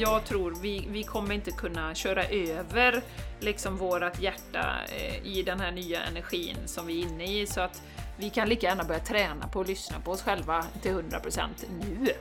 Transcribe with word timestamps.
jag 0.00 0.24
tror 0.24 0.54
vi, 0.62 0.86
vi 0.90 1.02
kommer 1.02 1.34
inte 1.34 1.50
kunna 1.50 1.94
köra 1.94 2.24
över 2.24 3.02
liksom 3.40 3.76
vårat 3.76 4.20
hjärta 4.20 4.76
eh, 4.96 5.26
i 5.26 5.42
den 5.42 5.60
här 5.60 5.72
nya 5.72 6.02
energin 6.02 6.56
som 6.66 6.86
vi 6.86 7.00
är 7.00 7.06
inne 7.06 7.24
i, 7.24 7.46
så 7.46 7.60
att 7.60 7.82
vi 8.16 8.30
kan 8.30 8.48
lika 8.48 8.66
gärna 8.66 8.84
börja 8.84 9.00
träna 9.00 9.48
på 9.48 9.60
att 9.60 9.68
lyssna 9.68 10.00
på 10.00 10.10
oss 10.10 10.22
själva 10.22 10.64
till 10.82 10.92
100% 10.92 11.48
nu. 11.80 12.12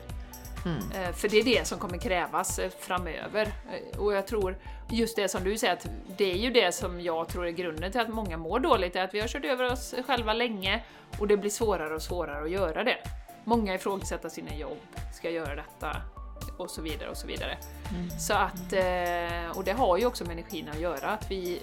Mm. 0.65 0.77
Eh, 0.91 1.13
för 1.15 1.29
det 1.29 1.39
är 1.39 1.43
det 1.43 1.67
som 1.67 1.79
kommer 1.79 1.97
krävas 1.97 2.59
eh, 2.59 2.69
framöver. 2.79 3.51
Och 3.97 4.13
jag 4.13 4.27
tror, 4.27 4.57
just 4.91 5.15
det 5.15 5.29
som 5.29 5.43
du 5.43 5.57
säger, 5.57 5.73
att 5.73 5.87
det 6.17 6.31
är 6.31 6.37
ju 6.37 6.49
det 6.49 6.71
som 6.71 7.01
jag 7.01 7.27
tror 7.27 7.45
är 7.45 7.51
grunden 7.51 7.91
till 7.91 8.01
att 8.01 8.09
många 8.09 8.37
mår 8.37 8.59
dåligt, 8.59 8.95
är 8.95 9.03
att 9.03 9.13
vi 9.13 9.19
har 9.19 9.27
kört 9.27 9.45
över 9.45 9.71
oss 9.71 9.95
själva 10.07 10.33
länge 10.33 10.83
och 11.19 11.27
det 11.27 11.37
blir 11.37 11.49
svårare 11.49 11.95
och 11.95 12.01
svårare 12.01 12.43
att 12.43 12.51
göra 12.51 12.83
det. 12.83 12.97
Många 13.43 13.75
ifrågasätter 13.75 14.29
sina 14.29 14.55
jobb, 14.55 14.77
ska 15.13 15.27
jag 15.27 15.35
göra 15.35 15.55
detta? 15.55 16.18
Och 16.57 16.69
så 16.69 16.81
vidare 16.81 17.09
och 17.09 17.17
så 17.17 17.27
vidare. 17.27 17.57
Mm. 17.89 18.09
Så 18.19 18.33
att, 18.33 18.73
och 19.55 19.63
det 19.63 19.71
har 19.71 19.97
ju 19.97 20.05
också 20.05 20.23
med 20.23 20.31
energin 20.31 20.69
att 20.69 20.79
göra, 20.79 21.09
att 21.09 21.31
vi, 21.31 21.61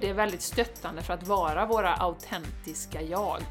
det 0.00 0.08
är 0.08 0.14
väldigt 0.14 0.42
stöttande 0.42 1.02
för 1.02 1.14
att 1.14 1.26
vara 1.26 1.66
våra 1.66 1.94
autentiska 1.94 3.02
jag. 3.02 3.42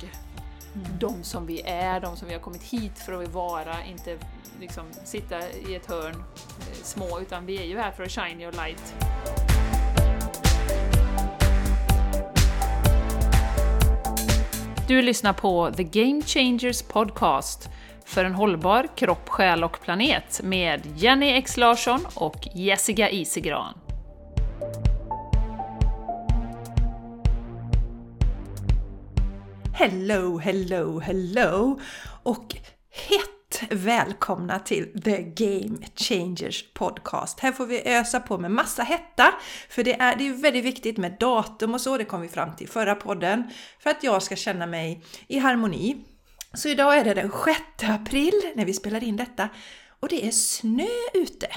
Mm. 0.75 0.87
De 0.99 1.23
som 1.23 1.45
vi 1.45 1.61
är, 1.61 1.99
de 1.99 2.17
som 2.17 2.27
vi 2.27 2.33
har 2.33 2.41
kommit 2.41 2.63
hit 2.63 2.99
för 2.99 3.23
att 3.23 3.29
vara, 3.29 3.85
inte 3.85 4.17
liksom 4.59 4.85
sitta 5.03 5.49
i 5.49 5.75
ett 5.75 5.85
hörn 5.85 6.15
eh, 6.15 6.83
små, 6.83 7.19
utan 7.19 7.45
vi 7.45 7.57
är 7.57 7.65
ju 7.65 7.77
här 7.77 7.91
för 7.91 8.03
att 8.03 8.11
shine 8.11 8.41
your 8.41 8.51
light. 8.51 8.95
Du 14.87 15.01
lyssnar 15.01 15.33
på 15.33 15.71
The 15.77 15.83
Game 15.83 16.21
Changers 16.21 16.81
Podcast 16.81 17.69
för 18.05 18.25
en 18.25 18.33
hållbar 18.33 18.87
kropp, 18.95 19.29
själ 19.29 19.63
och 19.63 19.81
planet 19.81 20.41
med 20.43 20.81
Jenny 20.95 21.31
X 21.31 21.57
Larsson 21.57 22.01
och 22.15 22.47
Jessica 22.55 23.09
Isigran. 23.09 23.73
Hello, 29.73 30.37
hello, 30.37 30.99
hello! 30.99 31.79
Och 32.23 32.55
hett 33.09 33.71
välkomna 33.71 34.59
till 34.59 35.01
The 35.03 35.21
Game 35.21 35.77
Changers 35.95 36.73
Podcast. 36.73 37.39
Här 37.39 37.51
får 37.51 37.65
vi 37.65 37.81
ösa 37.85 38.19
på 38.19 38.37
med 38.37 38.51
massa 38.51 38.83
hetta, 38.83 39.33
för 39.69 39.83
det 39.83 40.01
är, 40.01 40.15
det 40.15 40.27
är 40.27 40.33
väldigt 40.33 40.65
viktigt 40.65 40.97
med 40.97 41.17
datum 41.19 41.73
och 41.73 41.81
så, 41.81 41.97
det 41.97 42.05
kom 42.05 42.21
vi 42.21 42.27
fram 42.27 42.55
till 42.55 42.67
förra 42.67 42.95
podden, 42.95 43.43
för 43.79 43.89
att 43.89 44.03
jag 44.03 44.23
ska 44.23 44.35
känna 44.35 44.65
mig 44.65 45.03
i 45.27 45.39
harmoni. 45.39 46.05
Så 46.55 46.69
idag 46.69 46.97
är 46.97 47.03
det 47.03 47.13
den 47.13 47.31
6 47.45 47.59
april 47.83 48.41
när 48.55 48.65
vi 48.65 48.73
spelar 48.73 49.03
in 49.03 49.17
detta 49.17 49.49
och 49.99 50.09
det 50.09 50.27
är 50.27 50.31
snö 50.31 50.87
ute. 51.13 51.47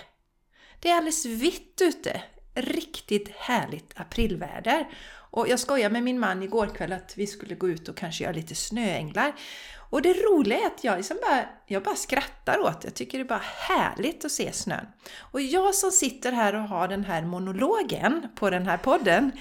Det 0.80 0.90
är 0.90 0.96
alldeles 0.96 1.26
vitt 1.26 1.80
ute. 1.80 2.22
Riktigt 2.54 3.28
härligt 3.36 4.00
aprilväder. 4.00 4.88
Och 5.30 5.48
jag 5.48 5.60
skojade 5.60 5.92
med 5.92 6.02
min 6.02 6.18
man 6.18 6.42
igår 6.42 6.66
kväll 6.66 6.92
att 6.92 7.12
vi 7.16 7.26
skulle 7.26 7.54
gå 7.54 7.68
ut 7.68 7.88
och 7.88 7.96
kanske 7.96 8.24
göra 8.24 8.34
lite 8.34 8.54
snöänglar. 8.54 9.32
Och 9.90 10.02
det 10.02 10.12
roliga 10.12 10.58
är 10.58 10.66
att 10.66 10.84
jag, 10.84 10.96
liksom 10.96 11.18
bara, 11.22 11.44
jag 11.66 11.82
bara 11.82 11.94
skrattar 11.94 12.58
åt 12.58 12.80
det. 12.80 12.88
Jag 12.88 12.94
tycker 12.94 13.18
det 13.18 13.24
är 13.24 13.28
bara 13.28 13.42
härligt 13.44 14.24
att 14.24 14.32
se 14.32 14.52
snön. 14.52 14.86
Och 15.18 15.40
jag 15.40 15.74
som 15.74 15.90
sitter 15.90 16.32
här 16.32 16.54
och 16.54 16.68
har 16.68 16.88
den 16.88 17.04
här 17.04 17.22
monologen 17.22 18.28
på 18.34 18.50
den 18.50 18.66
här 18.66 18.76
podden. 18.76 19.32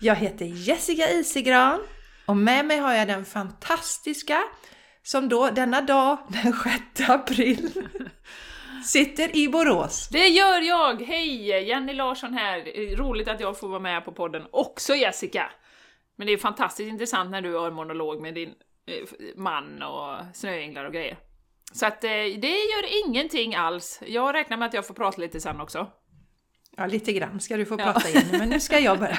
Jag 0.00 0.14
heter 0.16 0.44
Jessica 0.44 1.10
Isigran 1.10 1.80
och 2.26 2.36
med 2.36 2.64
mig 2.64 2.78
har 2.78 2.92
jag 2.92 3.08
den 3.08 3.24
fantastiska 3.24 4.42
som 5.02 5.28
då 5.28 5.50
denna 5.50 5.80
dag, 5.80 6.18
den 6.28 6.52
6 6.96 7.10
april, 7.10 7.70
sitter 8.84 9.36
i 9.36 9.48
Borås. 9.48 10.08
Det 10.08 10.28
gör 10.28 10.60
jag! 10.60 11.02
Hej! 11.02 11.68
Jenny 11.68 11.92
Larsson 11.92 12.34
här. 12.34 12.96
Roligt 12.96 13.28
att 13.28 13.40
jag 13.40 13.58
får 13.58 13.68
vara 13.68 13.80
med 13.80 14.04
på 14.04 14.12
podden. 14.12 14.42
Också 14.50 14.94
Jessica! 14.94 15.50
Men 16.16 16.26
det 16.26 16.32
är 16.32 16.38
fantastiskt 16.38 16.88
intressant 16.88 17.30
när 17.30 17.42
du 17.42 17.54
har 17.54 17.68
en 17.68 17.74
monolog 17.74 18.22
med 18.22 18.34
din 18.34 18.54
Eh, 18.86 19.06
man 19.36 19.82
och 19.82 20.18
snöänglar 20.34 20.84
och 20.84 20.92
grejer. 20.92 21.18
Så 21.72 21.86
att 21.86 22.04
eh, 22.04 22.10
det 22.10 22.48
gör 22.48 23.06
ingenting 23.06 23.54
alls. 23.54 24.00
Jag 24.06 24.34
räknar 24.34 24.56
med 24.56 24.68
att 24.68 24.74
jag 24.74 24.86
får 24.86 24.94
prata 24.94 25.20
lite 25.20 25.40
sen 25.40 25.60
också. 25.60 25.90
Ja, 26.76 26.86
lite 26.86 27.12
grann 27.12 27.40
ska 27.40 27.56
du 27.56 27.66
få 27.66 27.76
prata 27.76 28.02
ja. 28.04 28.08
igen, 28.08 28.26
men 28.30 28.48
nu 28.48 28.60
ska 28.60 28.78
jag 28.78 28.98
börja. 28.98 29.18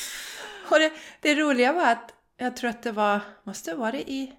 Och 0.70 0.78
det, 0.78 0.92
det 1.20 1.34
roliga 1.34 1.72
var 1.72 1.92
att 1.92 2.12
jag 2.36 2.56
tror 2.56 2.70
att 2.70 2.82
det 2.82 2.92
var, 2.92 3.20
måste 3.44 3.74
vara 3.74 3.92
det 3.92 4.10
i, 4.10 4.32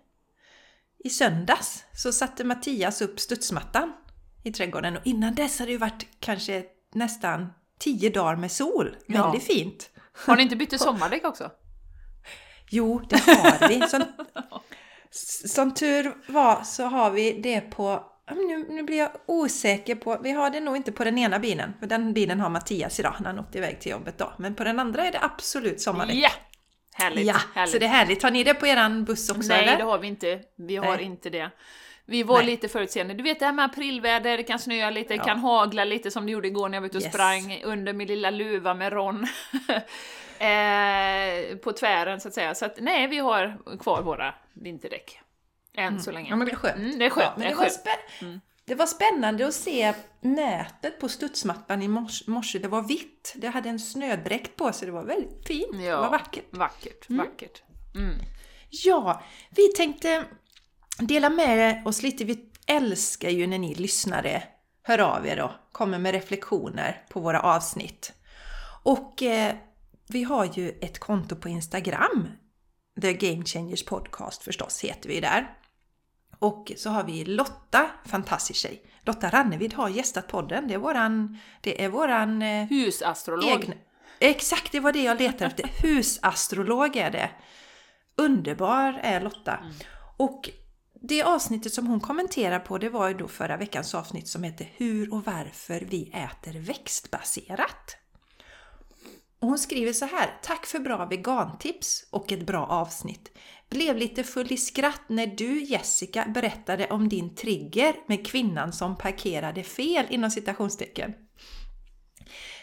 i 1.04 1.10
söndags, 1.10 1.84
så 1.94 2.12
satte 2.12 2.44
Mattias 2.44 3.02
upp 3.02 3.20
studsmattan 3.20 3.94
i 4.44 4.52
trädgården 4.52 4.98
och 4.98 5.08
innan 5.08 5.36
dess 5.36 5.60
hade 5.60 5.70
det 5.70 5.74
ju 5.74 5.78
varit 5.78 6.08
kanske 6.20 6.64
nästan 6.94 7.54
tio 7.80 8.10
dagar 8.10 8.36
med 8.36 8.52
sol. 8.52 8.96
Väldigt 9.08 9.50
ja. 9.50 9.56
fint. 9.56 9.90
Har 10.14 10.36
ni 10.36 10.44
inte 10.44 10.56
bytt 10.56 10.82
sommardäck 10.82 11.26
också? 11.26 11.52
Jo, 12.70 13.02
det 13.10 13.20
har 13.20 13.68
vi. 13.68 13.82
Som, 13.90 14.04
som 15.48 15.74
tur 15.74 16.32
var 16.32 16.64
så 16.64 16.84
har 16.84 17.12
vi 17.12 17.42
det 17.42 17.62
på 17.62 18.04
nu, 18.36 18.66
nu 18.70 18.84
blir 18.84 18.98
jag 18.98 19.12
osäker 19.26 19.96
på, 19.96 20.20
vi 20.24 20.32
har 20.32 20.50
det 20.50 20.60
nog 20.60 20.78
inte 20.78 20.92
på 20.92 21.04
den 21.04 21.18
ena 21.18 21.40
bilen, 21.40 21.74
för 21.80 21.88
den 21.88 22.14
bilen 22.14 22.40
har 22.40 22.50
Mattias 22.50 23.00
idag 23.00 23.16
när 23.20 23.28
han 23.28 23.40
åkte 23.40 23.58
iväg 23.58 23.80
till 23.80 23.92
jobbet 23.92 24.18
då. 24.18 24.34
Men 24.38 24.56
på 24.56 24.64
den 24.64 24.80
andra 24.80 25.06
är 25.06 25.12
det 25.12 25.20
absolut 25.22 25.82
sommardäck. 25.82 26.16
Ja! 26.16 26.30
Härligt! 26.98 27.28
Ja, 27.28 27.36
härligt. 27.56 27.72
så 27.72 27.80
det 27.80 27.86
är 27.86 27.90
härligt. 27.90 28.24
Har 28.24 28.32
ni 28.32 28.44
det 28.44 28.54
på 28.54 28.68
eran 28.68 29.06
buss 29.06 29.30
också 29.30 29.50
Nej, 29.50 29.64
eller? 29.64 29.78
det 29.78 29.84
har 29.84 29.98
vi 29.98 30.08
inte. 30.08 30.40
Vi 30.56 30.76
har 30.76 30.96
Nej. 30.96 31.06
inte 31.06 31.30
det. 31.30 31.50
Vi 32.06 32.24
var 32.24 32.38
Nej. 32.38 32.46
lite 32.46 32.70
förutseende. 32.70 33.14
Du 33.14 33.24
vet 33.24 33.40
det 33.40 33.46
här 33.46 33.54
med 33.54 33.66
aprilväder, 33.66 34.38
det 34.38 34.44
kan 34.44 34.60
snöa 34.60 34.90
lite, 34.90 35.14
det 35.14 35.18
ja. 35.18 35.24
kan 35.24 35.40
hagla 35.40 35.84
lite 35.84 36.12
som 36.12 36.26
det 36.26 36.32
gjorde 36.32 36.48
igår 36.48 36.70
när 36.70 36.76
jag 36.76 36.82
var 36.82 36.88
ute 36.88 36.98
och 36.98 37.04
yes. 37.04 37.14
sprang 37.14 37.62
under 37.64 37.94
min 37.94 38.08
lilla 38.08 38.30
luva 38.30 38.74
med 38.74 38.94
Ron. 38.94 39.24
eh, 40.40 41.58
på 41.58 41.72
tvären 41.72 42.22
så 42.22 42.28
att 42.28 42.34
säga. 42.34 42.56
Så 42.56 42.66
att 42.66 42.78
nej, 42.80 43.08
vi 43.08 43.18
har 43.18 43.58
kvar 43.80 44.02
våra 44.02 44.34
vinterdäck. 44.54 45.20
Än 45.74 45.88
mm. 45.88 46.00
så 46.00 46.12
länge. 46.12 46.30
Ja 46.30 46.36
men 46.36 46.48
det 46.48 46.54
är 46.54 46.56
skönt. 46.56 46.78
Mm, 46.78 47.00
det 47.00 47.06
är 47.06 47.10
skönt. 47.10 47.26
Ja, 47.26 47.34
men 47.38 47.50
det, 47.50 47.56
var 47.56 47.66
spä- 47.66 48.22
mm. 48.22 48.42
Det 48.68 48.76
var 48.76 48.86
spännande 48.86 49.48
att 49.48 49.54
se 49.54 49.94
nätet 50.22 51.00
på 51.00 51.10
studsmattan 51.10 51.82
i 51.82 51.88
morse. 52.28 52.60
Det 52.60 52.68
var 52.68 52.82
vitt. 52.82 53.34
Det 53.36 53.48
hade 53.48 53.70
en 53.70 53.80
snödräkt 53.80 54.56
på 54.56 54.74
sig. 54.74 54.86
Det 54.86 54.92
var 54.92 55.04
väldigt 55.04 55.48
fint. 55.48 55.68
Ja, 55.74 55.80
det 55.80 55.96
var 55.96 56.10
vackert. 56.10 56.46
Vackert, 56.50 57.10
mm. 57.10 57.26
vackert. 57.26 57.64
Mm. 57.96 58.16
Ja, 58.70 59.24
vi 59.50 59.68
tänkte 59.68 60.26
dela 61.00 61.30
med 61.30 61.88
oss 61.88 62.04
lite. 62.04 62.26
Vi 62.26 62.50
älskar 62.68 63.30
ju 63.30 63.48
när 63.48 63.58
ni 63.58 63.76
lyssnare 63.76 64.44
hör 64.84 65.00
av 65.00 65.28
er 65.28 65.42
och 65.42 65.52
kommer 65.72 66.00
med 66.00 66.12
reflektioner 66.12 67.06
på 67.10 67.20
våra 67.20 67.42
avsnitt. 67.42 68.14
Och 68.84 69.24
eh, 69.24 69.56
vi 70.08 70.24
har 70.24 70.46
ju 70.46 70.70
ett 70.70 71.00
konto 71.00 71.36
på 71.36 71.50
Instagram. 71.50 72.28
The 73.02 73.14
Game 73.14 73.46
Changers 73.46 73.86
Podcast 73.86 74.44
förstås 74.44 74.84
heter 74.84 75.10
vi 75.10 75.20
där. 75.20 75.57
Och 76.40 76.72
så 76.78 76.90
har 76.90 77.04
vi 77.04 77.26
Lotta, 77.26 77.86
fantastisk 78.06 78.60
tjej. 78.60 78.84
Lotta 79.02 79.30
Rannevid 79.30 79.74
har 79.74 79.90
gästat 79.90 80.28
podden. 80.28 80.68
Det 80.68 80.74
är 80.74 80.78
våran... 80.78 81.38
Det 81.62 81.84
är 81.84 81.90
våran 81.90 82.42
eh, 82.42 82.68
Husastrolog. 82.68 83.64
Egna, 83.64 83.74
exakt, 84.20 84.72
det 84.72 84.80
var 84.80 84.94
det 84.94 85.04
jag 85.04 85.20
letade 85.20 85.46
efter. 85.46 85.70
Husastrolog 85.82 86.96
är 86.96 87.12
det. 87.12 87.30
Underbar 88.16 89.00
är 89.04 89.22
Lotta. 89.22 89.58
Mm. 89.58 89.74
Och 90.18 90.50
det 91.02 91.24
avsnittet 91.24 91.74
som 91.74 91.88
hon 91.88 92.00
kommenterar 92.00 92.60
på 92.60 92.78
det 92.78 92.90
var 92.90 93.08
ju 93.08 93.14
då 93.14 93.28
förra 93.28 93.58
veckans 93.58 93.96
avsnitt 93.96 94.28
som 94.28 94.44
heter 94.44 94.68
Hur 94.76 95.14
och 95.14 95.26
varför 95.26 95.80
vi 95.90 96.12
äter 96.14 96.60
växtbaserat. 96.60 97.98
Och 99.40 99.48
hon 99.48 99.58
skriver 99.58 99.94
så 99.94 100.06
här. 100.06 100.40
Tack 100.42 100.66
för 100.66 100.80
bra 100.80 101.06
vegantips 101.06 102.08
och 102.12 102.32
ett 102.32 102.46
bra 102.46 102.66
avsnitt. 102.66 103.38
Blev 103.70 103.98
lite 103.98 104.24
full 104.24 104.54
i 104.54 104.58
skratt 104.58 105.02
när 105.08 105.28
du 105.28 105.64
Jessica 105.64 106.26
berättade 106.28 106.88
om 106.88 107.10
din 107.10 107.36
trigger 107.36 107.96
med 108.08 108.28
kvinnan 108.28 108.74
som 108.74 108.98
parkerade 108.98 109.64
fel 109.64 110.06
inom 110.10 110.32
citationstecken. 110.32 111.14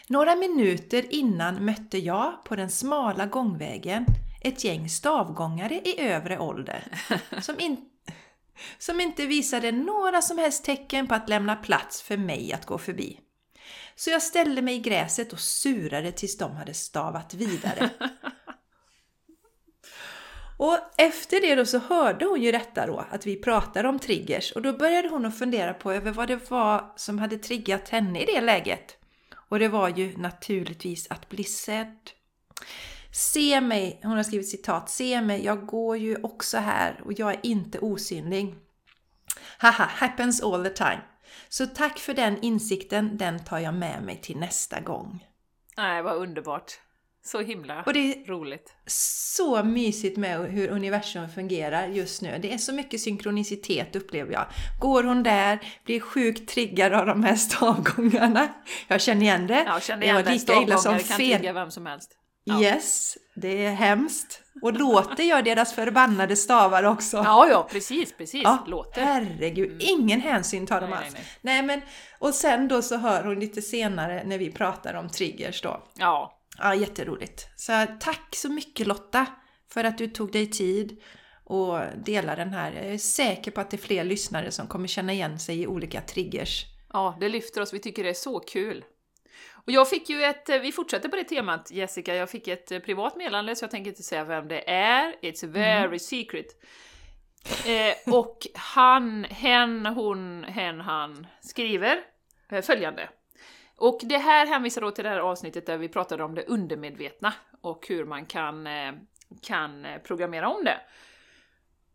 Några 0.07 0.35
minuter 0.35 1.13
innan 1.13 1.65
mötte 1.65 1.97
jag 1.97 2.43
på 2.45 2.55
den 2.55 2.69
smala 2.69 3.25
gångvägen 3.25 4.05
ett 4.41 4.63
gäng 4.63 4.89
stavgångare 4.89 5.75
i 5.75 5.99
övre 5.99 6.39
ålder 6.39 6.83
som, 7.41 7.59
in, 7.59 7.77
som 8.77 9.01
inte 9.01 9.25
visade 9.25 9.71
några 9.71 10.21
som 10.21 10.37
helst 10.37 10.65
tecken 10.65 11.07
på 11.07 11.15
att 11.15 11.29
lämna 11.29 11.55
plats 11.55 12.01
för 12.01 12.17
mig 12.17 12.53
att 12.53 12.65
gå 12.65 12.77
förbi. 12.77 13.19
Så 13.95 14.09
jag 14.09 14.21
ställde 14.21 14.61
mig 14.61 14.75
i 14.75 14.79
gräset 14.79 15.33
och 15.33 15.39
surade 15.39 16.11
tills 16.11 16.37
de 16.37 16.55
hade 16.55 16.73
stavat 16.73 17.33
vidare. 17.33 17.89
Och 20.57 20.77
efter 20.97 21.41
det 21.41 21.55
då 21.55 21.65
så 21.65 21.79
hörde 21.79 22.25
hon 22.25 22.41
ju 22.41 22.51
detta 22.51 22.85
då, 22.85 23.05
att 23.11 23.25
vi 23.25 23.35
pratade 23.35 23.89
om 23.89 23.99
triggers 23.99 24.51
och 24.51 24.61
då 24.61 24.73
började 24.73 25.09
hon 25.09 25.25
att 25.25 25.39
fundera 25.39 25.73
på 25.73 25.91
över 25.91 26.11
vad 26.11 26.27
det 26.27 26.51
var 26.51 26.93
som 26.95 27.19
hade 27.19 27.37
triggat 27.37 27.89
henne 27.89 28.21
i 28.21 28.25
det 28.25 28.41
läget. 28.41 28.97
Och 29.49 29.59
det 29.59 29.67
var 29.67 29.89
ju 29.89 30.17
naturligtvis 30.17 31.07
att 31.09 31.29
bli 31.29 31.43
sedd. 31.43 31.97
Se 33.11 33.61
mig, 33.61 33.99
hon 34.03 34.11
har 34.11 34.23
skrivit 34.23 34.49
citat, 34.49 34.89
se 34.89 35.21
mig, 35.21 35.45
jag 35.45 35.65
går 35.65 35.97
ju 35.97 36.17
också 36.23 36.57
här 36.57 37.01
och 37.05 37.13
jag 37.13 37.31
är 37.31 37.39
inte 37.43 37.79
osynlig. 37.79 38.55
Haha, 39.57 39.89
happens 39.89 40.43
all 40.43 40.63
the 40.63 40.69
time. 40.69 41.01
Så 41.49 41.65
tack 41.67 41.99
för 41.99 42.13
den 42.13 42.37
insikten, 42.41 43.17
den 43.17 43.43
tar 43.43 43.59
jag 43.59 43.73
med 43.73 44.03
mig 44.03 44.21
till 44.21 44.37
nästa 44.37 44.79
gång. 44.79 45.25
Nej, 45.77 46.01
vad 46.03 46.15
underbart. 46.15 46.71
Så 47.25 47.41
himla 47.41 47.83
Och 47.85 47.93
det 47.93 47.99
är 47.99 48.25
roligt. 48.27 48.73
så 48.87 49.63
mysigt 49.63 50.17
med 50.17 50.39
hur 50.51 50.69
universum 50.69 51.29
fungerar 51.29 51.87
just 51.87 52.21
nu. 52.21 52.39
Det 52.41 52.53
är 52.53 52.57
så 52.57 52.73
mycket 52.73 53.01
synkronicitet 53.01 53.95
upplever 53.95 54.33
jag. 54.33 54.45
Går 54.81 55.03
hon 55.03 55.23
där, 55.23 55.59
blir 55.85 55.99
sjukt 55.99 56.49
triggad 56.49 56.93
av 56.93 57.05
de 57.05 57.23
här 57.23 57.35
stavgångarna. 57.35 58.47
Jag 58.87 59.01
känner 59.01 59.21
igen 59.21 59.47
det. 59.47 59.63
Ja, 59.67 59.79
känner 59.79 59.99
det 59.99 60.05
igen 60.05 60.15
var 60.15 60.23
det. 60.23 60.31
lika 60.31 60.53
illa 60.53 60.77
som 60.77 60.79
Stavgångare 60.79 61.03
kan 61.07 61.17
fel. 61.17 61.37
trigga 61.37 61.53
vem 61.53 61.71
som 61.71 61.85
helst. 61.85 62.11
Ja. 62.47 62.61
Yes, 62.61 63.17
det 63.35 63.65
är 63.65 63.71
hemskt. 63.71 64.41
Och 64.61 64.73
låter 64.73 65.23
jag 65.23 65.45
deras 65.45 65.73
förbannade 65.73 66.35
stavar 66.35 66.83
också? 66.83 67.17
Ja, 67.17 67.47
ja, 67.49 67.67
precis, 67.71 68.13
precis. 68.17 68.43
Ja, 68.43 68.63
Låter. 68.67 69.01
herregud, 69.01 69.81
ingen 69.81 70.21
hänsyn 70.21 70.67
tar 70.67 70.81
de 70.81 70.89
Nej, 70.89 70.99
alls. 70.99 71.13
nej, 71.13 71.23
Nej, 71.41 71.63
men, 71.63 71.81
och 72.19 72.33
sen 72.33 72.67
då 72.67 72.81
så 72.81 72.97
hör 72.97 73.23
hon 73.23 73.39
lite 73.39 73.61
senare 73.61 74.23
när 74.25 74.37
vi 74.37 74.51
pratar 74.51 74.93
om 74.93 75.09
triggers 75.09 75.61
då. 75.61 75.83
Ja, 75.93 76.31
Ja, 76.57 76.75
jätteroligt. 76.75 77.47
Så 77.55 77.85
tack 77.99 78.35
så 78.35 78.49
mycket 78.49 78.87
Lotta 78.87 79.25
för 79.73 79.83
att 79.83 79.97
du 79.97 80.07
tog 80.07 80.31
dig 80.31 80.51
tid 80.51 81.01
och 81.43 81.79
delade 82.05 82.35
den 82.41 82.53
här. 82.53 82.71
Jag 82.71 82.85
är 82.85 82.97
säker 82.97 83.51
på 83.51 83.61
att 83.61 83.71
det 83.71 83.77
är 83.77 83.81
fler 83.81 84.03
lyssnare 84.03 84.51
som 84.51 84.67
kommer 84.67 84.87
känna 84.87 85.13
igen 85.13 85.39
sig 85.39 85.61
i 85.61 85.67
olika 85.67 86.01
triggers. 86.01 86.65
ja, 86.93 87.17
det 87.19 87.29
lyfter 87.29 87.61
oss. 87.61 87.73
Vi 87.73 87.79
tycker 87.79 88.03
det 88.03 88.09
är 88.09 88.13
så 88.13 88.39
kul. 88.39 88.83
Och 89.65 89.71
jag 89.71 89.89
fick 89.89 90.09
ju 90.09 90.23
ett, 90.23 90.49
vi 90.49 90.71
fortsätter 90.71 91.09
på 91.09 91.15
det 91.15 91.23
temat 91.23 91.71
Jessica, 91.71 92.15
jag 92.15 92.29
fick 92.29 92.47
ett 92.47 92.71
eh, 92.71 92.79
privat 92.79 93.15
meddelande 93.15 93.55
så 93.55 93.63
jag 93.63 93.71
tänker 93.71 93.91
inte 93.91 94.03
säga 94.03 94.23
vem 94.23 94.47
det 94.47 94.69
är. 94.69 95.15
It's 95.21 95.47
very 95.47 95.99
secret. 95.99 96.47
Eh, 97.65 98.13
och 98.13 98.37
han, 98.53 99.23
hen, 99.23 99.85
hon, 99.85 100.43
hen, 100.43 100.81
han 100.81 101.27
skriver 101.41 101.99
eh, 102.49 102.61
följande. 102.61 103.09
Och 103.77 103.99
det 104.03 104.17
här 104.17 104.47
hänvisar 104.47 104.81
då 104.81 104.91
till 104.91 105.03
det 105.03 105.09
här 105.09 105.19
avsnittet 105.19 105.65
där 105.65 105.77
vi 105.77 105.89
pratade 105.89 106.23
om 106.23 106.35
det 106.35 106.45
undermedvetna 106.45 107.33
och 107.61 107.87
hur 107.87 108.05
man 108.05 108.25
kan, 108.25 108.67
eh, 108.67 108.93
kan 109.41 109.85
eh, 109.85 110.01
programmera 110.01 110.49
om 110.49 110.63
det. 110.63 110.79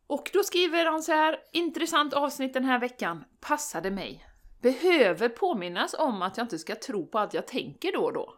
Och 0.07 0.31
då 0.33 0.43
skriver 0.43 0.87
han 0.87 1.03
så 1.03 1.13
här, 1.13 1.39
intressant 1.53 2.15
avsnitt 2.15 2.55
den 2.55 2.65
här 2.65 2.79
veckan, 2.79 3.25
passade 3.41 3.91
mig. 3.91 4.27
Behöver 4.61 5.29
påminnas 5.29 5.95
om 5.99 6.23
att 6.23 6.37
jag 6.37 6.45
inte 6.45 6.59
ska 6.59 6.75
tro 6.75 7.07
på 7.07 7.19
allt 7.19 7.35
jag 7.35 7.47
tänker 7.47 7.93
då 7.93 8.05
och 8.05 8.13
då. 8.13 8.35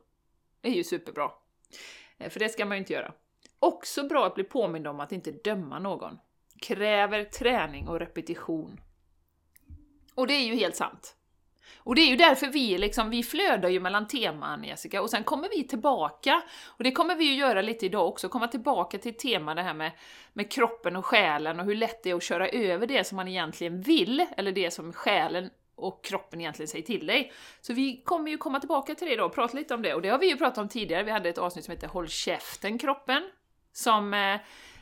Det 0.61 0.69
är 0.69 0.73
ju 0.75 0.85
superbra. 0.85 1.31
Eh, 2.19 2.31
för 2.31 2.41
det 2.41 2.49
ska 2.49 2.65
man 2.65 2.77
ju 2.77 2.79
inte 2.79 2.93
göra. 2.93 3.13
Också 3.59 4.09
bra 4.09 4.27
att 4.27 4.35
bli 4.35 4.45
påmind 4.45 4.87
om 4.87 5.01
att 5.01 5.13
inte 5.13 5.31
döma 5.31 5.79
någon. 5.79 6.19
Kräver 6.61 7.25
träning 7.25 7.89
och 7.89 8.01
repetition. 8.01 8.81
Och 10.15 10.27
det 10.27 10.35
är 10.35 10.45
ju 10.45 10.55
helt 10.55 10.77
sant. 10.77 11.17
Och 11.85 11.95
det 11.95 12.01
är 12.03 12.07
ju 12.07 12.17
därför 12.17 12.47
vi 12.47 12.79
liksom, 12.79 13.11
vi 13.11 13.23
flödar 13.23 13.69
ju 13.69 13.81
mellan 13.81 14.07
teman 14.07 14.65
Jessica, 14.65 15.03
och 15.03 15.11
sen 15.11 15.25
kommer 15.25 15.49
vi 15.49 15.69
tillbaka, 15.69 16.43
och 16.67 16.85
det 16.85 16.93
kommer 16.93 17.15
vi 17.15 17.25
ju 17.25 17.35
göra 17.35 17.63
lite 17.63 17.87
idag 17.87 18.09
också, 18.09 18.29
komma 18.29 18.49
tillbaka 18.49 18.99
till 18.99 19.17
tema 19.17 19.55
det 19.55 19.63
här 19.63 19.75
med, 19.75 19.93
med 20.33 20.51
kroppen 20.51 20.97
och 20.97 21.07
själen 21.07 21.61
och 21.61 21.67
hur 21.67 21.75
lätt 21.75 22.03
det 22.03 22.11
är 22.11 22.15
att 22.15 22.23
köra 22.23 22.49
över 22.49 22.87
det 22.87 23.07
som 23.07 23.17
man 23.17 23.29
egentligen 23.29 23.81
vill, 23.81 24.27
eller 24.37 24.53
det 24.53 24.71
som 24.71 24.93
själen 24.93 25.51
och 25.83 26.05
kroppen 26.05 26.41
egentligen 26.41 26.69
säger 26.69 26.85
till 26.85 27.07
dig. 27.07 27.33
Så 27.61 27.73
vi 27.73 28.03
kommer 28.03 28.31
ju 28.31 28.37
komma 28.37 28.61
tillbaka 28.61 28.95
till 28.95 29.07
det 29.07 29.13
idag 29.13 29.27
och 29.27 29.35
prata 29.35 29.57
lite 29.57 29.75
om 29.75 29.83
det, 29.83 29.95
och 29.95 30.03
det 30.03 30.09
har 30.09 30.19
vi 30.19 30.31
ju 30.31 30.37
pratat 30.37 30.59
om 30.59 30.69
tidigare, 30.69 31.03
vi 31.03 31.11
hade 31.11 31.29
ett 31.29 31.39
avsnitt 31.39 31.65
som 31.65 31.73
heter 31.73 31.89
Håll 31.89 32.09
käften 32.09 32.79
kroppen, 32.79 33.23
som 33.73 34.15
eh, 34.15 34.41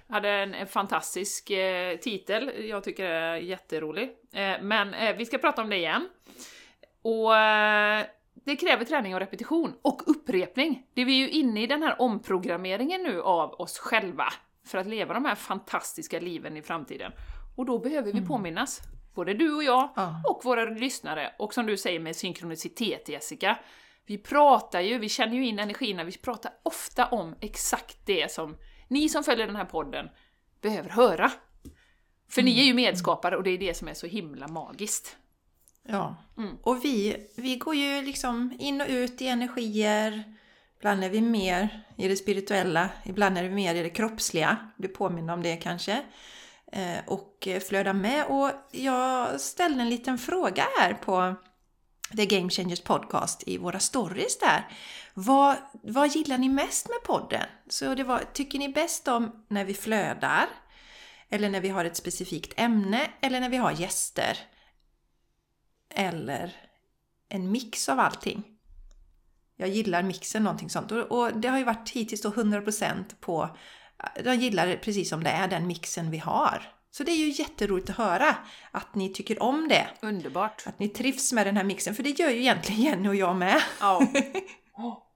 hade 0.08 0.28
en, 0.28 0.54
en 0.54 0.66
fantastisk 0.66 1.50
eh, 1.50 1.96
titel, 1.96 2.68
jag 2.68 2.84
tycker 2.84 3.04
det 3.04 3.14
är 3.14 3.36
jätterolig. 3.36 4.10
Eh, 4.32 4.62
men 4.62 4.94
eh, 4.94 5.16
vi 5.16 5.26
ska 5.26 5.38
prata 5.38 5.62
om 5.62 5.70
det 5.70 5.76
igen. 5.76 6.08
Och 7.02 7.36
eh, 7.36 8.04
det 8.44 8.56
kräver 8.56 8.84
träning 8.84 9.14
och 9.14 9.20
repetition. 9.20 9.74
Och 9.82 10.02
upprepning! 10.06 10.86
Det 10.94 11.04
vi 11.04 11.12
är 11.12 11.26
ju 11.26 11.30
inne 11.30 11.62
i 11.62 11.66
den 11.66 11.82
här 11.82 12.02
omprogrammeringen 12.02 13.02
nu 13.02 13.22
av 13.22 13.52
oss 13.60 13.78
själva 13.78 14.24
för 14.66 14.78
att 14.78 14.86
leva 14.86 15.14
de 15.14 15.24
här 15.24 15.34
fantastiska 15.34 16.20
liven 16.20 16.56
i 16.56 16.62
framtiden. 16.62 17.12
Och 17.56 17.66
då 17.66 17.78
behöver 17.78 18.12
vi 18.12 18.26
påminnas. 18.26 18.80
Både 19.14 19.34
du 19.34 19.54
och 19.54 19.64
jag 19.64 19.90
Ja. 19.96 20.22
och 20.28 20.44
våra 20.44 20.64
lyssnare. 20.64 21.32
Och 21.38 21.54
som 21.54 21.66
du 21.66 21.76
säger 21.76 22.00
med 22.00 22.16
synkronicitet 22.16 23.08
Jessica. 23.08 23.58
Vi 24.06 24.18
pratar 24.18 24.80
ju, 24.80 24.98
vi 24.98 25.08
känner 25.08 25.36
ju 25.36 25.46
in 25.46 25.58
energierna, 25.58 26.04
vi 26.04 26.18
pratar 26.18 26.52
ofta 26.62 27.06
om 27.06 27.34
exakt 27.40 28.06
det 28.06 28.32
som 28.32 28.56
ni 28.88 29.08
som 29.08 29.24
följer 29.24 29.46
den 29.46 29.56
här 29.56 29.64
podden 29.64 30.08
behöver 30.60 30.90
höra. 30.90 31.32
För 32.28 32.42
ni 32.42 32.60
är 32.60 32.64
ju 32.64 32.74
medskapare 32.74 33.36
och 33.36 33.42
det 33.42 33.50
är 33.50 33.58
det 33.58 33.74
som 33.76 33.88
är 33.88 33.94
så 33.94 34.06
himla 34.06 34.48
magiskt. 34.48 35.16
Ja. 35.88 36.16
Mm. 36.38 36.56
Och 36.62 36.84
vi, 36.84 37.26
vi 37.36 37.56
går 37.56 37.74
ju 37.74 38.02
liksom 38.02 38.56
in 38.58 38.80
och 38.80 38.86
ut 38.88 39.22
i 39.22 39.26
energier. 39.26 40.36
Ibland 40.78 41.04
är 41.04 41.10
vi 41.10 41.20
mer 41.20 41.84
i 41.96 42.08
det 42.08 42.16
spirituella, 42.16 42.90
ibland 43.04 43.38
är 43.38 43.42
vi 43.42 43.50
mer 43.50 43.74
i 43.74 43.82
det 43.82 43.90
kroppsliga. 43.90 44.56
Blir 44.76 44.88
påminna 44.88 45.34
om 45.34 45.42
det 45.42 45.56
kanske. 45.56 46.02
Eh, 46.72 46.98
och 47.06 47.48
flöda 47.68 47.92
med. 47.92 48.26
Och 48.26 48.50
jag 48.70 49.40
ställde 49.40 49.80
en 49.80 49.90
liten 49.90 50.18
fråga 50.18 50.64
här 50.78 50.94
på 50.94 51.34
The 52.16 52.26
Game 52.26 52.50
Changers 52.50 52.80
Podcast 52.80 53.42
i 53.46 53.58
våra 53.58 53.78
stories 53.78 54.38
där. 54.38 54.68
Vad, 55.14 55.56
vad 55.82 56.08
gillar 56.08 56.38
ni 56.38 56.48
mest 56.48 56.88
med 56.88 57.02
podden? 57.04 57.46
Så 57.68 57.94
det 57.94 58.04
var, 58.04 58.22
tycker 58.32 58.58
ni 58.58 58.68
bäst 58.68 59.08
om 59.08 59.44
när 59.48 59.64
vi 59.64 59.74
flödar? 59.74 60.46
Eller 61.28 61.50
när 61.50 61.60
vi 61.60 61.68
har 61.68 61.84
ett 61.84 61.96
specifikt 61.96 62.52
ämne? 62.56 63.10
Eller 63.20 63.40
när 63.40 63.48
vi 63.48 63.56
har 63.56 63.72
gäster? 63.72 64.38
eller 65.94 66.56
en 67.28 67.50
mix 67.50 67.88
av 67.88 68.00
allting. 68.00 68.44
Jag 69.56 69.68
gillar 69.68 70.02
mixen, 70.02 70.42
någonting 70.42 70.70
sånt. 70.70 70.92
Och, 70.92 70.98
och 70.98 71.40
det 71.40 71.48
har 71.48 71.58
ju 71.58 71.64
varit 71.64 71.90
hittills 71.90 72.22
då 72.22 72.30
100% 72.30 73.04
på... 73.20 73.56
Jag 74.24 74.34
gillar 74.34 74.66
det 74.66 74.76
precis 74.76 75.08
som 75.08 75.24
det 75.24 75.30
är, 75.30 75.48
den 75.48 75.66
mixen 75.66 76.10
vi 76.10 76.18
har. 76.18 76.62
Så 76.90 77.04
det 77.04 77.12
är 77.12 77.16
ju 77.16 77.28
jätteroligt 77.28 77.90
att 77.90 77.96
höra 77.96 78.36
att 78.70 78.94
ni 78.94 79.12
tycker 79.12 79.42
om 79.42 79.68
det. 79.68 79.86
Underbart! 80.02 80.62
Att 80.66 80.78
ni 80.78 80.88
trivs 80.88 81.32
med 81.32 81.46
den 81.46 81.56
här 81.56 81.64
mixen, 81.64 81.94
för 81.94 82.02
det 82.02 82.18
gör 82.18 82.30
ju 82.30 82.40
egentligen 82.40 82.82
Jenny 82.82 83.08
och 83.08 83.16
jag 83.16 83.36
med. 83.36 83.62
Ja. 83.80 84.06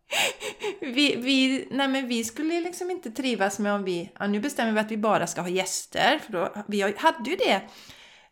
Vi, 0.80 1.16
vi, 1.16 1.68
nej 1.70 1.88
men 1.88 2.08
vi 2.08 2.24
skulle 2.24 2.60
liksom 2.60 2.90
inte 2.90 3.10
trivas 3.10 3.58
med 3.58 3.72
om 3.72 3.84
vi... 3.84 4.10
Ja, 4.18 4.26
nu 4.26 4.40
bestämmer 4.40 4.72
vi 4.72 4.80
att 4.80 4.90
vi 4.90 4.96
bara 4.96 5.26
ska 5.26 5.40
ha 5.40 5.48
gäster. 5.48 6.18
För 6.18 6.32
då, 6.32 6.64
vi 6.66 6.82
hade 6.82 7.30
ju 7.30 7.36
det 7.36 7.62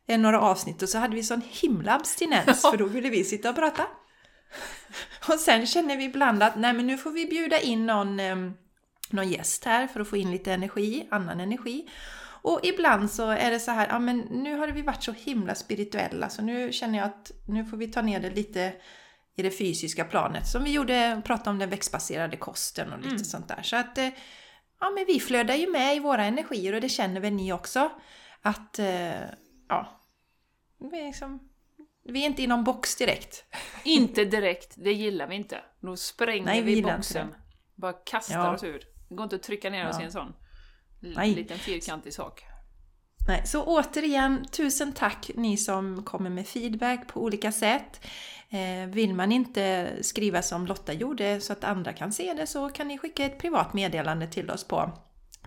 eh, 0.08 0.18
några 0.18 0.40
avsnitt 0.40 0.82
och 0.82 0.88
så 0.88 0.98
hade 0.98 1.14
vi 1.14 1.22
sån 1.22 1.42
himla 1.50 1.94
abstinens 1.94 2.62
för 2.62 2.76
då 2.76 2.86
ville 2.86 3.10
vi 3.10 3.24
sitta 3.24 3.50
och 3.50 3.56
prata. 3.56 3.82
Och 5.28 5.40
sen 5.40 5.66
känner 5.66 5.96
vi 5.96 6.04
ibland 6.04 6.42
att 6.42 6.56
nej 6.56 6.72
men 6.72 6.86
nu 6.86 6.98
får 6.98 7.10
vi 7.10 7.26
bjuda 7.26 7.60
in 7.60 7.86
någon, 7.86 8.20
eh, 8.20 8.36
någon 9.12 9.28
gäst 9.28 9.64
här 9.64 9.86
för 9.86 10.00
att 10.00 10.08
få 10.08 10.16
in 10.16 10.30
lite 10.30 10.52
energi, 10.52 11.06
annan 11.10 11.40
energi. 11.40 11.88
Och 12.44 12.60
ibland 12.62 13.10
så 13.10 13.28
är 13.30 13.50
det 13.50 13.60
så 13.60 13.70
här, 13.70 13.88
ja 13.88 13.98
men 13.98 14.18
nu 14.18 14.56
har 14.56 14.68
vi 14.68 14.82
varit 14.82 15.02
så 15.02 15.12
himla 15.12 15.54
spirituella 15.54 16.28
så 16.28 16.42
nu 16.42 16.72
känner 16.72 16.98
jag 16.98 17.06
att 17.06 17.30
nu 17.48 17.64
får 17.64 17.76
vi 17.76 17.88
ta 17.88 18.02
ner 18.02 18.20
det 18.20 18.30
lite 18.30 18.72
i 19.36 19.42
det 19.42 19.50
fysiska 19.50 20.04
planet. 20.04 20.46
Som 20.48 20.64
vi 20.64 20.72
gjorde, 20.72 21.22
pratade 21.24 21.50
om 21.50 21.58
den 21.58 21.70
växtbaserade 21.70 22.36
kosten 22.36 22.92
och 22.92 22.98
lite 22.98 23.08
Mm. 23.14 23.24
sånt 23.24 23.48
där. 23.48 23.62
Så 23.62 23.76
att 23.76 23.98
eh, 23.98 24.08
ja, 24.80 24.90
men 24.90 25.04
vi 25.06 25.20
flödar 25.20 25.54
ju 25.54 25.70
med 25.70 25.96
i 25.96 25.98
våra 25.98 26.24
energier 26.24 26.72
och 26.72 26.80
det 26.80 26.88
känner 26.88 27.20
väl 27.20 27.32
ni 27.32 27.52
också. 27.52 27.90
Att 28.42 28.78
eh, 28.78 29.20
ja, 29.68 30.00
vi 30.90 31.00
är, 31.00 31.06
liksom, 31.06 31.48
vi 32.04 32.22
är 32.22 32.26
inte 32.26 32.42
i 32.42 32.46
någon 32.46 32.64
box 32.64 32.96
direkt. 32.96 33.44
inte 33.84 34.24
direkt, 34.36 34.74
det 34.76 34.92
gillar 34.92 35.26
vi 35.26 35.34
inte. 35.34 35.60
Då 35.80 35.96
spränger 35.96 36.44
Nej, 36.44 36.62
vi 36.62 36.74
vi 36.74 36.82
boxen. 36.82 37.34
Bara 37.74 37.92
kastar 37.92 38.34
Ja. 38.34 38.54
oss 38.54 38.64
ur. 38.64 38.84
Det 39.12 39.16
går 39.16 39.24
inte 39.24 39.36
att 39.36 39.42
trycka 39.42 39.70
ner 39.70 39.88
oss 39.88 39.96
Ja. 39.96 40.02
i 40.02 40.04
en 40.04 40.12
sån 40.12 40.32
Nej. 41.00 41.34
liten 41.34 41.58
fyrkantig 41.58 42.14
sak. 42.14 42.44
Nej, 43.28 43.42
så 43.46 43.64
återigen, 43.64 44.44
tusen 44.52 44.92
tack 44.92 45.30
ni 45.34 45.56
som 45.56 46.02
kommer 46.04 46.30
med 46.30 46.46
feedback 46.48 47.08
på 47.08 47.22
olika 47.22 47.52
sätt. 47.52 48.00
Eh, 48.50 48.88
vill 48.88 49.14
man 49.14 49.32
inte 49.32 49.92
skriva 50.00 50.42
som 50.42 50.66
Lotta 50.66 50.92
gjorde 50.92 51.40
så 51.40 51.52
att 51.52 51.64
andra 51.64 51.92
kan 51.92 52.12
se 52.12 52.32
det 52.36 52.46
så 52.46 52.68
kan 52.68 52.88
ni 52.88 52.98
skicka 52.98 53.24
ett 53.24 53.38
privat 53.38 53.74
meddelande 53.74 54.26
till 54.26 54.50
oss 54.50 54.64
på 54.64 54.90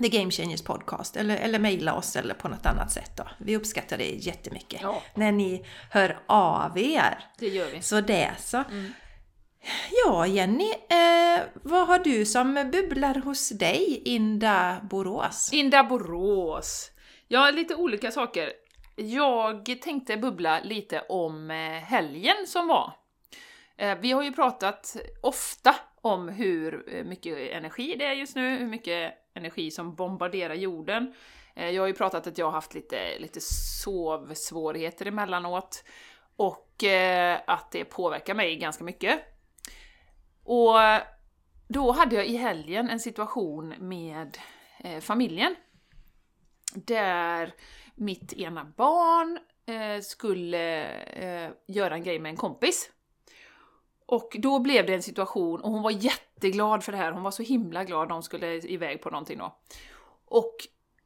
The 0.02 0.10
Game 0.10 0.32
Changers 0.32 0.62
Podcast 0.62 1.16
eller, 1.16 1.38
eller 1.38 1.60
mejla 1.60 1.94
oss 1.94 2.16
eller 2.16 2.34
på 2.34 2.48
något 2.48 2.66
annat 2.66 2.92
sätt. 2.92 3.12
Då. 3.18 3.24
Vi 3.40 3.58
uppskattar 3.58 3.98
det 3.98 4.10
jättemycket 4.10 4.82
Ja. 4.82 5.02
när 5.16 5.32
ni 5.32 5.66
hör 5.92 6.20
av 6.28 6.78
er. 6.78 7.20
Det 7.40 7.48
gör 7.48 7.72
vi. 7.72 7.82
Så 7.82 8.02
det 8.02 8.32
så. 8.40 8.58
Mm. 8.58 8.94
Ja 10.06 10.28
Jenny, 10.28 10.70
eh, 10.72 11.44
vad 11.64 11.88
har 11.88 12.00
du 12.00 12.26
som 12.26 12.54
bubblar 12.72 13.16
hos 13.16 13.50
dig, 13.50 14.02
Inda 14.06 14.82
Borås? 14.90 15.54
Inda 15.54 15.84
Borås. 15.84 16.92
Ja, 17.28 17.52
lite 17.52 17.76
olika 17.76 18.12
saker. 18.12 18.52
Jag 18.96 19.82
tänkte 19.82 20.18
bubbla 20.18 20.60
lite 20.64 21.00
om 21.10 21.52
eh, 21.52 21.58
helgen 21.84 22.36
som 22.48 22.68
var. 22.68 22.94
Eh, 23.78 23.98
Vi 24.02 24.12
har 24.12 24.24
ju 24.24 24.32
pratat 24.32 24.96
ofta 25.22 25.76
om 26.02 26.30
hur 26.30 26.96
eh, 26.96 27.04
mycket 27.04 27.38
energi 27.52 27.96
det 28.00 28.06
är 28.06 28.14
just 28.14 28.36
nu, 28.36 28.58
hur 28.58 28.68
mycket 28.68 29.14
energi 29.34 29.72
som 29.72 29.96
bombarderar 29.96 30.54
jorden. 30.54 31.14
Eh, 31.56 31.70
Jag 31.70 31.82
har 31.84 31.88
ju 31.88 31.94
pratat 31.94 32.28
att 32.28 32.38
jag 32.38 32.46
har 32.46 32.52
haft 32.52 32.74
lite, 32.74 33.20
lite 33.20 33.40
sovsvårigheter 33.42 35.06
emellanåt. 35.06 35.84
och 36.38 36.84
eh, 36.84 37.40
att 37.48 37.72
det 37.72 37.86
påverkar 37.86 38.34
mig 38.34 38.56
ganska 38.56 38.84
mycket. 38.84 39.20
Och 40.46 40.76
då 41.68 41.92
hade 41.92 42.16
jag 42.16 42.28
i 42.28 42.36
helgen 42.36 42.90
en 42.90 43.00
situation 43.00 43.74
med 43.80 44.38
eh, 44.80 45.00
familjen 45.00 45.56
där 46.74 47.54
mitt 47.96 48.34
ena 48.34 48.66
barn 48.78 49.40
eh, 49.66 50.02
skulle 50.02 50.86
eh, 51.04 51.52
göra 51.68 51.96
en 51.96 52.04
grej 52.04 52.20
med 52.20 52.30
en 52.30 52.38
kompis. 52.38 52.92
Och 54.06 54.36
då 54.40 54.60
blev 54.60 54.86
det 54.86 54.94
en 54.94 55.04
situation, 55.04 55.62
och 55.62 55.72
hon 55.72 55.82
var 55.82 55.92
jätteglad 55.92 56.84
för 56.84 56.92
det 56.92 56.98
här, 56.98 57.12
hon 57.12 57.24
var 57.24 57.32
så 57.32 57.44
himla 57.44 57.84
glad 57.84 58.10
de 58.10 58.24
skulle 58.24 58.54
iväg 58.54 59.02
på 59.02 59.10
någonting 59.10 59.38
då. 59.38 59.58
Och 60.26 60.56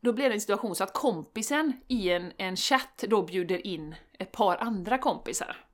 då 0.01 0.13
blev 0.13 0.29
det 0.29 0.35
en 0.35 0.41
situation 0.41 0.75
så 0.75 0.83
att 0.83 0.93
kompisen 0.93 1.73
i 1.87 2.09
en, 2.09 2.31
en 2.37 2.55
chatt 2.55 3.03
då 3.07 3.23
bjuder 3.23 3.67
in 3.67 3.95
ett 4.19 4.31
par 4.31 4.57
andra 4.57 4.97
kompisar. 4.97 5.68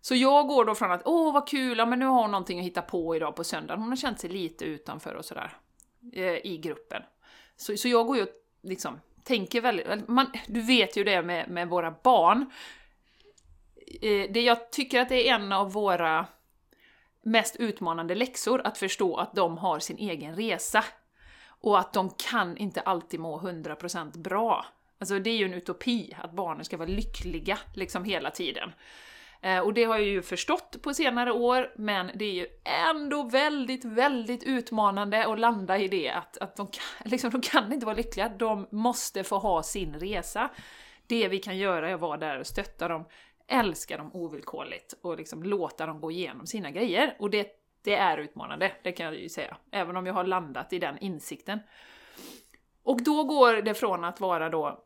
Så 0.00 0.14
jag 0.14 0.46
går 0.46 0.64
då 0.64 0.74
från 0.74 0.92
att 0.92 1.02
åh 1.04 1.32
vad 1.32 1.48
kul, 1.48 1.78
ja, 1.78 1.86
men 1.86 1.98
nu 1.98 2.06
har 2.06 2.22
hon 2.22 2.30
någonting 2.30 2.58
att 2.58 2.64
hitta 2.64 2.82
på 2.82 3.16
idag 3.16 3.36
på 3.36 3.44
söndagen, 3.44 3.80
hon 3.80 3.88
har 3.88 3.96
känt 3.96 4.20
sig 4.20 4.30
lite 4.30 4.64
utanför 4.64 5.14
och 5.14 5.24
sådär 5.24 5.56
eh, 6.12 6.46
i 6.46 6.60
gruppen. 6.62 7.02
Så, 7.56 7.76
så 7.76 7.88
jag 7.88 8.06
går 8.06 8.16
ju 8.16 8.22
och 8.22 8.28
liksom 8.62 9.00
tänker 9.24 9.60
väldigt, 9.60 10.08
man, 10.08 10.26
du 10.46 10.60
vet 10.60 10.96
ju 10.96 11.04
det 11.04 11.22
med, 11.22 11.48
med 11.48 11.68
våra 11.68 11.94
barn, 12.02 12.50
eh, 14.00 14.32
det 14.32 14.40
jag 14.40 14.70
tycker 14.70 15.00
att 15.00 15.08
det 15.08 15.28
är 15.28 15.34
en 15.34 15.52
av 15.52 15.72
våra 15.72 16.26
mest 17.22 17.56
utmanande 17.56 18.14
läxor, 18.14 18.60
att 18.64 18.78
förstå 18.78 19.16
att 19.16 19.34
de 19.34 19.58
har 19.58 19.78
sin 19.78 19.98
egen 19.98 20.36
resa. 20.36 20.84
Och 21.62 21.78
att 21.78 21.92
de 21.92 22.10
kan 22.10 22.56
inte 22.56 22.80
alltid 22.80 23.20
må 23.20 23.40
100% 23.40 24.18
bra. 24.18 24.66
Alltså 24.98 25.18
det 25.18 25.30
är 25.30 25.36
ju 25.36 25.44
en 25.44 25.54
utopi, 25.54 26.16
att 26.18 26.32
barnen 26.32 26.64
ska 26.64 26.76
vara 26.76 26.88
lyckliga 26.88 27.58
liksom 27.74 28.04
hela 28.04 28.30
tiden. 28.30 28.72
Eh, 29.42 29.58
och 29.58 29.74
det 29.74 29.84
har 29.84 29.98
jag 29.98 30.06
ju 30.06 30.22
förstått 30.22 30.82
på 30.82 30.94
senare 30.94 31.32
år, 31.32 31.72
men 31.76 32.10
det 32.14 32.24
är 32.24 32.32
ju 32.32 32.46
ändå 32.88 33.22
väldigt, 33.22 33.84
väldigt 33.84 34.42
utmanande 34.42 35.26
att 35.26 35.38
landa 35.38 35.78
i 35.78 35.88
det 35.88 36.10
att, 36.10 36.38
att 36.38 36.56
de, 36.56 36.66
kan, 36.66 36.82
liksom, 37.10 37.30
de 37.30 37.40
kan 37.40 37.72
inte 37.72 37.86
vara 37.86 37.96
lyckliga, 37.96 38.28
de 38.28 38.66
måste 38.70 39.24
få 39.24 39.38
ha 39.38 39.62
sin 39.62 39.94
resa. 39.94 40.50
Det 41.06 41.28
vi 41.28 41.38
kan 41.38 41.58
göra 41.58 41.90
är 41.90 41.94
att 41.94 42.00
vara 42.00 42.16
där 42.16 42.38
och 42.38 42.46
stötta 42.46 42.88
dem, 42.88 43.04
älska 43.46 43.96
dem 43.96 44.10
ovillkorligt 44.12 44.94
och 45.02 45.16
liksom 45.16 45.42
låta 45.42 45.86
dem 45.86 46.00
gå 46.00 46.10
igenom 46.10 46.46
sina 46.46 46.70
grejer. 46.70 47.16
Och 47.18 47.30
det, 47.30 47.48
det 47.84 47.94
är 47.94 48.18
utmanande, 48.18 48.72
det 48.82 48.92
kan 48.92 49.06
jag 49.06 49.14
ju 49.14 49.28
säga, 49.28 49.56
även 49.70 49.96
om 49.96 50.06
jag 50.06 50.14
har 50.14 50.24
landat 50.24 50.72
i 50.72 50.78
den 50.78 50.98
insikten. 50.98 51.60
Och 52.82 53.02
då 53.02 53.24
går 53.24 53.62
det 53.62 53.74
från 53.74 54.04
att 54.04 54.20
vara 54.20 54.48
då 54.48 54.84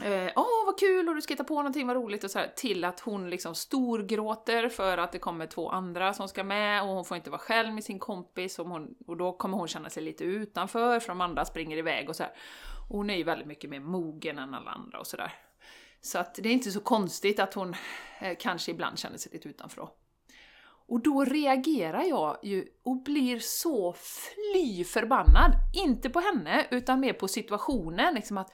Eh, 0.00 0.06
Åh, 0.06 0.22
eh, 0.22 0.32
oh, 0.36 0.66
vad 0.66 0.78
kul 0.78 1.08
och 1.08 1.14
du 1.14 1.22
ska 1.22 1.32
hitta 1.32 1.44
på 1.44 1.54
någonting, 1.54 1.86
vad 1.86 1.96
roligt 1.96 2.24
och 2.24 2.30
så 2.30 2.38
här, 2.38 2.52
till 2.56 2.84
att 2.84 3.00
hon 3.00 3.30
liksom 3.30 3.54
storgråter 3.54 4.68
för 4.68 4.98
att 4.98 5.12
det 5.12 5.18
kommer 5.18 5.46
två 5.46 5.68
andra 5.68 6.14
som 6.14 6.28
ska 6.28 6.44
med 6.44 6.82
och 6.82 6.88
hon 6.88 7.04
får 7.04 7.16
inte 7.16 7.30
vara 7.30 7.40
själv 7.40 7.74
med 7.74 7.84
sin 7.84 7.98
kompis 7.98 8.58
och, 8.58 8.68
hon, 8.68 8.94
och 9.06 9.16
då 9.16 9.32
kommer 9.32 9.58
hon 9.58 9.68
känna 9.68 9.90
sig 9.90 10.02
lite 10.02 10.24
utanför 10.24 11.00
för 11.00 11.08
de 11.08 11.20
andra 11.20 11.44
springer 11.44 11.76
iväg 11.76 12.08
och 12.08 12.16
så 12.16 12.22
här. 12.22 12.32
Och 12.88 12.96
hon 12.96 13.10
är 13.10 13.16
ju 13.16 13.24
väldigt 13.24 13.46
mycket 13.46 13.70
mer 13.70 13.80
mogen 13.80 14.38
än 14.38 14.54
alla 14.54 14.70
andra 14.70 14.98
och 14.98 15.06
sådär. 15.06 15.32
Så 16.00 16.18
att 16.18 16.34
det 16.34 16.48
är 16.48 16.52
inte 16.52 16.70
så 16.70 16.80
konstigt 16.80 17.40
att 17.40 17.54
hon 17.54 17.74
eh, 18.18 18.36
kanske 18.38 18.70
ibland 18.70 18.98
känner 18.98 19.18
sig 19.18 19.32
lite 19.32 19.48
utanför 19.48 19.80
då. 19.80 19.94
Och 20.86 21.02
då 21.02 21.24
reagerar 21.24 22.02
jag 22.02 22.38
ju 22.42 22.66
och 22.82 23.02
blir 23.02 23.38
så 23.38 23.92
fly 23.92 24.84
förbannad. 24.84 25.52
Inte 25.74 26.10
på 26.10 26.20
henne, 26.20 26.66
utan 26.70 27.00
mer 27.00 27.12
på 27.12 27.28
situationen. 27.28 28.14
Liksom 28.14 28.38
att 28.38 28.52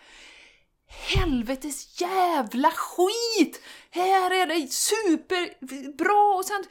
helvetes 0.90 2.00
jävla 2.00 2.70
skit! 2.70 3.62
Här 3.90 4.30
är 4.30 4.46
det 4.46 4.72
superbra 4.72 6.36
och 6.38 6.44
sen 6.44 6.64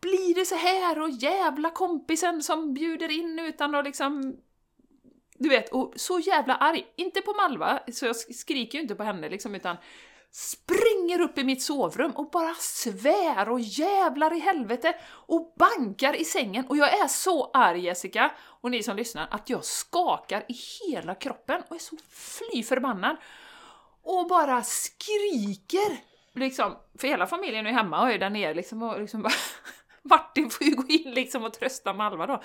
blir 0.00 0.34
det 0.34 0.44
så 0.44 0.54
här 0.54 1.00
och 1.00 1.10
jävla 1.10 1.70
kompisen 1.70 2.42
som 2.42 2.74
bjuder 2.74 3.10
in 3.10 3.38
utan 3.38 3.74
att 3.74 3.84
liksom... 3.84 4.36
Du 5.34 5.48
vet, 5.48 5.68
och 5.72 5.92
så 5.96 6.18
jävla 6.18 6.54
arg. 6.54 6.86
Inte 6.96 7.20
på 7.20 7.32
Malva, 7.32 7.80
så 7.92 8.06
jag 8.06 8.16
skriker 8.16 8.78
ju 8.78 8.82
inte 8.82 8.94
på 8.94 9.02
henne 9.02 9.28
liksom, 9.28 9.54
utan 9.54 9.76
springer 10.32 11.20
upp 11.20 11.38
i 11.38 11.44
mitt 11.44 11.62
sovrum 11.62 12.10
och 12.10 12.30
bara 12.30 12.54
svär 12.54 13.48
och 13.48 13.60
jävlar 13.60 14.36
i 14.36 14.38
helvete 14.38 14.94
och 15.08 15.54
bankar 15.58 16.16
i 16.16 16.24
sängen. 16.24 16.66
Och 16.66 16.76
jag 16.76 17.00
är 17.00 17.08
så 17.08 17.50
arg 17.50 17.80
Jessica, 17.80 18.32
och 18.38 18.70
ni 18.70 18.82
som 18.82 18.96
lyssnar, 18.96 19.28
att 19.30 19.50
jag 19.50 19.64
skakar 19.64 20.44
i 20.48 20.54
hela 20.54 21.14
kroppen 21.14 21.62
och 21.68 21.76
är 21.76 21.80
så 21.80 21.96
fly 22.08 22.62
förbannad 22.62 23.16
och 24.18 24.26
bara 24.28 24.62
skriker! 24.62 26.10
Liksom, 26.34 26.76
för 26.98 27.08
hela 27.08 27.26
familjen 27.26 27.66
är 27.66 27.72
hemma 27.72 28.02
och 28.02 28.10
är 28.10 28.18
där 28.18 28.30
nere 28.30 28.54
liksom 28.54 28.82
och 28.82 29.00
liksom 29.00 29.22
bara 29.22 29.32
Martin 30.02 30.50
får 30.50 30.66
ju 30.66 30.74
gå 30.74 30.86
in 30.88 31.14
liksom 31.14 31.44
och 31.44 31.52
trösta 31.52 31.92
Malva 31.92 32.26
då. 32.26 32.42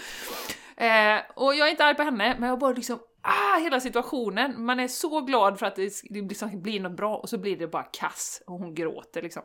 Eh, 0.83 1.19
och 1.35 1.55
jag 1.55 1.67
är 1.67 1.71
inte 1.71 1.85
arg 1.85 1.95
på 1.95 2.03
henne, 2.03 2.35
men 2.39 2.49
jag 2.49 2.59
bara 2.59 2.71
liksom 2.71 2.99
ah, 3.21 3.59
hela 3.59 3.79
situationen. 3.79 4.65
Man 4.65 4.79
är 4.79 4.87
så 4.87 5.21
glad 5.21 5.59
för 5.59 5.65
att 5.65 5.75
det, 5.75 5.93
det 6.09 6.21
liksom 6.21 6.61
blir 6.61 6.79
något 6.79 6.97
bra 6.97 7.17
och 7.17 7.29
så 7.29 7.37
blir 7.37 7.57
det 7.57 7.67
bara 7.67 7.83
kass 7.83 8.43
och 8.47 8.59
hon 8.59 8.75
gråter 8.75 9.21
liksom. 9.21 9.41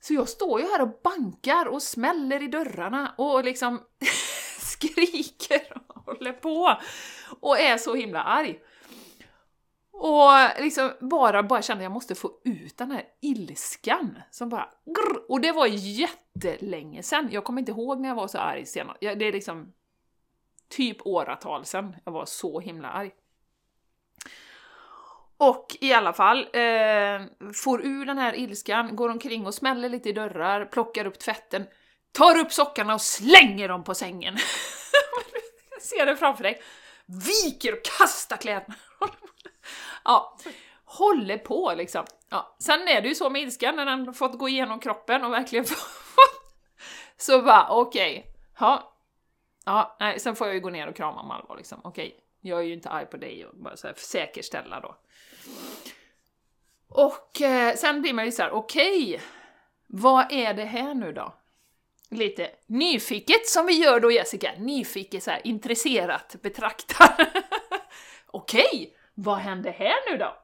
Så 0.00 0.14
jag 0.14 0.28
står 0.28 0.60
ju 0.60 0.66
här 0.66 0.82
och 0.82 1.00
bankar 1.04 1.66
och 1.66 1.82
smäller 1.82 2.42
i 2.42 2.48
dörrarna 2.48 3.14
och 3.18 3.44
liksom 3.44 3.80
skriker 4.58 5.82
och 5.88 6.04
håller 6.04 6.32
på 6.32 6.80
och 7.40 7.58
är 7.58 7.78
så 7.78 7.94
himla 7.94 8.22
arg. 8.22 8.58
Och 10.02 10.30
liksom 10.58 10.92
bara, 11.00 11.42
bara 11.42 11.62
kände 11.62 11.80
att 11.80 11.84
jag 11.84 11.92
måste 11.92 12.14
få 12.14 12.30
ut 12.44 12.78
den 12.78 12.90
här 12.90 13.04
ilskan 13.20 14.18
som 14.30 14.48
bara 14.48 14.68
grr, 14.86 15.30
Och 15.30 15.40
det 15.40 15.52
var 15.52 15.66
jättelänge 15.66 17.02
sen. 17.02 17.28
Jag 17.32 17.44
kommer 17.44 17.60
inte 17.60 17.72
ihåg 17.72 18.00
när 18.00 18.08
jag 18.08 18.16
var 18.16 18.28
så 18.28 18.38
arg 18.38 18.66
senast. 18.66 19.00
Det 19.00 19.24
är 19.24 19.32
liksom 19.32 19.72
typ 20.68 21.06
åratal 21.06 21.64
sen 21.64 21.96
jag 22.04 22.12
var 22.12 22.24
så 22.24 22.60
himla 22.60 22.90
arg. 22.90 23.10
Och 25.36 25.76
i 25.80 25.92
alla 25.92 26.12
fall, 26.12 26.38
eh, 26.38 27.52
får 27.54 27.84
ur 27.84 28.04
den 28.04 28.18
här 28.18 28.34
ilskan, 28.34 28.96
går 28.96 29.08
omkring 29.08 29.46
och 29.46 29.54
smäller 29.54 29.88
lite 29.88 30.08
i 30.08 30.12
dörrar, 30.12 30.64
plockar 30.64 31.04
upp 31.04 31.18
tvätten, 31.18 31.66
tar 32.12 32.38
upp 32.38 32.52
sockarna 32.52 32.94
och 32.94 33.02
slänger 33.02 33.68
dem 33.68 33.84
på 33.84 33.94
sängen. 33.94 34.36
ser 35.80 36.06
det 36.06 36.16
framför 36.16 36.42
dig. 36.42 36.62
Viker 37.06 37.72
och 37.72 37.84
kastar 37.98 38.36
kläderna 38.36 38.74
ja, 40.04 40.36
håller 40.84 41.38
på 41.38 41.74
liksom. 41.76 42.04
Ja. 42.28 42.56
Sen 42.58 42.88
är 42.88 43.00
det 43.00 43.08
ju 43.08 43.14
så 43.14 43.30
med 43.30 43.42
ilskan 43.42 43.76
när 43.76 43.86
den 43.86 44.14
fått 44.14 44.38
gå 44.38 44.48
igenom 44.48 44.80
kroppen 44.80 45.24
och 45.24 45.32
verkligen 45.32 45.64
fått... 45.68 46.54
så 47.16 47.42
bara 47.42 47.68
okej, 47.70 48.18
okay. 48.18 48.32
ja. 48.58 48.96
Ja, 49.64 49.96
nej, 50.00 50.20
sen 50.20 50.36
får 50.36 50.46
jag 50.46 50.54
ju 50.54 50.60
gå 50.60 50.70
ner 50.70 50.86
och 50.86 50.96
krama 50.96 51.22
Malva 51.22 51.54
liksom. 51.54 51.80
Okej, 51.84 52.06
okay. 52.06 52.20
jag 52.40 52.58
är 52.58 52.64
ju 52.64 52.72
inte 52.72 52.88
arg 52.88 53.06
på 53.06 53.16
dig 53.16 53.46
och 53.46 53.56
bara 53.56 53.76
så 53.76 53.86
här 53.86 53.94
säkerställa 53.96 54.80
då. 54.80 54.96
Och 56.88 57.42
eh, 57.42 57.74
sen 57.74 58.02
blir 58.02 58.12
man 58.12 58.24
ju 58.24 58.32
såhär, 58.32 58.50
okej, 58.50 59.14
okay, 59.14 59.20
vad 59.86 60.32
är 60.32 60.54
det 60.54 60.64
här 60.64 60.94
nu 60.94 61.12
då? 61.12 61.34
Lite 62.10 62.50
nyfiket 62.66 63.46
som 63.46 63.66
vi 63.66 63.72
gör 63.72 64.00
då 64.00 64.12
Jessica, 64.12 64.52
nyfiket 64.58 65.22
så 65.22 65.30
här, 65.30 65.46
intresserat 65.46 66.36
betraktar. 66.42 67.14
okej, 68.26 68.64
okay, 68.72 68.88
vad 69.22 69.38
hände 69.38 69.70
här 69.70 70.10
nu 70.10 70.16
då? 70.16 70.36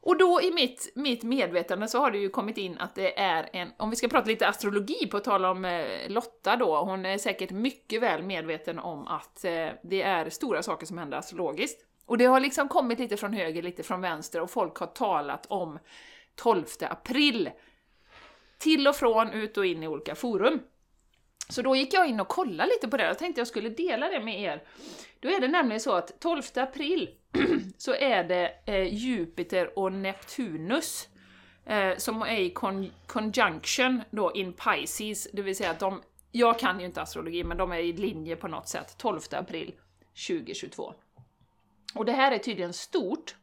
Och 0.00 0.18
då 0.18 0.42
i 0.42 0.52
mitt, 0.52 0.92
mitt 0.94 1.22
medvetande 1.22 1.88
så 1.88 1.98
har 1.98 2.10
det 2.10 2.18
ju 2.18 2.28
kommit 2.28 2.58
in 2.58 2.78
att 2.78 2.94
det 2.94 3.18
är 3.18 3.48
en, 3.52 3.68
om 3.76 3.90
vi 3.90 3.96
ska 3.96 4.08
prata 4.08 4.26
lite 4.26 4.48
astrologi 4.48 5.06
på 5.10 5.20
tal 5.20 5.44
om 5.44 5.64
eh, 5.64 6.08
Lotta 6.08 6.56
då, 6.56 6.84
hon 6.84 7.06
är 7.06 7.18
säkert 7.18 7.50
mycket 7.50 8.02
väl 8.02 8.22
medveten 8.22 8.78
om 8.78 9.06
att 9.06 9.44
eh, 9.44 9.68
det 9.82 10.02
är 10.02 10.30
stora 10.30 10.62
saker 10.62 10.86
som 10.86 10.98
händer 10.98 11.18
astrologiskt. 11.18 11.84
Och 12.06 12.18
det 12.18 12.24
har 12.24 12.40
liksom 12.40 12.68
kommit 12.68 12.98
lite 12.98 13.16
från 13.16 13.32
höger, 13.32 13.62
lite 13.62 13.82
från 13.82 14.00
vänster 14.00 14.40
och 14.40 14.50
folk 14.50 14.76
har 14.76 14.86
talat 14.86 15.46
om 15.46 15.78
12 16.34 16.64
april. 16.80 17.50
Till 18.58 18.88
och 18.88 18.96
från, 18.96 19.30
ut 19.32 19.56
och 19.56 19.66
in 19.66 19.82
i 19.82 19.88
olika 19.88 20.14
forum. 20.14 20.60
Så 21.48 21.62
då 21.62 21.76
gick 21.76 21.94
jag 21.94 22.08
in 22.08 22.20
och 22.20 22.28
kollade 22.28 22.70
lite 22.70 22.88
på 22.88 22.96
det, 22.96 23.06
jag 23.06 23.18
tänkte 23.18 23.40
jag 23.40 23.48
skulle 23.48 23.68
dela 23.68 24.08
det 24.08 24.20
med 24.20 24.40
er. 24.40 24.62
Då 25.20 25.28
är 25.28 25.40
det 25.40 25.48
nämligen 25.48 25.80
så 25.80 25.92
att 25.92 26.20
12 26.20 26.42
april 26.54 27.10
så 27.78 27.94
är 27.94 28.24
det 28.24 28.54
eh, 28.66 28.94
Jupiter 28.94 29.78
och 29.78 29.92
Neptunus 29.92 31.08
eh, 31.66 31.96
som 31.96 32.22
är 32.22 32.36
i 32.36 32.50
con 32.50 32.90
conjunction 33.06 34.02
då 34.10 34.32
in 34.32 34.52
Pisces, 34.52 35.28
det 35.32 35.42
vill 35.42 35.56
säga 35.56 35.70
att 35.70 35.78
de, 35.78 36.02
jag 36.32 36.58
kan 36.58 36.80
ju 36.80 36.86
inte 36.86 37.02
astrologi, 37.02 37.44
men 37.44 37.56
de 37.56 37.72
är 37.72 37.78
i 37.78 37.92
linje 37.92 38.36
på 38.36 38.48
något 38.48 38.68
sätt 38.68 38.94
12 38.98 39.20
april 39.30 39.74
2022. 40.28 40.94
Och 41.94 42.04
det 42.04 42.12
här 42.12 42.32
är 42.32 42.38
tydligen 42.38 42.72
stort, 42.72 43.36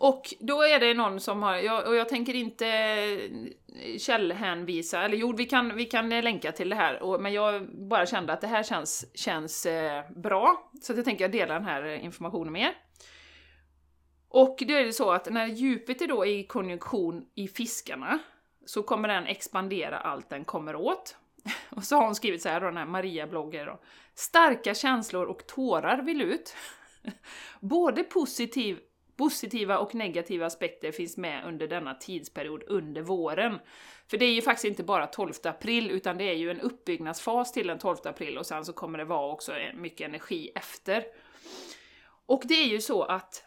och 0.00 0.34
då 0.40 0.62
är 0.62 0.80
det 0.80 0.94
någon 0.94 1.20
som 1.20 1.42
har, 1.42 1.56
jag, 1.56 1.86
och 1.86 1.94
jag 1.94 2.08
tänker 2.08 2.34
inte 2.34 2.66
eh, 2.66 3.98
källhänvisa, 3.98 5.02
eller 5.02 5.16
jo, 5.16 5.32
vi 5.32 5.44
kan, 5.44 5.76
vi 5.76 5.84
kan 5.84 6.08
länka 6.08 6.52
till 6.52 6.68
det 6.68 6.76
här, 6.76 7.02
och, 7.02 7.22
men 7.22 7.32
jag 7.32 7.68
bara 7.88 8.06
kände 8.06 8.32
att 8.32 8.40
det 8.40 8.46
här 8.46 8.62
känns, 8.62 9.06
känns 9.14 9.66
eh, 9.66 10.10
bra, 10.10 10.70
så 10.82 10.92
jag 10.92 11.04
tänker 11.04 11.24
jag 11.24 11.32
dela 11.32 11.54
den 11.54 11.64
här 11.64 11.84
eh, 11.86 12.04
informationen 12.04 12.52
med 12.52 12.62
er. 12.62 12.74
Och 14.28 14.56
då 14.68 14.74
är 14.74 14.84
det 14.84 14.92
så 14.92 15.10
att 15.10 15.30
när 15.30 15.46
Jupiter 15.46 16.06
då 16.06 16.26
är 16.26 16.30
i 16.30 16.46
konjunktion 16.46 17.26
i 17.34 17.48
fiskarna 17.48 18.18
så 18.66 18.82
kommer 18.82 19.08
den 19.08 19.26
expandera 19.26 19.98
allt 19.98 20.28
den 20.28 20.44
kommer 20.44 20.76
åt. 20.76 21.16
Och 21.70 21.84
så 21.84 21.96
har 21.96 22.04
hon 22.04 22.14
skrivit 22.14 22.42
så 22.42 22.48
här 22.48 22.60
då, 22.60 22.66
den 22.66 22.76
här 22.76 22.86
Maria-bloggen 22.86 23.66
då. 23.66 23.80
Starka 24.14 24.74
känslor 24.74 25.26
och 25.26 25.46
tårar 25.46 26.02
vill 26.02 26.22
ut. 26.22 26.54
Både 27.60 28.04
positiv, 28.04 28.78
positiva 29.20 29.78
och 29.78 29.94
negativa 29.94 30.46
aspekter 30.46 30.92
finns 30.92 31.16
med 31.16 31.44
under 31.44 31.68
denna 31.68 31.94
tidsperiod 31.94 32.62
under 32.66 33.02
våren. 33.02 33.58
För 34.10 34.18
det 34.18 34.24
är 34.24 34.32
ju 34.32 34.42
faktiskt 34.42 34.64
inte 34.64 34.82
bara 34.82 35.06
12 35.06 35.32
april, 35.44 35.90
utan 35.90 36.18
det 36.18 36.24
är 36.24 36.34
ju 36.34 36.50
en 36.50 36.60
uppbyggnadsfas 36.60 37.52
till 37.52 37.66
den 37.66 37.78
12 37.78 37.96
april 38.04 38.38
och 38.38 38.46
sen 38.46 38.64
så 38.64 38.72
kommer 38.72 38.98
det 38.98 39.04
vara 39.04 39.32
också 39.32 39.52
mycket 39.74 40.08
energi 40.08 40.52
efter. 40.54 41.04
Och 42.26 42.42
det 42.44 42.54
är 42.54 42.66
ju 42.66 42.80
så 42.80 43.02
att 43.02 43.44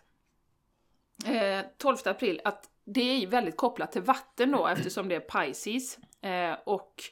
eh, 1.26 1.66
12 1.78 1.98
april, 2.06 2.42
att 2.44 2.70
det 2.86 3.02
är 3.02 3.20
ju 3.20 3.26
väldigt 3.26 3.58
kopplat 3.58 3.92
till 3.92 4.02
vatten 4.02 4.52
då 4.52 4.68
eftersom 4.68 5.10
det 5.10 5.16
är 5.16 5.20
Pisces. 5.46 5.98
Eh, 6.22 6.58
och 6.66 7.04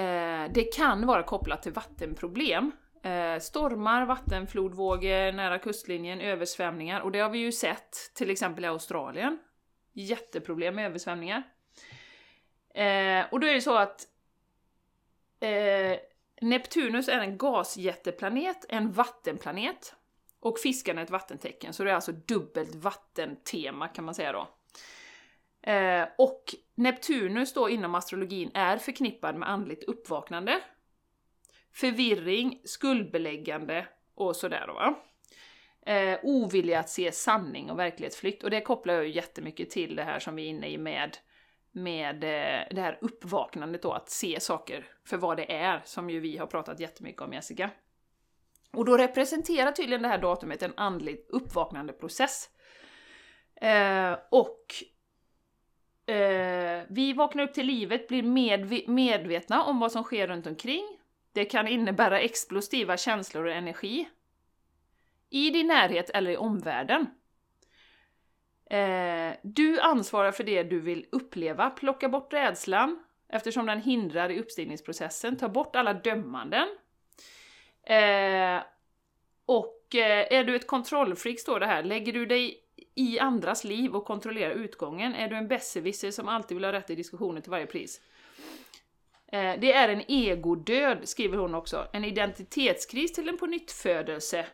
eh, 0.00 0.50
det 0.54 0.74
kan 0.76 1.06
vara 1.06 1.22
kopplat 1.22 1.62
till 1.62 1.72
vattenproblem. 1.72 2.72
Eh, 3.04 3.38
stormar, 3.38 4.06
vattenflodvågor 4.06 5.32
nära 5.32 5.58
kustlinjen, 5.58 6.20
översvämningar 6.20 7.00
och 7.00 7.12
det 7.12 7.18
har 7.18 7.30
vi 7.30 7.38
ju 7.38 7.52
sett 7.52 7.96
till 8.14 8.30
exempel 8.30 8.64
i 8.64 8.68
Australien. 8.68 9.38
Jätteproblem 9.92 10.74
med 10.74 10.86
översvämningar. 10.86 11.42
Eh, 12.74 13.24
och 13.30 13.40
då 13.40 13.46
är 13.46 13.54
det 13.54 13.60
så 13.60 13.76
att 13.76 14.00
eh, 15.40 15.98
Neptunus 16.40 17.08
är 17.08 17.18
en 17.18 17.38
gasjätteplanet, 17.38 18.64
en 18.68 18.92
vattenplanet. 18.92 19.94
Och 20.40 20.58
fiskarna 20.58 21.00
är 21.00 21.04
ett 21.04 21.10
vattentecken, 21.10 21.72
så 21.72 21.84
det 21.84 21.90
är 21.90 21.94
alltså 21.94 22.12
dubbelt 22.12 22.74
vattentema 22.74 23.88
kan 23.88 24.04
man 24.04 24.14
säga 24.14 24.32
då. 24.32 24.48
Eh, 25.70 26.08
och 26.18 26.44
Neptunus 26.74 27.54
då 27.54 27.68
inom 27.68 27.94
astrologin 27.94 28.50
är 28.54 28.76
förknippad 28.76 29.36
med 29.36 29.50
andligt 29.50 29.84
uppvaknande, 29.84 30.60
förvirring, 31.74 32.60
skuldbeläggande 32.64 33.86
och 34.14 34.36
sådär 34.36 34.64
då 34.66 34.72
va. 34.72 34.94
Eh, 35.86 36.18
ovilja 36.22 36.80
att 36.80 36.88
se 36.88 37.12
sanning 37.12 37.70
och 37.70 37.78
verklighetsflykt. 37.78 38.44
Och 38.44 38.50
det 38.50 38.60
kopplar 38.60 38.94
jag 38.94 39.06
ju 39.06 39.12
jättemycket 39.12 39.70
till 39.70 39.96
det 39.96 40.02
här 40.02 40.18
som 40.18 40.36
vi 40.36 40.44
är 40.44 40.48
inne 40.48 40.68
i 40.68 40.78
med, 40.78 41.16
med 41.72 42.24
eh, 42.24 42.74
det 42.74 42.80
här 42.80 42.98
uppvaknandet 43.00 43.82
då, 43.82 43.92
att 43.92 44.10
se 44.10 44.40
saker 44.40 44.86
för 45.04 45.16
vad 45.16 45.36
det 45.36 45.52
är, 45.52 45.82
som 45.84 46.10
ju 46.10 46.20
vi 46.20 46.36
har 46.36 46.46
pratat 46.46 46.80
jättemycket 46.80 47.22
om 47.22 47.32
Jessica. 47.32 47.70
Och 48.72 48.84
då 48.84 48.96
representerar 48.96 49.72
tydligen 49.72 50.02
det 50.02 50.08
här 50.08 50.18
datumet 50.18 50.62
en 50.62 50.72
andlig 50.76 51.26
uppvaknande 51.28 51.92
process. 51.92 52.50
Eh, 53.60 54.16
och 54.30 54.74
eh, 56.14 56.82
vi 56.88 57.12
vaknar 57.16 57.44
upp 57.44 57.54
till 57.54 57.66
livet, 57.66 58.08
blir 58.08 58.88
medvetna 58.88 59.64
om 59.64 59.78
vad 59.78 59.92
som 59.92 60.04
sker 60.04 60.26
runt 60.26 60.46
omkring. 60.46 60.98
Det 61.34 61.44
kan 61.44 61.68
innebära 61.68 62.20
explosiva 62.20 62.96
känslor 62.96 63.44
och 63.44 63.52
energi. 63.52 64.08
I 65.30 65.50
din 65.50 65.66
närhet 65.66 66.10
eller 66.10 66.30
i 66.30 66.36
omvärlden. 66.36 67.06
Eh, 68.70 69.36
du 69.42 69.80
ansvarar 69.80 70.32
för 70.32 70.44
det 70.44 70.62
du 70.62 70.80
vill 70.80 71.06
uppleva, 71.12 71.70
plocka 71.70 72.08
bort 72.08 72.32
rädslan 72.32 73.04
eftersom 73.28 73.66
den 73.66 73.82
hindrar 73.82 74.30
i 74.30 74.40
uppstigningsprocessen, 74.40 75.36
ta 75.36 75.48
bort 75.48 75.76
alla 75.76 75.94
dömanden. 75.94 76.68
Eh, 77.82 78.62
och 79.46 79.94
eh, 79.94 80.38
är 80.38 80.44
du 80.44 80.56
ett 80.56 80.66
kontrollfreak 80.66 81.40
står 81.40 81.60
det 81.60 81.66
här, 81.66 81.82
lägger 81.82 82.12
du 82.12 82.26
dig 82.26 82.60
i 82.94 83.18
andras 83.18 83.64
liv 83.64 83.94
och 83.94 84.04
kontrollerar 84.04 84.52
utgången? 84.52 85.14
Är 85.14 85.28
du 85.28 85.36
en 85.36 85.48
besserwisser 85.48 86.10
som 86.10 86.28
alltid 86.28 86.56
vill 86.56 86.64
ha 86.64 86.72
rätt 86.72 86.90
i 86.90 86.94
diskussioner 86.94 87.40
till 87.40 87.50
varje 87.50 87.66
pris? 87.66 88.00
Eh, 89.34 89.54
det 89.60 89.72
är 89.72 89.88
en 89.88 90.02
egodöd, 90.08 91.08
skriver 91.08 91.38
hon 91.38 91.54
också. 91.54 91.88
En 91.92 92.04
identitetskris 92.04 93.12
till 93.12 93.28
en 93.28 93.38
pånyttfödelse 93.38 94.46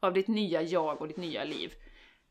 av 0.00 0.12
ditt 0.12 0.28
nya 0.28 0.62
jag 0.62 1.00
och 1.00 1.08
ditt 1.08 1.16
nya 1.16 1.44
liv. 1.44 1.72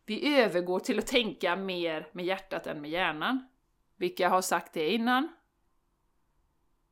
Vi 0.05 0.39
övergår 0.39 0.79
till 0.79 0.99
att 0.99 1.07
tänka 1.07 1.55
mer 1.55 2.07
med 2.11 2.25
hjärtat 2.25 2.67
än 2.67 2.81
med 2.81 2.91
hjärnan. 2.91 3.47
Vilka 3.97 4.29
har 4.29 4.41
sagt 4.41 4.73
det 4.73 4.89
innan? 4.89 5.29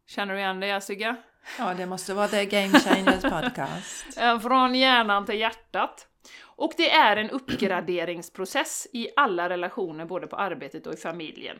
Känner 0.08 0.34
du 0.34 0.40
igen 0.40 0.60
det 0.60 0.68
Jessica? 0.68 1.16
Ja, 1.58 1.74
det 1.74 1.86
måste 1.86 2.14
vara 2.14 2.28
The 2.28 2.46
Game 2.46 2.80
Changers 2.80 3.22
Podcast. 3.22 4.14
Från 4.42 4.76
hjärnan 4.76 5.26
till 5.26 5.40
hjärtat. 5.40 6.08
Och 6.44 6.74
det 6.78 6.92
är 6.92 7.18
en 7.18 7.30
uppgraderingsprocess 7.30 8.88
i 8.94 9.10
alla 9.16 9.50
relationer, 9.50 10.06
både 10.06 10.28
på 10.28 10.36
arbetet 10.36 10.88
och 10.88 10.94
i 10.94 10.98
familjen. 10.98 11.60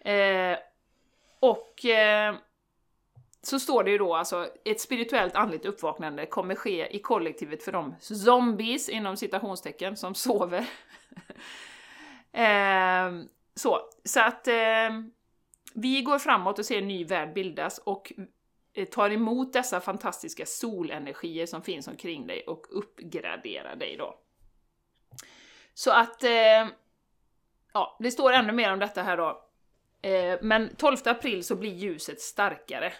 Eh, 0.00 0.58
och 1.40 1.84
eh, 1.84 2.34
så 3.42 3.60
står 3.60 3.84
det 3.84 3.90
ju 3.90 3.98
då 3.98 4.14
alltså, 4.14 4.48
ett 4.64 4.80
spirituellt 4.80 5.34
andligt 5.34 5.64
uppvaknande 5.64 6.26
kommer 6.26 6.54
ske 6.54 6.96
i 6.96 6.98
kollektivet 6.98 7.62
för 7.62 7.72
de 7.72 7.94
zombies, 8.00 8.88
inom 8.88 9.16
citationstecken, 9.16 9.96
som 9.96 10.14
sover. 10.14 10.66
eh, 12.32 13.24
så, 13.54 13.78
så 14.04 14.20
att 14.20 14.48
eh, 14.48 14.90
vi 15.74 16.02
går 16.02 16.18
framåt 16.18 16.58
och 16.58 16.66
ser 16.66 16.78
en 16.78 16.88
ny 16.88 17.04
värld 17.04 17.34
bildas 17.34 17.78
och 17.78 18.12
eh, 18.74 18.84
tar 18.84 19.10
emot 19.10 19.52
dessa 19.52 19.80
fantastiska 19.80 20.46
solenergier 20.46 21.46
som 21.46 21.62
finns 21.62 21.88
omkring 21.88 22.26
dig 22.26 22.42
och 22.46 22.66
uppgraderar 22.70 23.76
dig 23.76 23.96
då. 23.96 24.18
Så 25.74 25.90
att, 25.90 26.24
eh, 26.24 26.68
ja, 27.72 27.96
det 28.00 28.10
står 28.10 28.32
ännu 28.32 28.52
mer 28.52 28.72
om 28.72 28.78
detta 28.78 29.02
här 29.02 29.16
då. 29.16 29.49
Eh, 30.02 30.38
men 30.40 30.76
12 30.76 30.96
april 31.04 31.44
så 31.44 31.56
blir 31.56 31.74
ljuset 31.74 32.20
starkare. 32.20 32.92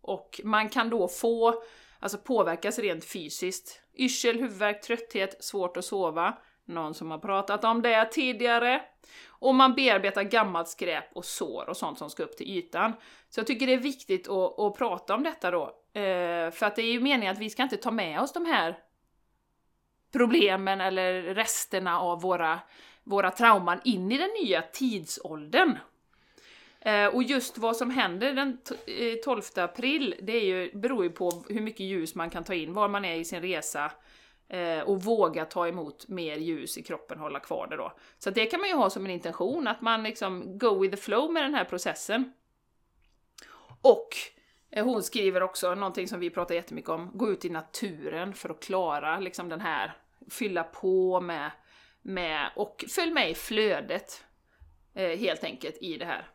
Och 0.00 0.40
man 0.44 0.68
kan 0.68 0.90
då 0.90 1.08
få, 1.08 1.62
alltså 2.00 2.18
påverkas 2.18 2.78
rent 2.78 3.04
fysiskt. 3.04 3.82
Yrsel, 3.94 4.38
huvudvärk, 4.38 4.82
trötthet, 4.82 5.44
svårt 5.44 5.76
att 5.76 5.84
sova. 5.84 6.38
Någon 6.64 6.94
som 6.94 7.10
har 7.10 7.18
pratat 7.18 7.64
om 7.64 7.82
det 7.82 8.04
tidigare. 8.04 8.82
Och 9.28 9.54
man 9.54 9.74
bearbetar 9.74 10.22
gammalt 10.22 10.68
skräp 10.68 11.04
och 11.14 11.24
sår 11.24 11.68
och 11.68 11.76
sånt 11.76 11.98
som 11.98 12.10
ska 12.10 12.22
upp 12.22 12.36
till 12.36 12.50
ytan. 12.58 12.92
Så 13.28 13.40
jag 13.40 13.46
tycker 13.46 13.66
det 13.66 13.72
är 13.72 13.78
viktigt 13.78 14.28
att, 14.28 14.58
att 14.58 14.78
prata 14.78 15.14
om 15.14 15.22
detta 15.22 15.50
då. 15.50 15.64
Eh, 16.00 16.50
för 16.50 16.64
att 16.64 16.76
det 16.76 16.82
är 16.82 16.92
ju 16.92 17.00
meningen 17.00 17.32
att 17.32 17.40
vi 17.40 17.50
ska 17.50 17.62
inte 17.62 17.76
ta 17.76 17.90
med 17.90 18.20
oss 18.20 18.32
de 18.32 18.46
här 18.46 18.78
problemen 20.12 20.80
eller 20.80 21.22
resterna 21.22 22.00
av 22.00 22.20
våra, 22.20 22.60
våra 23.04 23.30
trauman 23.30 23.80
in 23.84 24.12
i 24.12 24.18
den 24.18 24.30
nya 24.42 24.62
tidsåldern. 24.62 25.78
Eh, 26.88 27.06
och 27.06 27.22
just 27.22 27.58
vad 27.58 27.76
som 27.76 27.90
händer 27.90 28.32
den 28.32 28.58
12 29.24 29.42
eh, 29.56 29.64
april, 29.64 30.14
det 30.22 30.32
är 30.32 30.44
ju, 30.44 30.70
beror 30.74 31.04
ju 31.04 31.10
på 31.10 31.44
hur 31.48 31.60
mycket 31.60 31.86
ljus 31.86 32.14
man 32.14 32.30
kan 32.30 32.44
ta 32.44 32.54
in, 32.54 32.72
var 32.72 32.88
man 32.88 33.04
är 33.04 33.14
i 33.14 33.24
sin 33.24 33.42
resa, 33.42 33.92
eh, 34.48 34.80
och 34.80 35.02
våga 35.02 35.44
ta 35.44 35.68
emot 35.68 36.08
mer 36.08 36.36
ljus 36.36 36.78
i 36.78 36.82
kroppen, 36.82 37.18
hålla 37.18 37.40
kvar 37.40 37.66
det 37.66 37.76
då. 37.76 37.92
Så 38.18 38.30
det 38.30 38.46
kan 38.46 38.60
man 38.60 38.68
ju 38.68 38.74
ha 38.74 38.90
som 38.90 39.04
en 39.04 39.10
intention, 39.10 39.68
att 39.68 39.80
man 39.80 40.02
liksom 40.02 40.58
go 40.58 40.78
with 40.78 40.96
the 40.96 41.02
flow 41.02 41.32
med 41.32 41.42
den 41.42 41.54
här 41.54 41.64
processen. 41.64 42.32
Och 43.82 44.08
eh, 44.70 44.84
hon 44.84 45.02
skriver 45.02 45.42
också 45.42 45.74
någonting 45.74 46.08
som 46.08 46.20
vi 46.20 46.30
pratar 46.30 46.54
jättemycket 46.54 46.90
om, 46.90 47.10
gå 47.14 47.30
ut 47.30 47.44
i 47.44 47.50
naturen 47.50 48.34
för 48.34 48.48
att 48.48 48.64
klara 48.64 49.20
liksom 49.20 49.48
den 49.48 49.60
här, 49.60 49.96
fylla 50.30 50.64
på 50.64 51.20
med, 51.20 51.50
med 52.02 52.50
och 52.56 52.84
följ 52.88 53.12
med 53.12 53.30
i 53.30 53.34
flödet 53.34 54.24
eh, 54.94 55.18
helt 55.18 55.44
enkelt 55.44 55.76
i 55.80 55.96
det 55.96 56.04
här. 56.04 56.28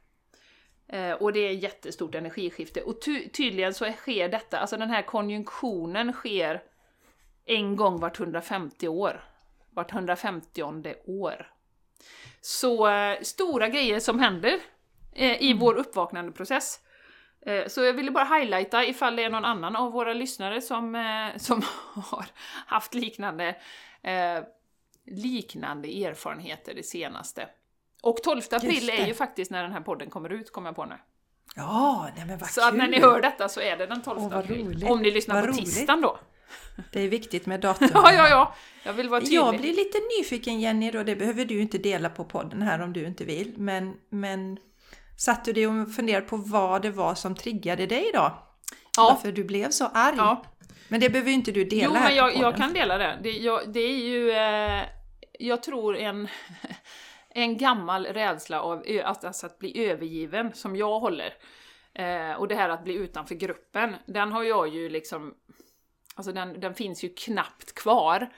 Eh, 0.93 1.13
och 1.13 1.33
det 1.33 1.39
är 1.39 1.51
ett 1.51 1.63
jättestort 1.63 2.15
energiskifte. 2.15 2.81
Och 2.81 3.01
ty 3.01 3.29
tydligen 3.29 3.73
så 3.73 3.91
sker 3.91 4.29
detta, 4.29 4.59
alltså 4.59 4.77
den 4.77 4.89
här 4.89 5.01
konjunktionen 5.01 6.13
sker 6.13 6.63
en 7.45 7.75
gång 7.75 7.99
vart 7.99 8.19
150 8.19 8.87
år. 8.87 9.23
Vart 9.69 9.93
150 9.93 10.63
år. 11.05 11.51
Så 12.41 12.87
eh, 12.87 13.21
stora 13.21 13.67
grejer 13.67 13.99
som 13.99 14.19
händer 14.19 14.59
eh, 15.13 15.41
i 15.41 15.51
mm. 15.51 15.59
vår 15.59 15.75
uppvaknandeprocess. 15.75 16.79
Eh, 17.45 17.67
så 17.67 17.83
jag 17.83 17.93
ville 17.93 18.11
bara 18.11 18.37
highlighta 18.37 18.85
ifall 18.85 19.15
det 19.15 19.23
är 19.23 19.29
någon 19.29 19.45
annan 19.45 19.75
av 19.75 19.91
våra 19.91 20.13
lyssnare 20.13 20.61
som, 20.61 20.95
eh, 20.95 21.37
som 21.37 21.61
har 21.93 22.25
haft 22.65 22.93
liknande, 22.93 23.55
eh, 24.01 24.43
liknande 25.05 26.05
erfarenheter 26.05 26.73
det 26.73 26.83
senaste. 26.83 27.49
Och 28.03 28.17
12 28.23 28.41
april 28.51 28.89
är 28.89 29.07
ju 29.07 29.13
faktiskt 29.13 29.51
när 29.51 29.63
den 29.63 29.71
här 29.71 29.81
podden 29.81 30.09
kommer 30.09 30.29
ut, 30.29 30.51
kommer 30.51 30.67
jag 30.67 30.75
på 30.75 30.85
nu. 30.85 30.95
Ja, 31.55 32.09
nej 32.15 32.25
men 32.25 32.37
vad 32.37 32.49
Så 32.49 32.67
att 32.67 32.75
när 32.75 32.87
ni 32.87 32.99
hör 32.99 33.21
detta 33.21 33.49
så 33.49 33.61
är 33.61 33.77
det 33.77 33.85
den 33.85 34.01
12 34.01 34.19
Åh, 34.19 34.37
april. 34.37 34.65
roligt. 34.65 34.89
Om 34.89 35.01
ni 35.01 35.11
lyssnar 35.11 35.35
Vad 35.35 35.43
på 35.43 35.49
roligt. 35.51 35.65
tisdagen 35.65 36.01
då. 36.01 36.19
Det 36.91 37.01
är 37.01 37.07
viktigt 37.07 37.45
med 37.45 37.59
datum. 37.61 37.89
Ja, 37.93 38.13
ja, 38.13 38.29
ja. 38.29 38.55
Jag 38.83 38.93
vill 38.93 39.09
vara 39.09 39.21
tydlig. 39.21 39.37
Jag 39.37 39.57
blir 39.57 39.73
lite 39.73 39.97
nyfiken 40.19 40.59
Jenny 40.61 40.91
då, 40.91 41.03
det 41.03 41.15
behöver 41.15 41.45
du 41.45 41.61
inte 41.61 41.77
dela 41.77 42.09
på 42.09 42.23
podden 42.25 42.61
här 42.61 42.81
om 42.81 42.93
du 42.93 43.05
inte 43.05 43.23
vill. 43.23 43.53
Men, 43.57 43.93
men 44.09 44.57
satt 45.17 45.45
du 45.45 45.53
dig 45.53 45.67
och 45.67 45.95
funderade 45.95 46.25
på 46.25 46.37
vad 46.37 46.81
det 46.81 46.91
var 46.91 47.15
som 47.15 47.35
triggade 47.35 47.85
dig 47.85 48.11
då? 48.13 48.19
Ja. 48.97 49.09
Varför 49.13 49.31
du 49.31 49.43
blev 49.43 49.69
så 49.69 49.85
arg? 49.93 50.15
Ja. 50.17 50.43
Men 50.87 50.99
det 50.99 51.09
behöver 51.09 51.29
ju 51.29 51.35
inte 51.35 51.51
du 51.51 51.63
dela 51.65 51.85
Jo, 51.85 51.93
men 51.93 52.15
jag, 52.15 52.35
jag 52.35 52.57
kan 52.57 52.73
dela 52.73 52.97
det. 52.97 53.19
Det, 53.23 53.31
jag, 53.31 53.73
det 53.73 53.79
är 53.79 53.97
ju... 53.97 54.31
Eh, 54.31 54.83
jag 55.39 55.63
tror 55.63 55.97
en, 55.97 56.27
en 57.33 57.57
gammal 57.57 58.05
rädsla 58.05 58.61
av 58.61 58.83
att, 59.03 59.23
alltså 59.23 59.45
att 59.45 59.59
bli 59.59 59.85
övergiven, 59.85 60.53
som 60.53 60.75
jag 60.75 60.99
håller, 60.99 61.33
eh, 61.93 62.31
och 62.31 62.47
det 62.47 62.55
här 62.55 62.69
att 62.69 62.83
bli 62.83 62.93
utanför 62.93 63.35
gruppen, 63.35 63.95
den 64.05 64.31
har 64.31 64.43
jag 64.43 64.67
ju 64.67 64.89
liksom... 64.89 65.33
Alltså 66.15 66.31
den, 66.31 66.59
den 66.59 66.73
finns 66.73 67.03
ju 67.03 67.09
knappt 67.09 67.75
kvar. 67.75 68.29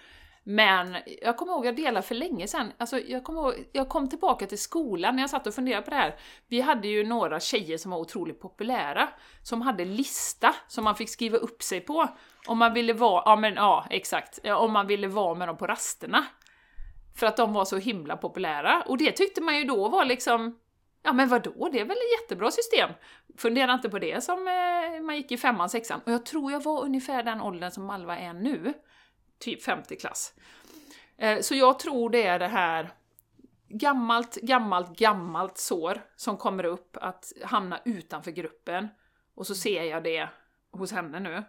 Men 0.47 0.97
jag 1.21 1.37
kommer 1.37 1.53
ihåg, 1.53 1.65
jag 1.65 1.75
delade 1.75 2.07
för 2.07 2.15
länge 2.15 2.47
sedan, 2.47 2.71
alltså 2.77 2.99
jag 2.99 3.23
kommer 3.23 3.41
ihåg, 3.41 3.69
jag 3.71 3.89
kom 3.89 4.09
tillbaka 4.09 4.47
till 4.47 4.61
skolan 4.61 5.15
när 5.15 5.23
jag 5.23 5.29
satt 5.29 5.47
och 5.47 5.53
funderade 5.53 5.81
på 5.81 5.89
det 5.89 5.95
här. 5.95 6.15
Vi 6.47 6.61
hade 6.61 6.87
ju 6.87 7.03
några 7.03 7.39
tjejer 7.39 7.77
som 7.77 7.91
var 7.91 7.97
otroligt 7.97 8.41
populära, 8.41 9.09
som 9.43 9.61
hade 9.61 9.85
lista 9.85 10.55
som 10.67 10.83
man 10.83 10.95
fick 10.95 11.09
skriva 11.09 11.37
upp 11.37 11.63
sig 11.63 11.81
på. 11.81 12.07
Om 12.47 12.57
man 12.57 12.73
ville 12.73 12.93
vara, 12.93 13.23
ja 13.25 13.35
men 13.35 13.53
ja, 13.53 13.85
exakt, 13.89 14.39
om 14.45 14.73
man 14.73 14.87
ville 14.87 15.07
vara 15.07 15.35
med 15.35 15.47
dem 15.47 15.57
på 15.57 15.67
rasterna. 15.67 16.25
För 17.15 17.27
att 17.27 17.37
de 17.37 17.53
var 17.53 17.65
så 17.65 17.77
himla 17.77 18.17
populära. 18.17 18.83
Och 18.87 18.97
det 18.97 19.11
tyckte 19.11 19.41
man 19.41 19.57
ju 19.57 19.63
då 19.63 19.89
var 19.89 20.05
liksom, 20.05 20.59
ja 21.03 21.13
men 21.13 21.29
vadå, 21.29 21.69
det 21.71 21.79
är 21.79 21.85
väl 21.85 21.97
ett 21.97 22.21
jättebra 22.21 22.51
system. 22.51 22.89
Fundera 23.37 23.73
inte 23.73 23.89
på 23.89 23.99
det 23.99 24.23
som 24.23 24.47
eh, 24.47 25.01
man 25.03 25.15
gick 25.15 25.31
i 25.31 25.37
femman, 25.37 25.69
sexan. 25.69 26.01
Och 26.05 26.11
jag 26.11 26.25
tror 26.25 26.51
jag 26.51 26.63
var 26.63 26.83
ungefär 26.83 27.23
den 27.23 27.41
åldern 27.41 27.71
som 27.71 27.85
Malva 27.85 28.17
är 28.17 28.33
nu. 28.33 28.73
Typ 29.39 29.63
femte 29.63 29.95
klass. 29.95 30.33
Eh, 31.17 31.39
så 31.41 31.55
jag 31.55 31.79
tror 31.79 32.09
det 32.09 32.23
är 32.23 32.39
det 32.39 32.47
här 32.47 32.93
gammalt, 33.67 34.35
gammalt, 34.35 34.97
gammalt 34.97 35.57
sår 35.57 36.01
som 36.15 36.37
kommer 36.37 36.63
upp 36.63 36.97
att 37.01 37.33
hamna 37.43 37.79
utanför 37.85 38.31
gruppen. 38.31 38.87
Och 39.35 39.47
så 39.47 39.55
ser 39.55 39.83
jag 39.83 40.03
det 40.03 40.29
hos 40.71 40.91
henne 40.91 41.19
nu. 41.19 41.43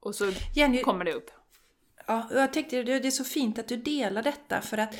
Och 0.00 0.14
så 0.14 0.30
Jenny, 0.54 0.82
kommer 0.82 1.04
det 1.04 1.12
upp. 1.12 1.30
Ja, 2.06 2.28
jag 2.30 2.52
tänkte 2.52 2.82
det 2.82 3.06
är 3.06 3.10
så 3.10 3.24
fint 3.24 3.58
att 3.58 3.68
du 3.68 3.76
delar 3.76 4.22
detta 4.22 4.60
för 4.60 4.78
att 4.78 4.94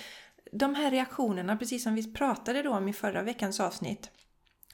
de 0.52 0.74
här 0.74 0.90
reaktionerna, 0.90 1.56
precis 1.56 1.82
som 1.82 1.94
vi 1.94 2.12
pratade 2.12 2.62
då 2.62 2.70
om 2.70 2.88
i 2.88 2.92
förra 2.92 3.22
veckans 3.22 3.60
avsnitt 3.60 4.10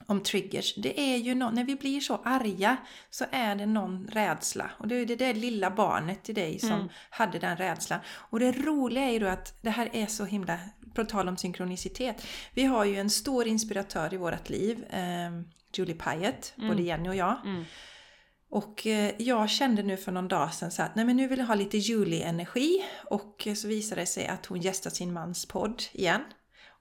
om 0.06 0.22
triggers, 0.22 0.74
det 0.74 1.00
är 1.00 1.16
ju 1.16 1.34
någon, 1.34 1.54
när 1.54 1.64
vi 1.64 1.76
blir 1.76 2.00
så 2.00 2.20
arga 2.24 2.76
så 3.10 3.24
är 3.30 3.54
det 3.54 3.66
någon 3.66 4.08
rädsla. 4.12 4.70
Och 4.78 4.88
det 4.88 4.94
är 4.94 5.06
det 5.06 5.16
där 5.16 5.34
lilla 5.34 5.70
barnet 5.70 6.28
i 6.28 6.32
dig 6.32 6.58
som 6.58 6.72
Mm. 6.72 6.88
hade 7.10 7.38
den 7.38 7.56
rädslan. 7.56 8.00
Och 8.08 8.40
det 8.40 8.52
roliga 8.52 9.04
är 9.04 9.10
ju 9.10 9.18
då 9.18 9.26
att 9.26 9.62
det 9.62 9.70
här 9.70 9.90
är 9.92 10.06
så 10.06 10.24
himla, 10.24 10.58
på 10.94 11.04
tal 11.04 11.28
om 11.28 11.36
synkronicitet, 11.36 12.26
vi 12.54 12.64
har 12.64 12.84
ju 12.84 12.96
en 12.96 13.10
stor 13.10 13.46
inspiratör 13.46 14.14
i 14.14 14.16
vårt 14.16 14.48
liv, 14.50 14.84
eh, 14.90 15.30
Julie 15.72 15.94
Pyatt, 15.94 16.52
både 16.56 16.82
Jenny 16.82 17.08
och 17.08 17.16
jag. 17.16 17.36
Mm. 17.44 17.64
Och 18.50 18.86
eh, 18.86 19.14
jag 19.18 19.50
kände 19.50 19.82
nu 19.82 19.96
för 19.96 20.12
någon 20.12 20.28
dag 20.28 20.54
sedan 20.54 20.70
så 20.70 20.82
att 20.82 20.94
nej 20.94 21.04
men 21.04 21.16
nu 21.16 21.28
vill 21.28 21.38
jag 21.38 21.46
ha 21.46 21.54
lite 21.54 21.78
Julie-energi. 21.78 22.84
Och 23.04 23.48
så 23.56 23.68
visade 23.68 24.00
det 24.00 24.06
sig 24.06 24.26
att 24.26 24.46
hon 24.46 24.60
gästar 24.60 24.90
sin 24.90 25.12
mans 25.12 25.46
podd 25.46 25.82
igen. 25.92 26.22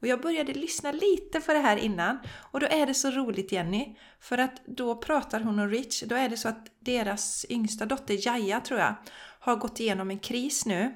Och 0.01 0.07
jag 0.07 0.21
började 0.21 0.53
lyssna 0.53 0.91
lite 0.91 1.41
på 1.41 1.53
det 1.53 1.59
här 1.59 1.77
innan. 1.77 2.19
Och 2.51 2.59
då 2.59 2.67
är 2.67 2.85
det 2.85 2.93
så 2.93 3.11
roligt 3.11 3.51
Jenny 3.51 3.95
för 4.19 4.37
att 4.37 4.65
då 4.65 4.95
pratar 4.95 5.39
hon 5.39 5.59
och 5.59 5.69
Rich, 5.69 6.03
då 6.03 6.15
är 6.15 6.29
det 6.29 6.37
så 6.37 6.49
att 6.49 6.67
deras 6.79 7.45
yngsta 7.49 7.85
dotter 7.85 8.27
Jaja 8.27 8.59
tror 8.59 8.79
jag 8.79 8.95
har 9.39 9.55
gått 9.55 9.79
igenom 9.79 10.09
en 10.09 10.19
kris 10.19 10.65
nu 10.65 10.93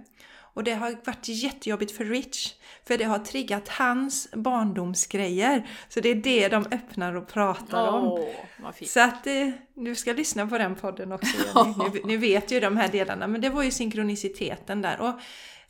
och 0.54 0.64
det 0.64 0.74
har 0.74 0.98
varit 1.06 1.28
jättejobbigt 1.28 1.92
för 1.92 2.06
Rich 2.06 2.54
för 2.88 2.98
det 2.98 3.04
har 3.04 3.20
triggat 3.20 3.68
hans 3.68 4.32
barndomsgrejer 4.34 5.70
så 5.90 6.00
det 6.00 6.10
är 6.10 6.16
det 6.16 6.48
de 6.48 6.66
öppnar 6.72 7.14
och 7.14 7.28
pratar 7.28 7.88
om. 7.88 8.34
Vad 8.60 8.76
fint. 8.76 8.92
Så 8.92 9.00
att 9.00 9.28
eh, 9.28 9.50
du 9.76 9.96
ska 9.96 10.14
lyssna 10.14 10.48
på 10.48 10.58
den 10.58 10.76
podden 10.76 11.12
också 11.12 11.38
Jenny. 11.38 11.90
Ni, 11.94 12.02
ni 12.06 12.18
vet 12.18 12.52
ju 12.52 12.60
de 12.60 12.78
här 12.78 12.88
delarna 12.88 13.28
men 13.28 13.42
det 13.42 13.50
var 13.50 13.64
ju 13.64 13.72
synkroniciteten 13.72 14.82
där. 14.82 15.00
Och, 15.00 15.20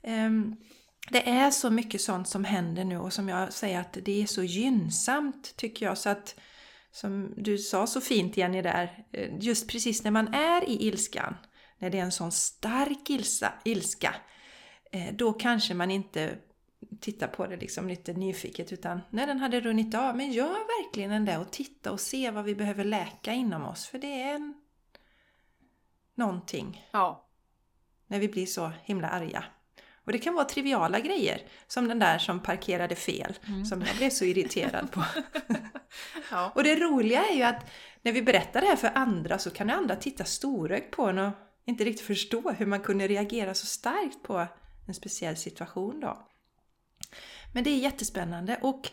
ehm, 0.04 0.56
det 1.10 1.30
är 1.30 1.52
så 1.52 1.70
mycket 1.70 2.02
sånt 2.02 2.28
som 2.28 2.44
händer 2.44 2.84
nu 2.84 2.98
och 2.98 3.14
som 3.14 3.30
jag 3.30 3.54
säger 3.54 3.80
att 3.80 3.98
det 4.02 4.22
är 4.22 4.26
så 4.26 4.44
gynnsamt 4.44 5.54
tycker 5.56 5.86
jag 5.86 5.98
så 5.98 6.10
att 6.10 6.36
som 6.92 7.34
du 7.38 7.58
sa 7.58 7.88
så 7.88 8.02
fint 8.02 8.38
Jenny 8.38 8.62
där, 8.62 9.06
eh, 9.12 9.30
just 9.40 9.70
precis 9.70 10.04
när 10.04 10.12
man 10.12 10.34
är 10.34 10.70
i 10.70 10.88
ilskan, 10.88 11.36
när 11.80 11.90
det 11.90 12.00
är 12.00 12.04
en 12.04 12.12
sån 12.12 12.32
stark 12.32 13.10
ilsa, 13.10 13.54
ilska, 13.64 14.16
då 15.14 15.34
kanske 15.34 15.74
man 15.74 15.92
inte 15.92 16.38
tittar 17.00 17.28
på 17.28 17.48
det 17.48 17.58
liksom 17.58 17.88
lite 17.88 18.14
nyfiket 18.14 18.74
utan 18.74 19.02
när 19.10 19.28
den 19.28 19.40
hade 19.40 19.62
runnit 19.62 19.96
av, 19.96 20.18
men 20.18 20.32
gör 20.32 20.84
verkligen 20.84 21.12
den 21.12 21.26
där 21.26 21.42
och 21.42 21.52
titta 21.52 21.92
och 21.92 22.00
se 22.00 22.32
vad 22.32 22.44
vi 22.44 22.56
behöver 22.56 22.84
läka 22.84 23.34
inom 23.34 23.66
oss 23.66 23.86
för 23.88 23.98
det 23.98 24.22
är 24.22 24.36
en... 24.36 24.54
någonting 26.16 26.90
Ja. 26.92 27.28
när 28.08 28.20
vi 28.20 28.30
blir 28.30 28.46
så 28.46 28.72
himla 28.84 29.10
arga. 29.10 29.44
Och 30.06 30.12
det 30.12 30.20
kan 30.20 30.34
vara 30.34 30.46
triviala 30.46 31.00
grejer, 31.00 31.42
som 31.68 31.88
den 31.88 32.00
där 32.00 32.18
som 32.18 32.40
parkerade 32.40 32.96
fel, 32.96 33.34
som 33.70 33.82
jag 33.82 33.98
blev 33.98 34.10
så 34.10 34.26
irriterad 34.26 34.92
på. 34.92 35.04
ja. 36.32 36.52
Och 36.56 36.64
det 36.64 36.76
roliga 36.76 37.26
är 37.26 37.36
ju 37.36 37.44
att 37.44 37.70
när 38.02 38.12
vi 38.12 38.22
berättar 38.22 38.62
det 38.62 38.68
här 38.68 38.76
för 38.76 38.92
andra 38.96 39.40
så 39.40 39.52
kan 39.52 39.70
andra 39.70 39.96
titta 39.96 40.24
storögt 40.26 40.92
på 40.92 41.06
en 41.06 41.18
och 41.18 41.32
inte 41.66 41.84
riktigt 41.84 42.08
förstå 42.08 42.52
hur 42.52 42.66
man 42.66 42.80
kunde 42.80 43.08
reagera 43.08 43.54
så 43.54 43.66
starkt 43.66 44.24
på 44.24 44.48
en 44.92 44.96
speciell 44.96 45.38
situation 45.38 46.00
då. 46.00 46.28
Men 47.54 47.64
det 47.64 47.70
är 47.70 47.78
jättespännande 47.78 48.60
och 48.62 48.90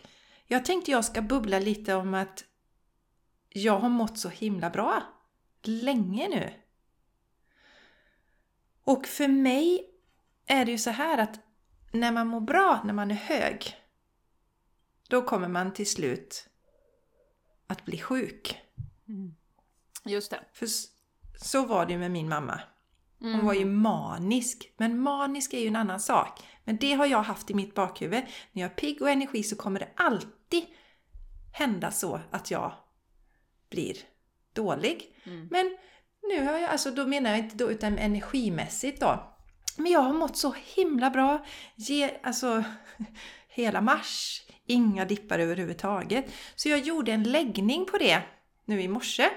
jag 0.47 0.65
tänkte 0.65 0.91
jag 0.91 1.05
ska 1.05 1.21
bubbla 1.21 1.59
lite 1.59 1.93
om 1.93 2.13
att 2.13 2.45
jag 3.49 3.79
har 3.79 3.89
mått 3.89 4.19
så 4.19 4.29
himla 4.29 4.69
bra 4.69 5.03
länge 5.63 6.27
nu. 6.27 6.53
Och 8.83 9.05
för 9.05 9.27
mig 9.27 9.89
är 10.45 10.65
det 10.65 10.71
ju 10.71 10.77
så 10.77 10.89
här 10.89 11.17
att 11.17 11.39
när 11.91 12.11
man 12.11 12.27
mår 12.27 12.41
bra, 12.41 12.81
när 12.85 12.93
man 12.93 13.11
är 13.11 13.15
hög, 13.15 13.75
då 15.07 15.21
kommer 15.21 15.47
man 15.47 15.73
till 15.73 15.89
slut 15.89 16.49
att 17.67 17.85
bli 17.85 17.97
sjuk. 17.97 18.61
Just 20.05 20.31
det. 20.31 20.39
För 20.53 20.67
så 21.41 21.65
var 21.65 21.85
det 21.85 21.93
ju 21.93 21.99
med 21.99 22.11
min 22.11 22.29
mamma. 22.29 22.61
Hon 23.19 23.33
Mm. 23.33 23.45
var 23.45 23.53
ju 23.53 23.65
manisk. 23.65 24.73
Men 24.77 24.99
manisk 24.99 25.53
är 25.53 25.59
ju 25.59 25.67
en 25.67 25.75
annan 25.75 25.99
sak. 25.99 26.39
Men 26.63 26.77
det 26.77 26.93
har 26.93 27.05
jag 27.05 27.23
haft 27.23 27.49
i 27.51 27.53
mitt 27.53 27.75
bakhuvud. 27.75 28.23
När 28.51 28.61
jag 28.61 28.71
är 28.71 28.75
pigg 28.75 29.01
och 29.01 29.09
energi 29.09 29.43
så 29.43 29.55
kommer 29.55 29.79
det 29.79 29.89
alltid 29.95 30.63
hända 31.53 31.91
så 31.91 32.19
att 32.31 32.51
jag 32.51 32.71
blir 33.69 33.95
dålig. 34.53 35.15
Mm. 35.25 35.47
Men 35.51 35.77
nu 36.29 36.45
har 36.45 36.53
jag, 36.53 36.69
alltså 36.69 36.91
då 36.91 37.07
menar 37.07 37.29
jag 37.29 37.39
inte 37.39 37.55
då 37.55 37.71
utan 37.71 37.97
energimässigt 37.97 38.99
då. 39.01 39.35
Men 39.77 39.91
jag 39.91 39.99
har 40.01 40.13
mått 40.13 40.37
så 40.37 40.53
himla 40.75 41.09
bra. 41.09 41.45
Ge, 41.75 42.11
alltså 42.23 42.63
hela 43.47 43.81
mars. 43.81 44.41
Inga 44.65 45.05
dippar 45.05 45.39
överhuvudtaget. 45.39 46.25
Så 46.55 46.69
jag 46.69 46.79
gjorde 46.79 47.11
en 47.11 47.23
läggning 47.23 47.85
på 47.85 47.97
det 47.97 48.21
nu 48.65 48.81
i 48.81 48.87
morse. 48.87 49.29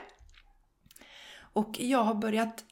Och 1.53 1.81
jag 1.81 1.99
har 2.05 2.15
börjat 2.15 2.65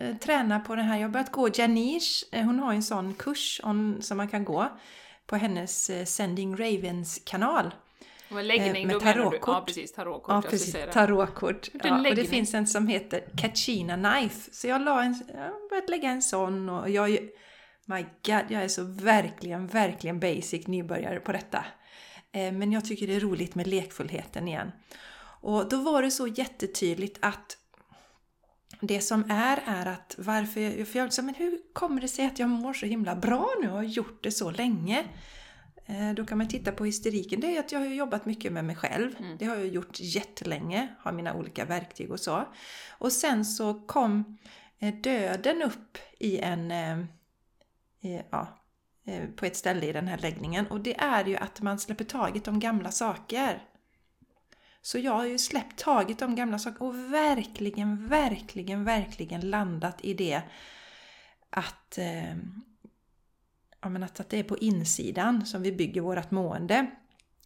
eh, 0.00 0.16
träna 0.16 0.60
på 0.60 0.74
den 0.74 0.84
här, 0.84 0.96
jag 0.96 1.02
har 1.08 1.12
börjat 1.12 1.32
gå 1.32 1.48
Janice, 1.54 2.26
eh, 2.32 2.44
hon 2.44 2.58
har 2.58 2.72
en 2.72 2.82
sån 2.82 3.14
kurs 3.14 3.60
on, 3.64 4.02
som 4.02 4.16
man 4.16 4.28
kan 4.28 4.44
gå 4.44 4.68
på 5.26 5.36
hennes 5.36 5.90
eh, 5.90 6.04
Sending 6.04 6.56
Ravens 6.56 7.22
kanal. 7.24 7.74
Och 8.30 8.40
en 8.40 8.46
läggning, 8.48 8.86
med 8.86 9.00
tarotkort. 9.00 9.54
Ja, 9.54 9.62
precis. 9.66 9.92
Tarotkort. 9.92 10.34
Ja, 10.44 10.50
precis. 10.50 10.76
Tarotkort. 10.92 11.68
Ja, 11.84 11.98
och 11.98 12.14
det 12.16 12.24
finns 12.24 12.54
en 12.54 12.66
som 12.66 12.86
heter 12.88 13.24
Kachina 13.36 13.96
Knife. 13.96 14.50
Så 14.52 14.66
jag, 14.66 14.82
la 14.82 15.02
en, 15.02 15.22
jag 15.34 15.40
har 15.40 15.68
börjat 15.68 15.88
lägga 15.90 16.10
en 16.10 16.22
sån 16.22 16.68
och 16.68 16.90
jag 16.90 17.04
är 17.04 17.08
ju- 17.08 17.30
My 17.86 18.02
God, 18.02 18.42
jag 18.48 18.62
är 18.64 18.68
så 18.68 18.82
verkligen, 18.84 19.66
verkligen 19.66 20.20
basic 20.20 20.66
nybörjare 20.66 21.20
på 21.20 21.32
detta. 21.32 21.64
Men 22.32 22.72
jag 22.72 22.84
tycker 22.84 23.06
det 23.06 23.14
är 23.14 23.20
roligt 23.20 23.54
med 23.54 23.66
lekfullheten 23.66 24.48
igen. 24.48 24.72
Och 25.40 25.68
då 25.68 25.76
var 25.76 26.02
det 26.02 26.10
så 26.10 26.26
jättetydligt 26.26 27.18
att 27.22 27.56
det 28.86 29.00
som 29.00 29.30
är, 29.30 29.62
är 29.66 29.86
att 29.86 30.14
varför 30.18 30.60
jag, 30.60 30.88
för 30.88 30.98
jag 30.98 31.12
sa, 31.12 31.22
men 31.22 31.34
hur 31.34 31.58
kommer 31.72 32.00
det 32.00 32.08
sig 32.08 32.26
att 32.26 32.38
jag 32.38 32.48
mår 32.50 32.72
så 32.72 32.86
himla 32.86 33.16
bra 33.16 33.48
nu 33.62 33.68
och 33.68 33.74
har 33.76 33.82
gjort 33.82 34.22
det 34.24 34.30
så 34.30 34.50
länge? 34.50 35.04
Eh, 35.86 36.12
Då 36.16 36.26
kan 36.26 36.38
man 36.38 36.48
titta 36.48 36.72
på 36.72 36.84
hysteriken. 36.84 37.40
Det 37.40 37.56
är 37.56 37.60
att 37.60 37.72
jag 37.72 37.78
har 37.78 37.86
jobbat 37.86 38.26
mycket 38.26 38.52
med 38.52 38.64
mig 38.64 38.76
själv. 38.76 39.10
Det 39.38 39.44
har 39.44 39.56
jag 39.56 39.66
gjort 39.66 40.00
jättelänge. 40.00 40.88
Har 40.98 41.12
mina 41.12 41.34
olika 41.34 41.64
verktyg 41.64 42.10
och 42.10 42.20
så. 42.20 42.48
Och 42.98 43.12
sen 43.12 43.44
så 43.44 43.74
kom 43.86 44.38
eh, 44.78 44.94
döden 44.94 45.62
upp 45.62 45.98
i 46.18 46.38
en... 46.38 46.70
eh, 46.70 46.98
i- 48.00 48.22
Ja, 48.30 48.60
på 49.36 49.46
ett 49.46 49.56
ställe 49.56 49.86
i 49.86 49.92
den 49.92 50.08
här 50.08 50.18
läggningen. 50.18 50.66
Och 50.66 50.80
det 50.80 50.96
är 51.00 51.24
ju 51.24 51.36
att 51.36 51.60
man 51.60 51.78
släpper 51.78 52.04
taget 52.04 52.48
om 52.48 52.60
gamla 52.60 52.90
saker. 52.90 53.62
Så 54.84 54.98
jag 54.98 55.12
har 55.12 55.26
ju 55.26 55.38
släppt 55.38 55.78
taget 55.78 56.22
om 56.22 56.34
gamla 56.34 56.58
saker 56.58 56.82
och 56.82 56.94
verkligen, 56.94 58.08
verkligen, 58.08 58.84
verkligen 58.84 59.50
landat 59.50 60.04
i 60.04 60.14
det 60.14 60.42
att, 61.50 61.98
eh, 61.98 62.36
ja, 63.80 63.88
men 63.88 64.02
att, 64.02 64.20
att 64.20 64.28
det 64.28 64.38
är 64.38 64.42
på 64.42 64.58
insidan 64.58 65.46
som 65.46 65.62
vi 65.62 65.72
bygger 65.72 66.00
vårt 66.00 66.30
mående. 66.30 66.90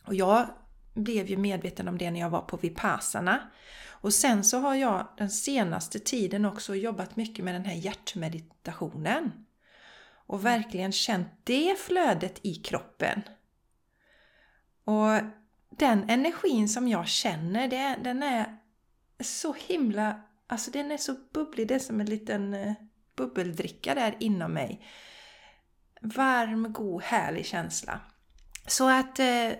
Och 0.04 0.14
jag 0.14 0.46
blev 0.94 1.26
ju 1.26 1.36
medveten 1.36 1.88
om 1.88 1.98
det 1.98 2.10
när 2.10 2.20
jag 2.20 2.30
var 2.30 2.40
på 2.40 2.56
Vipassana. 2.56 3.50
Och 3.88 4.14
sen 4.14 4.44
så 4.44 4.58
har 4.58 4.74
jag 4.74 5.08
den 5.16 5.30
senaste 5.30 5.98
tiden 5.98 6.44
också 6.44 6.74
jobbat 6.74 7.16
mycket 7.16 7.44
med 7.44 7.54
den 7.54 7.64
här 7.64 7.74
hjärtmeditationen. 7.74 9.32
och 10.26 10.44
verkligen 10.44 10.92
känt 10.92 11.28
det 11.44 11.78
flödet 11.78 12.40
i 12.42 12.54
kroppen. 12.54 13.22
Och 14.84 15.20
den 15.70 16.10
energin 16.10 16.68
som 16.68 16.88
jag 16.88 17.08
känner, 17.08 17.68
det, 17.68 17.96
den 18.04 18.22
är 18.22 18.58
så 19.20 19.54
himla... 19.68 20.20
Alltså 20.46 20.70
den 20.70 20.90
är 20.90 20.96
så 20.96 21.14
bubblig, 21.32 21.68
det 21.68 21.74
är 21.74 21.78
som 21.78 22.00
en 22.00 22.06
liten 22.06 22.54
eh, 22.54 22.72
bubbeldricka 23.16 23.94
där 23.94 24.16
inom 24.20 24.52
mig. 24.52 24.86
Varm, 26.00 26.72
god, 26.72 27.02
härlig 27.02 27.46
känsla. 27.46 28.00
Så 28.66 28.88
att 28.88 29.18
eh, 29.18 29.50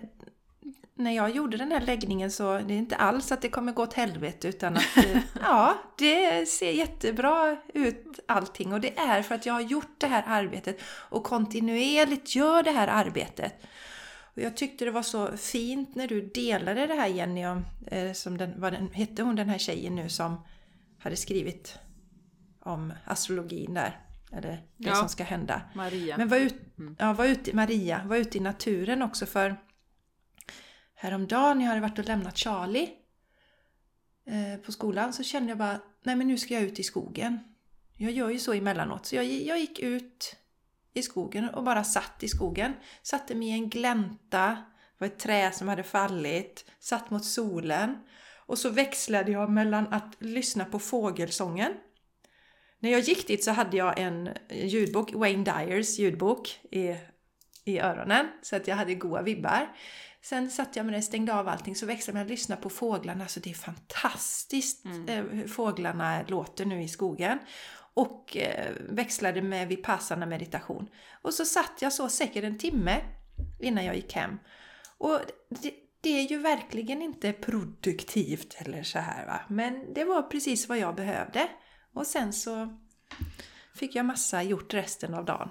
när 0.99 1.11
jag 1.11 1.29
gjorde 1.29 1.57
den 1.57 1.71
här 1.71 1.81
läggningen 1.81 2.31
så 2.31 2.59
det 2.59 2.73
är 2.73 2.77
inte 2.77 2.95
alls 2.95 3.31
att 3.31 3.41
det 3.41 3.49
kommer 3.49 3.71
gå 3.71 3.83
åt 3.83 3.93
helvete 3.93 4.47
utan 4.47 4.77
att 4.77 4.97
eh, 4.97 5.17
ja, 5.41 5.77
det 5.97 6.49
ser 6.49 6.71
jättebra 6.71 7.57
ut 7.73 8.19
allting 8.27 8.73
och 8.73 8.81
det 8.81 8.97
är 8.97 9.21
för 9.21 9.35
att 9.35 9.45
jag 9.45 9.53
har 9.53 9.61
gjort 9.61 9.95
det 9.97 10.07
här 10.07 10.23
arbetet 10.27 10.81
och 10.83 11.23
kontinuerligt 11.23 12.35
gör 12.35 12.63
det 12.63 12.71
här 12.71 12.87
arbetet. 12.87 13.53
Och 14.39 14.45
jag 14.45 14.57
tyckte 14.57 14.85
det 14.85 14.91
var 14.91 15.03
så 15.03 15.37
fint 15.37 15.95
när 15.95 16.07
du 16.07 16.21
delade 16.21 16.87
det 16.87 16.93
här 16.93 17.07
Jenny, 17.07 17.45
om, 17.45 17.65
eh, 17.87 18.13
som 18.13 18.37
den, 18.37 18.61
vad 18.61 18.73
den, 18.73 18.91
hette 18.91 19.23
hon 19.23 19.35
den 19.35 19.49
här 19.49 19.57
tjejen 19.57 19.95
nu 19.95 20.09
som 20.09 20.41
hade 20.99 21.15
skrivit 21.15 21.79
om 22.59 22.93
astrologin 23.05 23.73
där. 23.73 23.99
Eller 24.31 24.51
det 24.77 24.89
Ja. 24.89 24.95
som 24.95 25.09
ska 25.09 25.23
hända. 25.23 25.61
Maria. 25.75 26.17
Men 26.17 26.27
var, 26.27 26.37
ut, 26.37 26.55
Mm. 26.77 26.95
ja, 26.99 27.13
var 27.13 27.25
ute, 27.25 27.55
Maria, 27.55 28.01
var 28.05 28.15
ute 28.15 28.37
i 28.37 28.41
naturen 28.41 29.01
också 29.01 29.25
för 29.25 29.55
häromdagen, 30.95 31.61
jag 31.61 31.67
hade 31.67 31.81
varit 31.81 31.99
och 31.99 32.05
lämnat 32.05 32.37
Charlie 32.37 32.89
eh, 34.25 34.59
på 34.65 34.71
skolan, 34.71 35.13
så 35.13 35.23
kände 35.23 35.49
jag 35.49 35.57
bara, 35.57 35.79
nej 36.03 36.15
men 36.15 36.27
nu 36.27 36.37
ska 36.37 36.53
jag 36.53 36.63
ut 36.63 36.79
i 36.79 36.83
skogen. 36.83 37.39
Jag 37.97 38.11
gör 38.11 38.29
ju 38.29 38.39
så 38.39 38.53
emellanåt, 38.53 39.05
så 39.05 39.15
jag, 39.15 39.25
jag 39.25 39.59
gick 39.59 39.79
ut 39.79 40.35
i 40.93 41.01
skogen 41.01 41.49
och 41.49 41.63
bara 41.63 41.83
satt 41.83 42.23
i 42.23 42.27
skogen. 42.27 42.73
Satte 43.03 43.35
mig 43.35 43.47
i 43.47 43.51
en 43.51 43.69
glänta, 43.69 44.47
det 44.47 45.05
var 45.05 45.07
ett 45.07 45.19
trä 45.19 45.51
som 45.51 45.67
hade 45.67 45.83
fallit, 45.83 46.65
satt 46.79 47.09
mot 47.09 47.25
solen. 47.25 47.97
Och 48.45 48.57
så 48.57 48.69
växlade 48.69 49.31
jag 49.31 49.49
mellan 49.49 49.93
att 49.93 50.15
lyssna 50.19 50.65
på 50.65 50.79
fågelsången 50.79 51.73
när 52.79 52.91
jag 52.91 53.01
gick 53.01 53.27
dit 53.27 53.43
så 53.43 53.51
hade 53.51 53.77
jag 53.77 53.99
en 53.99 54.29
ljudbok, 54.49 55.13
Wayne 55.13 55.43
Dyers 55.43 55.99
ljudbok 55.99 56.59
i, 56.71 56.95
i 57.65 57.79
öronen. 57.79 58.27
Så 58.41 58.55
att 58.55 58.67
jag 58.67 58.75
hade 58.75 58.95
goa 58.95 59.21
vibbar. 59.21 59.75
Sen 60.21 60.51
satt 60.51 60.75
jag 60.75 60.85
med 60.85 60.95
det, 60.95 61.01
stängde 61.01 61.33
av 61.33 61.47
allting, 61.47 61.75
så 61.75 61.85
växlade 61.85 62.19
jag 62.19 62.25
med 62.25 62.33
att 62.33 62.39
lyssna 62.39 62.55
på 62.55 62.69
fåglarna. 62.69 63.27
Så 63.27 63.39
det 63.39 63.49
är 63.49 63.53
fantastiskt 63.53 64.85
eh, 64.85 65.15
hur 65.15 65.47
fåglarna 65.47 66.21
låter 66.27 66.65
nu 66.65 66.83
i 66.83 66.87
skogen. 66.87 67.39
Och 67.93 68.37
eh, 68.37 68.73
växlade 68.89 69.41
med 69.41 69.67
vipassana 69.67 70.25
meditation. 70.25 70.89
Och 71.21 71.33
så 71.33 71.45
satt 71.45 71.81
jag 71.81 71.93
så 71.93 72.09
säkert 72.09 72.43
en 72.43 72.57
timme 72.57 73.01
innan 73.59 73.85
jag 73.85 73.95
gick 73.95 74.13
hem. 74.13 74.39
Och 74.97 75.19
det, 75.49 75.73
det 76.01 76.09
är 76.09 76.27
ju 76.27 76.37
verkligen 76.37 77.01
inte 77.01 77.33
produktivt 77.33 78.55
eller 78.59 78.83
så 78.83 78.99
här 78.99 79.25
va. 79.25 79.41
Men 79.47 79.93
det 79.93 80.03
var 80.03 80.21
precis 80.21 80.69
vad 80.69 80.77
jag 80.77 80.95
behövde. 80.95 81.47
Och 81.93 82.07
sen 82.07 82.33
så 82.33 82.79
fick 83.75 83.95
jag 83.95 84.05
massa 84.05 84.43
gjort 84.43 84.73
resten 84.73 85.13
av 85.13 85.25
dagen 85.25 85.49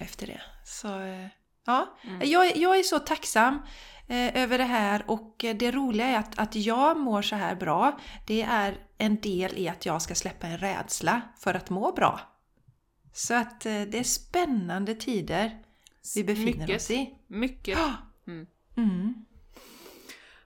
efter 0.00 0.26
det. 0.26 0.40
Så 0.64 1.00
eh, 1.00 1.26
ja, 1.68 1.96
jag, 2.22 2.56
jag 2.56 2.78
är 2.78 2.82
så 2.82 2.98
tacksam 2.98 3.62
eh, 4.08 4.42
över 4.42 4.58
det 4.58 4.64
här 4.64 5.04
och 5.06 5.44
eh, 5.44 5.56
det 5.56 5.70
roliga 5.70 6.06
är 6.06 6.18
att, 6.18 6.38
att 6.38 6.54
jag 6.56 6.98
mår 6.98 7.22
så 7.22 7.36
här 7.36 7.54
bra. 7.54 7.98
Det 8.26 8.42
är 8.42 8.76
en 8.98 9.20
del 9.20 9.58
i 9.58 9.68
att 9.68 9.86
jag 9.86 10.02
ska 10.02 10.14
släppa 10.14 10.46
en 10.46 10.58
rädsla 10.58 11.20
för 11.38 11.54
att 11.54 11.70
må 11.70 11.92
bra. 11.92 12.20
Så 13.12 13.34
att 13.34 13.66
eh, 13.66 13.82
det 13.82 13.98
är 13.98 14.02
spännande 14.04 14.94
tider 14.94 15.58
vi 16.14 16.24
befinner 16.24 16.66
Mycket. 16.66 16.76
oss 16.76 16.90
i. 16.90 17.14
Mycket. 17.26 17.78
Mm. 18.76 19.14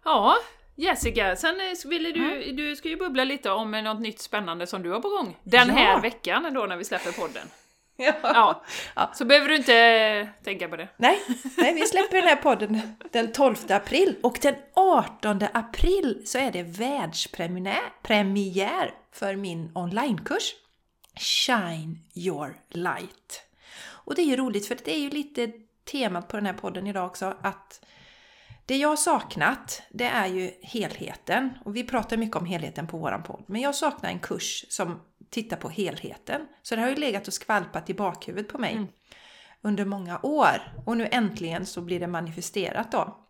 Ja, 0.05 0.37
Jessica, 0.77 1.37
sen 1.37 1.55
ville 1.85 2.11
du, 2.11 2.53
du 2.53 2.77
ska 2.77 2.89
ju 2.89 2.97
bubbla 2.97 3.25
lite 3.25 3.51
om 3.51 3.71
något 3.71 4.01
nytt 4.01 4.21
spännande 4.21 4.67
som 4.67 4.83
du 4.83 4.91
har 4.91 5.01
på 5.01 5.09
gång. 5.09 5.37
Den 5.45 5.69
Ja. 5.69 5.75
här 5.75 6.01
veckan 6.01 6.55
då 6.55 6.67
när 6.67 6.77
vi 6.77 6.85
släpper 6.85 7.13
podden. 7.13 7.47
Ja. 8.07 8.15
Ja, 8.23 8.63
Ja. 8.95 9.11
så 9.15 9.25
behöver 9.25 9.49
du 9.49 9.57
inte 9.57 9.77
eh, 9.77 10.45
tänka 10.45 10.69
på 10.69 10.77
det. 10.77 10.89
Nej, 10.97 11.21
nej, 11.57 11.75
vi 11.75 11.87
släpper 11.87 12.17
den 12.17 12.27
här 12.27 12.37
podden 12.37 12.97
den 13.11 13.33
12 13.33 13.57
april. 13.69 14.17
Och 14.23 14.39
den 14.43 14.55
18 14.75 15.43
april 15.53 16.23
så 16.27 16.39
är 16.39 16.53
det 16.53 16.63
världspremiär 16.63 17.93
premiär 18.03 18.95
för 19.13 19.37
min 19.37 19.73
onlinekurs 19.75 20.55
Shine 21.17 21.99
your 22.15 22.57
light. 22.71 23.43
Och 23.85 24.15
det 24.15 24.23
är 24.23 24.27
ju 24.27 24.37
roligt 24.37 24.69
för 24.69 24.79
det 24.85 24.95
är 24.95 25.01
ju 25.01 25.11
lite 25.11 25.53
temat 25.93 26.29
på 26.29 26.37
den 26.37 26.47
här 26.47 26.53
podden 26.53 26.87
idag 26.87 27.07
också 27.07 27.37
att 27.43 27.81
det 28.67 28.77
jag 28.77 28.89
har 28.89 28.97
saknat, 28.97 29.83
det 29.91 30.05
är 30.05 30.27
ju 30.27 30.51
helheten. 30.63 31.51
Och 31.65 31.77
vi 31.77 31.85
pratar 31.85 32.17
mycket 32.17 32.37
om 32.37 32.47
helheten 32.47 32.87
på 32.87 32.99
våran 32.99 33.23
podd. 33.23 33.45
Men 33.47 33.61
jag 33.61 33.75
saknar 33.75 34.11
en 34.11 34.19
kurs 34.19 34.65
som 34.69 35.01
tittar 35.33 35.57
på 35.57 35.69
helheten. 35.69 36.49
Så 36.63 36.77
det 36.77 36.83
har 36.83 36.89
ju 36.89 36.95
legat 36.95 37.29
och 37.29 37.35
skvalpat 37.35 37.91
i 37.91 37.95
bakhuvudet 37.95 38.53
på 38.53 38.59
mig 38.59 38.87
under 39.63 39.85
många 39.85 40.21
år. 40.23 40.83
Och 40.87 40.97
nu 40.97 41.09
äntligen 41.11 41.67
så 41.67 41.81
blir 41.81 42.01
det 42.01 42.07
manifesterat 42.07 42.93
då. 42.93 43.29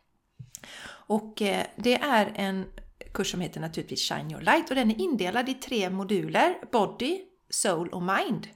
Och 0.89 1.43
eh, 1.43 1.67
det 1.77 1.95
är 1.95 2.33
en 2.35 2.67
kurs 3.15 3.31
som 3.31 3.41
heter 3.41 3.61
naturligtvis 3.61 4.09
Shine 4.09 4.31
Your 4.31 4.41
Light 4.41 4.71
och 4.71 4.77
den 4.77 4.91
är 4.91 5.01
indelad 5.01 5.49
i 5.49 5.55
tre 5.55 5.91
moduler. 5.91 6.55
Body, 6.73 7.21
Soul 7.51 7.89
och 7.89 8.03
Mind. 8.03 8.49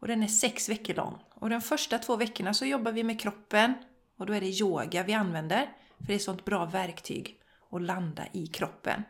Och 0.00 0.08
den 0.08 0.22
är 0.22 0.26
sex 0.28 0.68
veckor 0.68 0.94
lång. 0.94 1.18
Och 1.34 1.50
de 1.50 1.60
första 1.60 1.98
två 1.98 2.16
veckorna 2.16 2.54
så 2.54 2.66
jobbar 2.66 2.92
vi 2.92 3.04
med 3.04 3.20
kroppen 3.20 3.74
och 4.18 4.26
då 4.26 4.32
är 4.32 4.40
det 4.40 4.60
yoga 4.60 5.02
vi 5.02 5.12
använder. 5.12 5.70
För 5.98 6.06
det 6.06 6.12
är 6.12 6.16
ett 6.16 6.22
sånt 6.22 6.44
bra 6.44 6.64
verktyg 6.64 7.40
att 7.70 7.82
landa 7.82 8.26
i 8.32 8.46
kroppen. 8.46 9.02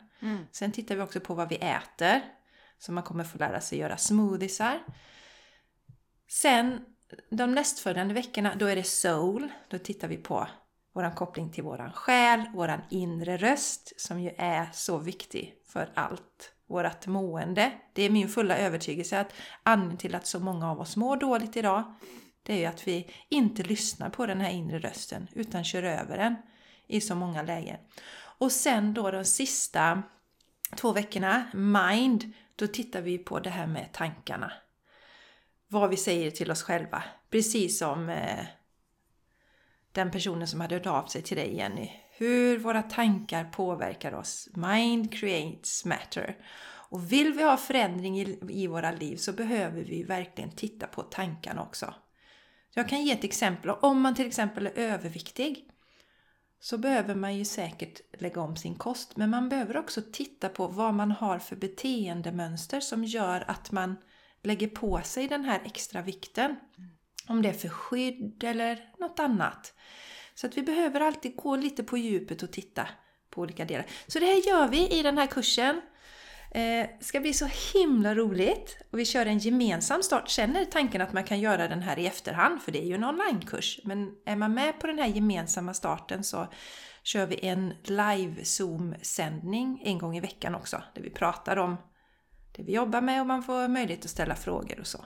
Sen 0.51 0.71
tittar 0.71 0.95
vi 0.95 1.01
också 1.01 1.19
på 1.19 1.33
vad 1.33 1.49
vi 1.49 1.55
äter. 1.55 2.21
Så 2.85 2.91
man 2.91 3.03
kommer 3.03 3.23
få 3.23 3.37
lära 3.37 3.61
sig 3.61 3.79
göra 3.79 3.97
smoothiesar. 3.97 4.79
Sen 6.29 6.85
de 7.29 7.51
nästföljande 7.51 8.13
veckorna, 8.13 8.55
då 8.55 8.65
är 8.65 8.75
det 8.75 8.83
soul. 8.83 9.51
Då 9.69 9.77
tittar 9.77 10.07
vi 10.07 10.17
på 10.17 10.47
våran 10.93 11.15
koppling 11.15 11.51
till 11.51 11.63
våran 11.63 11.91
själ, 11.91 12.43
våran 12.53 12.81
inre 12.89 13.37
röst 13.37 14.01
som 14.01 14.21
ju 14.21 14.31
är 14.37 14.69
så 14.73 14.97
viktig 14.97 15.53
för 15.67 15.91
allt. 15.93 16.53
Vårat 16.67 17.07
mående. 17.07 17.71
Det 17.93 18.03
är 18.03 18.09
min 18.09 18.29
fulla 18.29 18.57
övertygelse 18.57 19.19
att 19.19 19.33
anledningen 19.63 19.97
till 19.97 20.15
att 20.15 20.27
så 20.27 20.39
många 20.39 20.71
av 20.71 20.79
oss 20.79 20.95
mår 20.95 21.17
dåligt 21.17 21.57
idag, 21.57 21.83
det 22.43 22.53
är 22.53 22.57
ju 22.57 22.65
att 22.65 22.87
vi 22.87 23.11
inte 23.29 23.63
lyssnar 23.63 24.09
på 24.09 24.25
den 24.25 24.41
här 24.41 24.51
inre 24.51 24.79
rösten 24.79 25.27
utan 25.33 25.63
kör 25.63 25.83
över 25.83 26.17
den 26.17 26.35
i 26.87 27.01
så 27.01 27.15
många 27.15 27.41
lägen. 27.41 27.77
Och 28.39 28.51
sen 28.51 28.93
då 28.93 29.11
de 29.11 29.25
sista 29.25 30.03
två 30.75 30.91
veckorna, 30.91 31.43
mind, 31.53 32.33
då 32.55 32.67
tittar 32.67 33.01
vi 33.01 33.17
på 33.17 33.39
det 33.39 33.49
här 33.49 33.67
med 33.67 33.93
tankarna. 33.93 34.51
Vad 35.67 35.89
vi 35.89 35.97
säger 35.97 36.31
till 36.31 36.51
oss 36.51 36.63
själva. 36.63 37.03
Precis 37.29 37.79
som 37.79 38.09
eh, 38.09 38.45
den 39.91 40.11
personen 40.11 40.47
som 40.47 40.61
hade 40.61 40.75
hört 40.75 40.85
av 40.85 41.05
sig 41.05 41.21
till 41.21 41.37
dig 41.37 41.55
Jenny. 41.55 41.91
Hur 42.11 42.57
våra 42.57 42.81
tankar 42.81 43.43
påverkar 43.43 44.13
oss. 44.13 44.49
Mind 44.53 45.13
creates 45.13 45.85
matter. 45.85 46.37
Och 46.89 47.11
vill 47.11 47.33
vi 47.33 47.43
ha 47.43 47.57
förändring 47.57 48.19
i, 48.19 48.39
i 48.49 48.67
våra 48.67 48.91
liv 48.91 49.17
så 49.17 49.33
behöver 49.33 49.81
vi 49.81 50.03
verkligen 50.03 50.51
titta 50.51 50.87
på 50.87 51.01
tankarna 51.01 51.61
också. 51.63 51.93
Jag 52.73 52.89
kan 52.89 53.03
ge 53.03 53.11
ett 53.11 53.23
exempel. 53.23 53.69
Om 53.69 54.01
man 54.01 54.15
till 54.15 54.27
exempel 54.27 54.67
är 54.67 54.71
överviktig 54.75 55.69
så 56.63 56.77
behöver 56.77 57.15
man 57.15 57.37
ju 57.37 57.45
säkert 57.45 58.21
lägga 58.21 58.41
om 58.41 58.55
sin 58.55 58.75
kost. 58.75 59.17
Men 59.17 59.29
man 59.29 59.49
behöver 59.49 59.77
också 59.77 60.01
titta 60.11 60.49
på 60.49 60.67
vad 60.67 60.93
man 60.93 61.11
har 61.11 61.39
för 61.39 61.55
beteendemönster 61.55 62.79
som 62.79 63.03
gör 63.03 63.43
att 63.47 63.71
man 63.71 63.95
lägger 64.43 64.67
på 64.67 65.01
sig 65.03 65.27
den 65.27 65.45
här 65.45 65.61
extra 65.65 66.01
vikten. 66.01 66.55
Om 67.27 67.41
det 67.41 67.49
är 67.49 67.53
för 67.53 67.69
skydd 67.69 68.43
eller 68.43 68.89
något 68.99 69.19
annat. 69.19 69.73
Så 70.35 70.47
att 70.47 70.57
vi 70.57 70.61
behöver 70.61 71.01
alltid 71.01 71.35
gå 71.35 71.55
lite 71.55 71.83
på 71.83 71.97
djupet 71.97 72.43
och 72.43 72.51
titta 72.51 72.87
på 73.29 73.41
olika 73.41 73.65
delar. 73.65 73.85
Så 74.07 74.19
det 74.19 74.25
här 74.25 74.47
gör 74.47 74.67
vi 74.67 74.99
i 74.99 75.01
den 75.01 75.17
här 75.17 75.27
kursen. 75.27 75.81
Eh, 76.53 76.89
ska 76.99 77.19
bli 77.19 77.33
så 77.33 77.47
himla 77.73 78.15
roligt. 78.15 78.77
Och 78.91 78.99
vi 78.99 79.05
kör 79.05 79.25
en 79.25 79.37
gemensam 79.37 80.03
start. 80.03 80.29
Sen 80.29 80.55
är 80.55 80.65
tanken 80.65 81.01
att 81.01 81.13
man 81.13 81.23
kan 81.23 81.39
göra 81.39 81.67
den 81.67 81.81
här 81.81 81.99
i 81.99 82.07
efterhand, 82.07 82.61
för 82.61 82.71
det 82.71 82.83
är 82.83 82.85
ju 82.85 82.95
en 82.95 83.03
onlinekurs. 83.03 83.79
Men 83.83 84.11
är 84.25 84.35
man 84.35 84.53
med 84.53 84.79
på 84.79 84.87
den 84.87 84.99
här 84.99 85.07
gemensamma 85.07 85.73
starten 85.73 86.23
så 86.23 86.47
kör 87.03 87.25
vi 87.25 87.45
en 87.47 87.73
live 87.83 88.45
Zoom-sändning 88.45 89.81
en 89.85 89.97
gång 89.97 90.17
i 90.17 90.19
veckan 90.19 90.55
också. 90.55 90.83
Där 90.95 91.01
vi 91.01 91.09
pratar 91.09 91.57
om 91.57 91.77
det 92.55 92.63
vi 92.63 92.73
jobbar 92.73 93.01
med 93.01 93.21
och 93.21 93.27
man 93.27 93.43
får 93.43 93.67
möjlighet 93.67 94.05
att 94.05 94.11
ställa 94.11 94.35
frågor 94.35 94.79
och 94.79 94.87
så. 94.87 95.05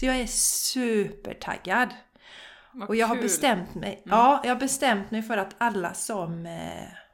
Så 0.00 0.06
jag 0.06 0.16
är 0.16 0.26
supertaggad. 0.26 1.88
Vad 2.72 2.88
Och 2.88 2.96
jag 2.96 3.06
har 3.06 3.16
bestämt 3.16 3.74
mig, 3.74 4.02
ja, 4.04 4.40
jag 4.44 4.54
har 4.54 4.60
bestämt 4.60 5.10
mig 5.10 5.22
för 5.22 5.36
att 5.36 5.54
alla 5.58 5.94
som 5.94 6.46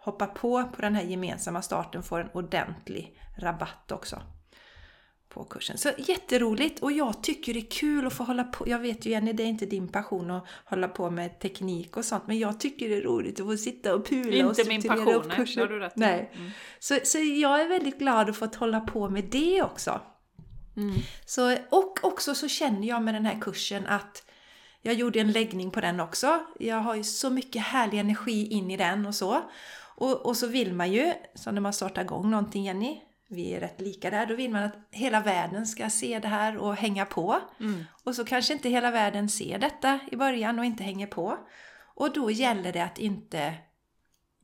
hoppar 0.04 0.26
på 0.26 0.64
på 0.76 0.82
den 0.82 0.94
här 0.94 1.02
gemensamma 1.02 1.62
starten 1.62 2.02
får 2.02 2.20
en 2.20 2.28
ordentlig 2.34 3.20
rabatt 3.38 3.92
också. 3.92 4.22
på 5.28 5.44
kursen. 5.44 5.78
Så 5.78 5.90
jätteroligt 5.98 6.82
och 6.82 6.92
jag 6.92 7.22
tycker 7.22 7.54
det 7.54 7.60
är 7.60 7.70
kul 7.70 8.06
att 8.06 8.12
få 8.12 8.24
hålla 8.24 8.44
på. 8.44 8.68
Jag 8.68 8.78
vet 8.78 9.06
ju 9.06 9.10
Jenny, 9.10 9.32
det 9.32 9.42
är 9.42 9.46
inte 9.46 9.66
din 9.66 9.88
passion 9.88 10.30
att 10.30 10.46
hålla 10.64 10.88
på 10.88 11.10
med 11.10 11.40
teknik 11.40 11.96
och 11.96 12.04
sånt, 12.04 12.26
men 12.26 12.38
jag 12.38 12.60
tycker 12.60 12.88
det 12.88 12.96
är 12.96 13.00
roligt 13.02 13.40
att 13.40 13.46
få 13.46 13.56
sitta 13.56 13.94
och 13.94 14.06
pula 14.06 14.36
Inte 14.36 14.46
och 14.48 14.56
strukturera 14.56 14.96
min 14.96 15.04
passion, 15.04 15.14
upp 15.14 15.26
nej, 15.28 15.36
kursen. 15.36 15.54
det 15.56 15.62
har 15.62 15.68
du 15.68 15.78
rätt 15.78 15.96
i. 15.96 16.00
nej. 16.00 16.32
Mm. 16.34 16.50
Så, 16.78 16.98
så 17.04 17.18
jag 17.18 17.60
är 17.60 17.68
väldigt 17.68 17.98
glad 17.98 18.30
att 18.30 18.36
få 18.36 18.48
hålla 18.56 18.80
på 18.80 19.08
med 19.08 19.24
det 19.24 19.62
också. 19.62 20.00
Mm. 20.76 20.94
Så, 21.26 21.56
och 21.70 21.98
också 22.02 22.34
så 22.34 22.48
känner 22.48 22.88
jag 22.88 23.02
med 23.02 23.14
den 23.14 23.26
här 23.26 23.40
kursen 23.40 23.86
att 23.86 24.24
jag 24.82 24.94
gjorde 24.94 25.20
en 25.20 25.32
läggning 25.32 25.70
på 25.70 25.80
den 25.80 26.00
också. 26.00 26.40
Jag 26.58 26.76
har 26.76 26.94
ju 26.94 27.04
så 27.04 27.30
mycket 27.30 27.62
härlig 27.62 27.98
energi 27.98 28.46
in 28.46 28.70
i 28.70 28.76
den 28.76 29.06
och 29.06 29.14
så. 29.14 29.42
Och, 30.02 30.26
och 30.26 30.36
så 30.36 30.46
vill 30.46 30.72
man 30.72 30.92
ju, 30.92 31.12
som 31.34 31.54
när 31.54 31.60
man 31.60 31.72
startar 31.72 32.02
igång 32.02 32.30
någonting 32.30 32.64
Jenny, 32.64 33.00
vi 33.28 33.54
är 33.54 33.60
rätt 33.60 33.80
lika 33.80 34.10
där, 34.10 34.26
då 34.26 34.34
vill 34.34 34.50
man 34.50 34.62
att 34.62 34.76
hela 34.90 35.20
världen 35.20 35.66
ska 35.66 35.90
se 35.90 36.18
det 36.18 36.28
här 36.28 36.56
och 36.56 36.76
hänga 36.76 37.06
på. 37.06 37.38
Mm. 37.60 37.84
Och 38.04 38.14
så 38.14 38.24
kanske 38.24 38.52
inte 38.52 38.68
hela 38.68 38.90
världen 38.90 39.28
ser 39.28 39.58
detta 39.58 39.98
i 40.12 40.16
början 40.16 40.58
och 40.58 40.64
inte 40.64 40.82
hänger 40.82 41.06
på. 41.06 41.38
Och 41.94 42.12
då 42.12 42.30
gäller 42.30 42.72
det 42.72 42.84
att 42.84 42.98
inte 42.98 43.54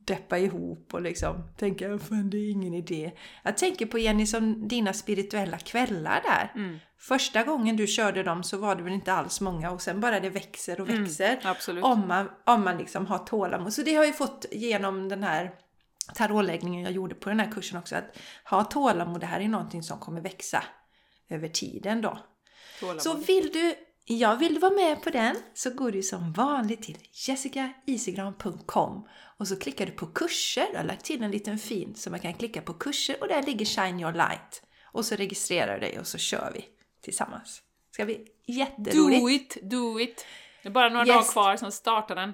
deppa 0.05 0.37
ihop 0.37 0.93
och 0.93 1.01
liksom 1.01 1.43
tänka 1.57 1.99
fan 1.99 2.29
det 2.29 2.37
är 2.37 2.51
ingen 2.51 2.73
idé. 2.73 3.11
Jag 3.43 3.57
tänker 3.57 3.85
på 3.85 3.97
Jenny 3.99 4.25
som 4.25 4.67
dina 4.67 4.93
spirituella 4.93 5.57
kvällar 5.57 6.21
där. 6.25 6.51
Mm. 6.55 6.79
Första 6.97 7.43
gången 7.43 7.75
du 7.77 7.87
körde 7.87 8.23
dem 8.23 8.43
så 8.43 8.57
var 8.57 8.75
det 8.75 8.83
väl 8.83 8.93
inte 8.93 9.13
alls 9.13 9.41
många 9.41 9.71
och 9.71 9.81
sen 9.81 9.99
bara 10.01 10.19
det 10.19 10.29
växer 10.29 10.81
och 10.81 10.89
Mm, 10.89 11.03
växer. 11.03 11.39
absolut. 11.43 11.83
Om 11.83 12.07
man, 12.07 12.29
om 12.45 12.63
man 12.63 12.77
liksom 12.77 13.05
har 13.05 13.17
tålamod. 13.17 13.73
Så 13.73 13.81
det 13.81 13.93
har 13.93 14.03
jag 14.03 14.07
ju 14.07 14.13
fått 14.13 14.45
genom 14.51 15.09
den 15.09 15.23
här 15.23 15.51
tarotläggningen 16.15 16.83
jag 16.83 16.91
gjorde 16.91 17.15
på 17.15 17.29
den 17.29 17.39
här 17.39 17.51
kursen 17.51 17.79
också. 17.79 17.95
Att 17.95 18.17
ha 18.45 18.63
tålamod, 18.63 19.19
det 19.19 19.25
här 19.27 19.39
är 19.39 19.47
någonting 19.47 19.83
som 19.83 19.99
kommer 19.99 20.21
växa 20.21 20.63
över 21.29 21.47
tiden 21.47 22.01
då. 22.01 22.17
Tålamod. 22.79 23.01
Så 23.01 23.13
vill 23.13 23.49
du, 23.53 23.75
jag 24.11 24.35
vill 24.37 24.59
vara 24.59 24.73
med 24.73 25.01
på 25.03 25.09
den 25.09 25.35
så 25.53 25.69
går 25.69 25.91
du 25.91 26.03
som 26.03 26.33
vanligt 26.33 26.81
till 26.81 26.97
jessicaisigran.com 27.27 29.07
och 29.37 29.47
så 29.47 29.55
klickar 29.59 29.85
du 29.85 29.91
på 29.91 30.05
kurser. 30.07 30.65
Jag 30.71 30.79
har 30.79 30.85
lagt 30.85 31.05
till 31.05 31.23
en 31.23 31.31
liten 31.31 31.57
fin 31.57 31.95
så 31.95 32.09
man 32.09 32.19
kan 32.19 32.33
klicka 32.33 32.61
på 32.61 32.73
kurser 32.73 33.15
och 33.21 33.27
där 33.27 33.43
ligger 33.43 33.65
Shine 33.65 33.99
Your 33.99 34.13
Light. 34.13 34.63
Och 34.91 35.05
så 35.05 35.15
registrerar 35.15 35.73
du 35.73 35.79
dig 35.79 35.99
och 35.99 36.07
så 36.07 36.17
kör 36.17 36.51
vi 36.53 36.65
tillsammans. 37.01 37.61
Ska 37.91 38.05
bli 38.05 38.27
jätteroligt. 38.45 39.21
Do 39.21 39.29
it, 39.29 39.57
do 39.71 39.99
it! 39.99 40.25
Det 40.63 40.69
är 40.69 40.73
bara 40.73 40.89
några 40.89 41.05
Yes. 41.05 41.15
dagar 41.15 41.31
kvar, 41.31 41.57
sen 41.57 41.71
startar 41.71 42.15
den. 42.15 42.33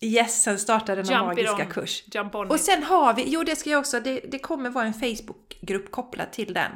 Yes, 0.00 0.42
sen 0.42 0.58
startar 0.58 0.96
den 0.96 1.06
magiska 1.06 1.52
on. 1.64 1.70
kurs. 1.70 2.04
Jump 2.14 2.34
on 2.34 2.50
Och 2.50 2.60
sen 2.60 2.82
har 2.82 3.14
vi, 3.14 3.24
jo 3.26 3.42
det 3.42 3.56
ska 3.56 3.70
jag 3.70 3.80
också, 3.80 4.00
det, 4.00 4.20
det 4.20 4.38
kommer 4.38 4.70
vara 4.70 4.86
en 4.86 4.94
Facebookgrupp 4.94 5.90
kopplad 5.90 6.32
till 6.32 6.54
den. 6.54 6.70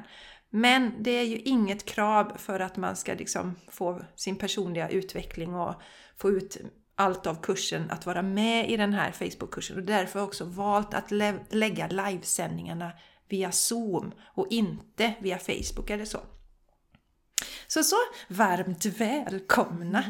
Men 0.50 0.92
det 1.02 1.10
är 1.10 1.24
ju 1.24 1.36
inget 1.36 1.84
krav 1.84 2.32
för 2.36 2.60
att 2.60 2.76
man 2.76 2.96
ska 2.96 3.14
liksom 3.14 3.54
få 3.68 4.00
sin 4.16 4.36
personliga 4.36 4.88
utveckling 4.88 5.54
och 5.54 5.74
få 6.16 6.30
ut 6.30 6.56
allt 6.94 7.26
av 7.26 7.42
kursen 7.42 7.90
att 7.90 8.06
vara 8.06 8.22
med 8.22 8.70
i 8.70 8.76
den 8.76 8.92
här 8.92 9.12
Facebookkursen. 9.12 9.76
Och 9.76 9.82
därför 9.82 10.12
har 10.14 10.20
jag 10.20 10.28
också 10.28 10.44
valt 10.44 10.94
att 10.94 11.10
lä- 11.10 11.44
lägga 11.50 11.86
livesändningarna 11.88 12.92
via 13.28 13.52
Zoom 13.52 14.12
och 14.34 14.46
inte 14.50 15.14
via 15.20 15.38
Facebook 15.38 15.90
eller 15.90 16.04
så. 16.04 16.18
Så 17.66 17.82
så, 17.82 17.96
varmt 18.28 18.84
välkomna! 18.84 20.04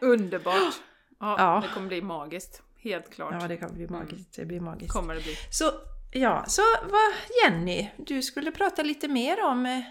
Underbart! 0.00 0.74
Ja, 1.20 1.36
Ja. 1.38 1.62
det 1.68 1.74
kommer 1.74 1.88
bli 1.88 2.02
magiskt. 2.02 2.62
Helt 2.78 3.10
klart. 3.10 3.34
Ja, 3.40 3.48
det 3.48 3.56
kommer 3.56 3.74
bli 3.74 3.88
magiskt. 3.88 4.36
Det 4.36 4.44
blir 4.44 4.60
magiskt. 4.60 4.92
kommer 4.92 5.14
det 5.14 5.20
bli. 5.22 5.34
Så, 5.50 5.64
ja, 6.12 6.44
så 6.46 6.62
vad 6.82 7.12
Jenny, 7.42 7.88
du 7.96 8.22
skulle 8.22 8.50
prata 8.50 8.82
lite 8.82 9.08
mer 9.08 9.44
om... 9.44 9.66
Eh, 9.66 9.82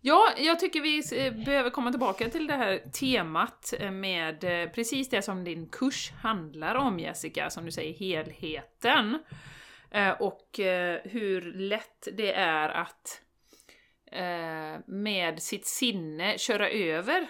ja, 0.00 0.32
jag 0.36 0.60
tycker 0.60 0.80
vi 0.80 1.26
eh, 1.26 1.44
behöver 1.44 1.70
komma 1.70 1.90
tillbaka 1.90 2.28
till 2.28 2.46
det 2.46 2.56
här 2.56 2.78
temat 2.92 3.74
eh, 3.78 3.90
med 3.90 4.40
precis 4.74 5.08
det 5.08 5.22
som 5.22 5.44
din 5.44 5.68
kurs 5.68 6.10
handlar 6.22 6.74
om 6.74 6.98
Jessica, 6.98 7.50
som 7.50 7.64
du 7.64 7.70
säger, 7.70 7.94
helheten. 7.94 9.18
Och 10.18 10.50
hur 11.04 11.52
lätt 11.52 12.08
det 12.12 12.32
är 12.32 12.68
att 12.68 13.22
med 14.86 15.42
sitt 15.42 15.66
sinne 15.66 16.38
köra 16.38 16.70
över 16.70 17.26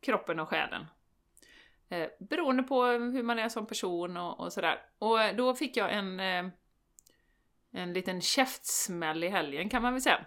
kroppen 0.00 0.40
och 0.40 0.48
själen. 0.48 0.86
Beroende 2.18 2.62
på 2.62 2.84
hur 2.84 3.22
man 3.22 3.38
är 3.38 3.48
som 3.48 3.66
person 3.66 4.16
och, 4.16 4.40
och 4.40 4.52
sådär. 4.52 4.80
Och 4.98 5.18
då 5.36 5.54
fick 5.54 5.76
jag 5.76 5.92
en, 5.92 6.20
eh, 6.20 6.44
en 7.74 7.92
liten 7.92 8.20
käftsmäll 8.20 9.24
i 9.24 9.28
helgen 9.28 9.68
kan 9.68 9.82
man 9.82 9.92
väl 9.92 10.02
säga. 10.02 10.20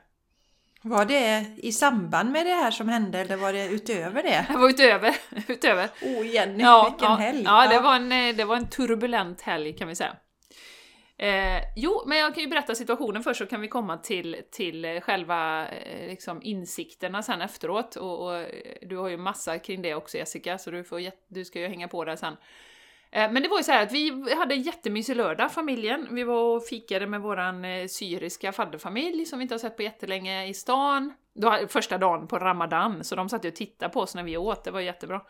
Var 0.81 1.05
det 1.05 1.45
i 1.57 1.71
samband 1.71 2.31
med 2.31 2.45
det 2.45 2.51
här 2.51 2.71
som 2.71 2.89
hände 2.89 3.19
eller 3.19 3.37
var 3.37 3.53
det 3.53 3.67
utöver 3.67 4.23
det? 4.23 4.45
Det 4.49 4.57
var 4.57 4.69
utöver, 4.69 5.15
utöver. 5.47 5.89
Oh 6.01 6.27
Jenny, 6.27 6.63
Ja, 6.63 6.89
vilken 6.89 7.11
ja, 7.11 7.15
helg! 7.15 7.43
Ja, 7.43 7.67
det 7.67 7.79
var, 7.79 7.95
en, 7.95 8.11
eh, 8.11 8.35
det 8.35 8.45
var 8.45 8.55
en 8.55 8.69
turbulent 8.69 9.41
helg 9.41 9.73
kan 9.73 9.87
vi 9.87 9.95
säga. 9.95 10.15
Eh, 11.17 11.61
jo, 11.75 12.03
men 12.05 12.17
jag 12.17 12.35
kan 12.35 12.43
ju 12.43 12.49
berätta 12.49 12.75
situationen 12.75 13.23
först 13.23 13.37
så 13.37 13.45
kan 13.45 13.61
vi 13.61 13.67
komma 13.67 13.97
till, 13.97 14.41
till 14.51 14.85
eh, 14.85 15.01
själva 15.01 15.67
eh, 15.67 16.07
liksom 16.07 16.41
insikterna 16.43 17.23
sen 17.23 17.41
efteråt. 17.41 17.95
Och, 17.95 18.27
och 18.27 18.45
du 18.81 18.97
har 18.97 19.09
ju 19.09 19.17
massa 19.17 19.59
kring 19.59 19.81
det 19.81 19.95
också 19.95 20.17
Jessica, 20.17 20.57
så 20.57 20.71
du, 20.71 20.83
får, 20.83 21.01
du 21.27 21.45
ska 21.45 21.59
ju 21.59 21.67
hänga 21.67 21.87
på 21.87 22.05
där 22.05 22.15
sen. 22.15 22.37
Eh, 23.15 23.31
Men 23.31 23.43
det 23.43 23.49
var 23.49 23.57
ju 23.57 23.63
så 23.63 23.71
att 23.73 23.91
vi 23.91 24.35
hade 24.37 24.55
en 24.55 24.61
jättemysig 24.61 25.15
lördag, 25.15 25.51
familjen. 25.51 26.07
Vi 26.11 26.23
var 26.23 26.55
och 26.55 26.65
fikade 26.65 27.07
med 27.07 27.21
våran 27.21 27.65
eh, 27.65 27.87
syriska 27.87 28.51
fadderfamilj 28.51 29.25
som 29.25 29.39
vi 29.39 29.43
inte 29.43 29.53
har 29.53 29.59
sett 29.59 29.77
på 29.77 29.83
jättelänge 29.83 30.45
i 30.47 30.53
stan. 30.53 31.13
Då, 31.37 31.57
första 31.69 31.97
dagen 31.97 32.27
på 32.27 32.39
Ramadan, 32.39 33.03
så 33.03 33.15
de 33.15 33.29
satt 33.29 33.45
ju 33.45 33.49
och 33.49 33.55
tittade 33.55 33.93
på 33.93 33.99
oss 33.99 34.15
när 34.15 34.23
vi 34.23 34.37
åt, 34.37 34.63
det 34.63 34.71
var 34.71 34.79
jättebra. 34.79 35.21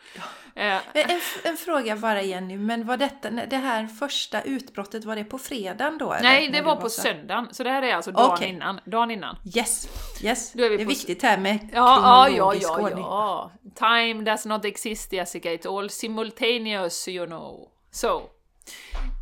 Eh, 0.56 0.66
En, 0.94 1.20
en, 1.44 1.58
fråga 1.58 1.96
bara 1.96 2.22
Jenny, 2.22 2.58
men 2.58 2.88
var 2.88 2.98
detta, 2.98 3.30
det 3.30 3.56
här 3.58 3.88
första 3.88 4.42
utbrottet, 4.42 5.06
var 5.06 5.16
det 5.16 5.24
på 5.24 5.38
fredagen 5.38 5.98
då? 5.98 6.12
eller? 6.14 6.24
Nej, 6.24 6.48
det 6.50 6.58
du 6.58 6.64
var 6.64 6.76
på 6.76 6.90
så- 6.90 7.02
söndagen, 7.02 7.48
så 7.52 7.64
det 7.64 7.70
här 7.70 7.82
är 7.82 7.96
alltså 7.96 8.12
dagen 8.12 8.32
Okej. 8.32 8.50
innan. 8.50 8.80
Dagen 8.86 9.12
innan. 9.12 9.36
Yes, 9.58 9.88
yes. 10.24 10.54
Då 10.54 10.64
är 10.64 10.70
vi 10.70 10.78
det 10.78 10.84
är 10.84 10.86
på- 10.86 10.90
viktigt 10.90 11.24
här 11.24 11.38
med 11.38 11.70
Ja, 11.74 12.30
ja, 12.30 12.30
ja, 12.30 12.54
ja, 12.62 12.90
ja. 12.90 13.52
Time 13.76 14.24
does 14.32 14.46
not 14.46 14.66
exist 14.66 15.14
Jessica, 15.14 15.50
it's 15.54 15.78
all 15.80 15.90
simultaneous 15.90 17.08
you 17.08 17.26
know. 17.26 17.70
So. 17.96 18.30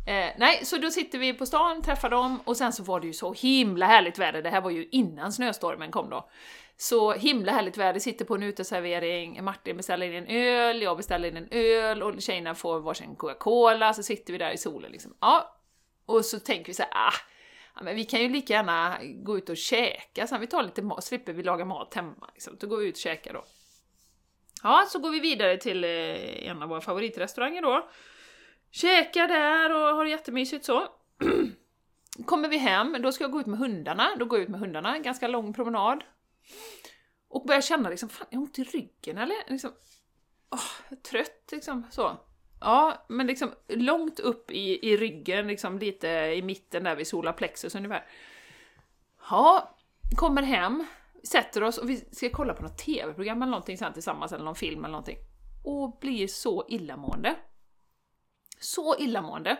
Eh, 0.06 0.30
nej, 0.36 0.64
så 0.64 0.76
då 0.76 0.90
sitter 0.90 1.18
vi 1.18 1.32
på 1.32 1.46
stan, 1.46 1.82
träffar 1.82 2.10
dem 2.10 2.40
och 2.44 2.56
sen 2.56 2.72
så 2.72 2.82
var 2.82 3.00
det 3.00 3.06
ju 3.06 3.12
så 3.12 3.32
himla 3.32 3.86
härligt 3.86 4.18
väder. 4.18 4.42
Det 4.42 4.50
här 4.50 4.60
var 4.60 4.70
ju 4.70 4.88
innan 4.90 5.32
snöstormen 5.32 5.90
kom 5.90 6.10
då. 6.10 6.28
Så 6.76 7.12
himla 7.12 7.52
härligt 7.52 7.76
väder, 7.76 8.00
sitter 8.00 8.24
på 8.24 8.34
en 8.34 8.42
uteservering, 8.42 9.44
Martin 9.44 9.76
beställer 9.76 10.06
in 10.06 10.14
en 10.14 10.26
öl, 10.26 10.82
jag 10.82 10.96
beställer 10.96 11.28
in 11.28 11.36
en 11.36 11.48
öl 11.50 12.02
och 12.02 12.22
tjejerna 12.22 12.54
får 12.54 12.80
varsin 12.80 13.16
Coca-Cola, 13.16 13.94
så 13.94 14.02
sitter 14.02 14.32
vi 14.32 14.38
där 14.38 14.50
i 14.50 14.58
solen 14.58 14.92
liksom. 14.92 15.14
Ja, 15.20 15.56
och 16.06 16.24
så 16.24 16.40
tänker 16.40 16.66
vi 16.66 16.74
så 16.74 16.82
här, 16.82 16.92
ah, 16.92 17.14
ja, 17.74 17.82
men 17.82 17.96
vi 17.96 18.04
kan 18.04 18.20
ju 18.20 18.28
lika 18.28 18.52
gärna 18.52 18.98
gå 19.02 19.38
ut 19.38 19.48
och 19.48 19.56
käka, 19.56 20.26
sen 20.26 20.40
vi 20.40 20.46
tar 20.46 20.62
lite 20.62 20.82
mat, 20.82 21.04
slipper 21.04 21.32
vi 21.32 21.42
laga 21.42 21.64
mat 21.64 21.94
hemma. 21.94 22.30
Liksom. 22.32 22.56
Då 22.60 22.66
går 22.66 22.76
vi 22.76 22.86
ut 22.86 22.94
och 22.94 23.00
käkar 23.00 23.32
då. 23.32 23.44
Ja, 24.62 24.86
så 24.88 24.98
går 24.98 25.10
vi 25.10 25.20
vidare 25.20 25.56
till 25.56 25.84
eh, 25.84 26.48
en 26.48 26.62
av 26.62 26.68
våra 26.68 26.80
favoritrestauranger 26.80 27.62
då. 27.62 27.88
Käkar 28.74 29.28
där 29.28 29.74
och 29.74 29.96
har 29.96 30.04
det 30.04 30.10
jättemysigt 30.10 30.64
så. 30.64 30.88
Kommer 32.26 32.48
vi 32.48 32.58
hem, 32.58 32.96
då 33.02 33.12
ska 33.12 33.24
jag 33.24 33.30
gå 33.30 33.40
ut 33.40 33.46
med 33.46 33.58
hundarna. 33.58 34.16
Då 34.18 34.24
går 34.24 34.38
jag 34.38 34.44
ut 34.44 34.50
med 34.50 34.60
hundarna, 34.60 34.96
en 34.96 35.02
ganska 35.02 35.28
lång 35.28 35.52
promenad. 35.52 36.04
Och 37.28 37.46
börjar 37.46 37.60
känna 37.60 37.88
liksom, 37.88 38.08
fan, 38.08 38.26
jag 38.30 38.38
har 38.38 38.44
ont 38.44 38.58
i 38.58 38.64
ryggen 38.64 39.18
eller? 39.18 39.36
Liksom, 39.50 39.70
åh, 40.50 40.96
trött 41.10 41.48
liksom, 41.52 41.86
så. 41.90 42.16
Ja, 42.60 43.06
men 43.08 43.26
liksom 43.26 43.50
långt 43.68 44.20
upp 44.20 44.50
i, 44.50 44.88
i 44.92 44.96
ryggen, 44.96 45.46
liksom 45.46 45.78
lite 45.78 46.08
i 46.08 46.42
mitten 46.42 46.84
där 46.84 46.96
vid 46.96 47.06
solar 47.06 47.32
plexus 47.32 47.74
ungefär. 47.74 48.06
Ja, 49.30 49.76
kommer 50.16 50.42
hem, 50.42 50.86
sätter 51.24 51.62
oss 51.62 51.78
och 51.78 51.90
vi 51.90 51.96
ska 51.96 52.30
kolla 52.30 52.54
på 52.54 52.62
något 52.62 52.78
tv-program 52.78 53.42
eller 53.42 53.50
någonting 53.50 53.78
sen 53.78 53.92
tillsammans, 53.92 54.32
eller 54.32 54.44
någon 54.44 54.54
film 54.54 54.84
eller 54.84 54.92
någonting. 54.92 55.18
Och 55.64 55.98
blir 55.98 56.26
så 56.26 56.66
illamående. 56.68 57.36
Så 58.64 58.96
illamående. 58.98 59.56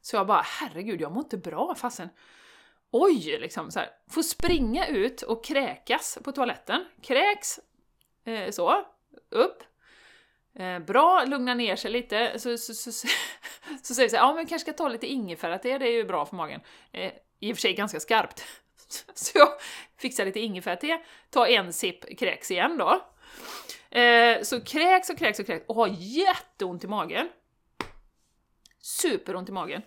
Så 0.00 0.16
jag 0.16 0.26
bara, 0.26 0.42
herregud, 0.44 1.00
jag 1.00 1.12
mår 1.12 1.22
inte 1.22 1.36
bra 1.36 1.74
fasen. 1.74 2.08
Oj, 2.90 3.38
liksom 3.40 3.70
så 3.70 3.78
här. 3.78 3.90
Får 4.10 4.22
springa 4.22 4.86
ut 4.86 5.22
och 5.22 5.44
kräkas 5.44 6.18
på 6.24 6.32
toaletten. 6.32 6.84
Kräks, 7.02 7.60
eh, 8.24 8.50
så, 8.50 8.84
upp. 9.30 9.62
Eh, 10.54 10.78
bra, 10.78 11.24
lugna 11.24 11.54
ner 11.54 11.76
sig 11.76 11.90
lite. 11.90 12.38
Så, 12.38 12.58
så, 12.58 12.74
så, 12.74 12.92
så, 12.92 13.08
så 13.82 13.94
säger 13.94 14.06
vi 14.06 14.10
så 14.10 14.16
här, 14.16 14.22
ja 14.22 14.34
men 14.34 14.46
kanske 14.46 14.72
ska 14.72 14.72
ta 14.72 14.88
lite 14.88 15.06
ingefära 15.06 15.58
till, 15.58 15.80
det 15.80 15.88
är 15.88 15.92
ju 15.92 16.04
bra 16.04 16.26
för 16.26 16.36
magen. 16.36 16.60
Eh, 16.92 17.12
I 17.40 17.52
och 17.52 17.56
för 17.56 17.60
sig 17.60 17.74
ganska 17.74 18.00
skarpt. 18.00 18.44
Så 19.14 19.38
jag 19.38 19.48
fixar 19.96 20.24
lite 20.24 20.40
ingefära 20.40 20.98
tar 21.30 21.46
en 21.46 21.72
sipp, 21.72 22.18
kräks 22.18 22.50
igen 22.50 22.78
då. 22.78 23.00
Eh, 23.98 24.42
så 24.42 24.60
kräks 24.60 25.10
och 25.10 25.18
kräks 25.18 25.38
och 25.38 25.46
kräks 25.46 25.64
och 25.68 25.74
har 25.74 25.88
jätteont 25.98 26.84
i 26.84 26.86
magen. 26.86 27.28
Superont 28.84 29.48
i 29.48 29.52
magen. 29.52 29.82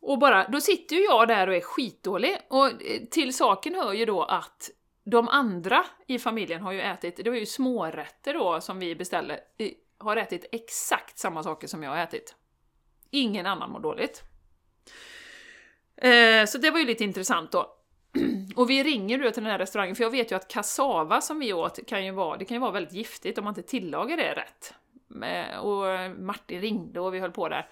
Och 0.00 0.18
bara, 0.18 0.48
då 0.48 0.60
sitter 0.60 0.96
ju 0.96 1.02
jag 1.02 1.28
där 1.28 1.48
och 1.48 1.54
är 1.54 1.60
skitdålig, 1.60 2.36
och 2.48 2.66
eh, 2.66 3.00
till 3.10 3.36
saken 3.36 3.74
hör 3.74 3.92
ju 3.92 4.04
då 4.04 4.22
att 4.22 4.70
de 5.04 5.28
andra 5.28 5.84
i 6.06 6.18
familjen 6.18 6.62
har 6.62 6.72
ju 6.72 6.80
ätit, 6.80 7.16
det 7.16 7.30
var 7.30 7.36
ju 7.36 7.46
smårätter 7.46 8.34
då 8.34 8.60
som 8.60 8.78
vi 8.78 8.96
beställde, 8.96 9.40
eh, 9.58 9.70
har 9.98 10.16
ätit 10.16 10.48
exakt 10.52 11.18
samma 11.18 11.42
saker 11.42 11.66
som 11.66 11.82
jag 11.82 11.90
har 11.90 11.98
ätit. 11.98 12.34
Ingen 13.10 13.46
annan 13.46 13.70
mår 13.70 13.80
dåligt. 13.80 14.22
Eh, 15.96 16.46
så 16.46 16.58
det 16.58 16.70
var 16.70 16.78
ju 16.78 16.86
lite 16.86 17.04
intressant 17.04 17.52
då. 17.52 17.76
Och 18.56 18.70
vi 18.70 18.82
ringer 18.82 19.18
då 19.18 19.30
till 19.30 19.42
den 19.42 19.52
här 19.52 19.58
restaurangen, 19.58 19.96
för 19.96 20.04
jag 20.04 20.10
vet 20.10 20.32
ju 20.32 20.36
att 20.36 20.48
kassava 20.48 21.20
som 21.20 21.38
vi 21.38 21.52
åt 21.52 21.86
kan 21.86 22.04
ju 22.04 22.10
vara, 22.10 22.36
det 22.36 22.44
kan 22.44 22.54
ju 22.54 22.60
vara 22.60 22.72
väldigt 22.72 22.92
giftigt 22.94 23.38
om 23.38 23.44
man 23.44 23.50
inte 23.50 23.70
tillagar 23.70 24.16
det 24.16 24.34
rätt. 24.34 24.74
Eh, 25.22 25.58
och 25.58 26.10
Martin 26.18 26.60
ringde 26.60 27.00
och 27.00 27.14
vi 27.14 27.18
höll 27.18 27.32
på 27.32 27.48
där. 27.48 27.68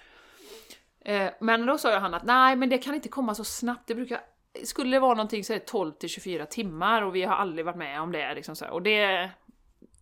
Eh, 1.01 1.31
men 1.41 1.67
då 1.67 1.79
sa 1.79 1.99
han 1.99 2.15
att 2.15 2.25
nej, 2.25 2.57
men 2.57 2.69
det 2.69 2.79
kan 2.79 2.95
inte 2.95 3.09
komma 3.09 3.35
så 3.35 3.45
snabbt, 3.45 3.87
det 3.87 3.95
brukar 3.95 4.21
skulle 4.65 4.97
det 4.97 5.01
vara 5.01 5.15
någonting 5.15 5.45
så 5.45 5.53
är 5.53 5.59
det 5.59 5.67
12 5.67 5.93
till 5.93 6.09
24 6.09 6.47
timmar 6.47 7.03
och 7.03 7.15
vi 7.15 7.23
har 7.23 7.35
aldrig 7.35 7.67
varit 7.67 7.77
med 7.77 8.01
om 8.01 8.13
det. 8.13 8.35
Liksom 8.35 8.57
så 8.57 8.65
här. 8.65 8.73
Och 8.73 8.83
det 8.83 8.99
är 8.99 9.31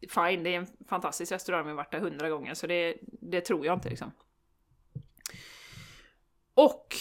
fine, 0.09 0.43
det 0.43 0.55
är 0.55 0.59
en 0.59 0.66
fantastisk 0.88 1.32
restaurang, 1.32 1.64
vi 1.64 1.70
har 1.70 1.76
varit 1.76 1.93
där 1.93 2.01
hundra 2.01 2.30
gånger, 2.30 2.55
så 2.55 2.66
det, 2.66 2.97
det 3.03 3.41
tror 3.41 3.66
jag 3.66 3.76
inte 3.76 3.88
liksom. 3.88 4.12
Och 6.55 6.95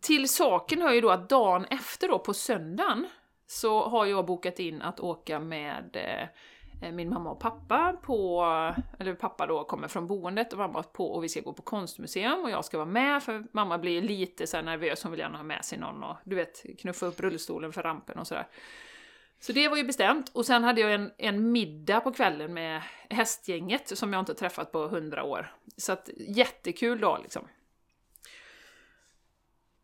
till 0.00 0.28
saken 0.28 0.82
hör 0.82 0.92
ju 0.92 1.00
då 1.00 1.10
att 1.10 1.28
dagen 1.28 1.64
efter 1.64 2.08
då, 2.08 2.18
på 2.18 2.34
söndagen, 2.34 3.08
så 3.46 3.88
har 3.88 4.06
jag 4.06 4.26
bokat 4.26 4.58
in 4.58 4.82
att 4.82 5.00
åka 5.00 5.40
med 5.40 5.96
eh, 5.96 6.28
Eh, 6.82 6.92
min 6.92 7.08
mamma 7.08 7.30
och 7.30 7.40
pappa 7.40 7.96
på, 8.02 8.44
eller 8.98 9.14
pappa 9.14 9.46
då 9.46 9.64
kommer 9.64 9.88
från 9.88 10.06
boendet 10.06 10.52
och 10.52 10.58
mamma 10.58 10.82
på, 10.82 11.12
och 11.12 11.24
vi 11.24 11.28
ska 11.28 11.40
gå 11.40 11.52
på 11.52 11.62
konstmuseum 11.62 12.44
och 12.44 12.50
jag 12.50 12.64
ska 12.64 12.78
vara 12.78 12.88
med 12.88 13.22
för 13.22 13.44
mamma 13.52 13.78
blir 13.78 14.02
lite 14.02 14.46
så 14.46 14.62
nervös, 14.62 15.02
hon 15.02 15.12
vill 15.12 15.20
gärna 15.20 15.38
ha 15.38 15.44
med 15.44 15.64
sig 15.64 15.78
någon 15.78 16.04
och 16.04 16.16
du 16.24 16.36
vet 16.36 16.80
knuffa 16.80 17.06
upp 17.06 17.20
rullstolen 17.20 17.72
för 17.72 17.82
rampen 17.82 18.18
och 18.18 18.26
sådär. 18.26 18.48
Så 19.40 19.52
det 19.52 19.68
var 19.68 19.76
ju 19.76 19.84
bestämt, 19.84 20.28
och 20.34 20.46
sen 20.46 20.64
hade 20.64 20.80
jag 20.80 20.94
en, 20.94 21.10
en 21.18 21.52
middag 21.52 22.00
på 22.00 22.12
kvällen 22.12 22.54
med 22.54 22.82
hästgänget 23.10 23.98
som 23.98 24.12
jag 24.12 24.20
inte 24.20 24.34
träffat 24.34 24.72
på 24.72 24.88
hundra 24.88 25.24
år. 25.24 25.54
Så 25.76 25.92
att 25.92 26.10
jättekul 26.16 27.00
dag 27.00 27.20
liksom. 27.22 27.48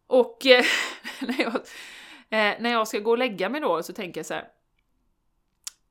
Och 0.07 0.47
eh, 0.47 0.65
när, 1.21 1.43
jag, 1.43 1.55
eh, 1.55 2.61
när 2.61 2.71
jag 2.71 2.89
ska 2.89 2.99
gå 2.99 3.11
och 3.11 3.19
lägga 3.19 3.49
mig 3.49 3.61
då 3.61 3.83
så 3.83 3.93
tänker 3.93 4.19
jag 4.19 4.27
så 4.27 4.35
här. 4.35 4.49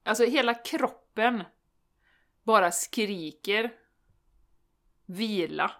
Alltså 0.06 0.26
hela 0.26 0.53
kroppen 0.53 1.43
bara 2.43 2.72
skriker 2.72 3.74
vila, 5.06 5.72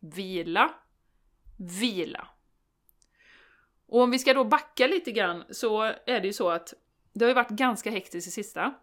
vila, 0.00 0.74
vila. 1.56 2.28
Och 3.86 4.00
om 4.00 4.10
vi 4.10 4.18
ska 4.18 4.34
då 4.34 4.44
backa 4.44 4.86
lite 4.86 5.12
grann 5.12 5.44
så 5.50 5.82
är 5.82 6.20
det 6.20 6.26
ju 6.26 6.32
så 6.32 6.50
att 6.50 6.74
det 7.12 7.24
har 7.24 7.28
ju 7.28 7.34
varit 7.34 7.48
ganska 7.48 7.90
hektiskt 7.90 8.26
det 8.26 8.30
sista. 8.30 8.74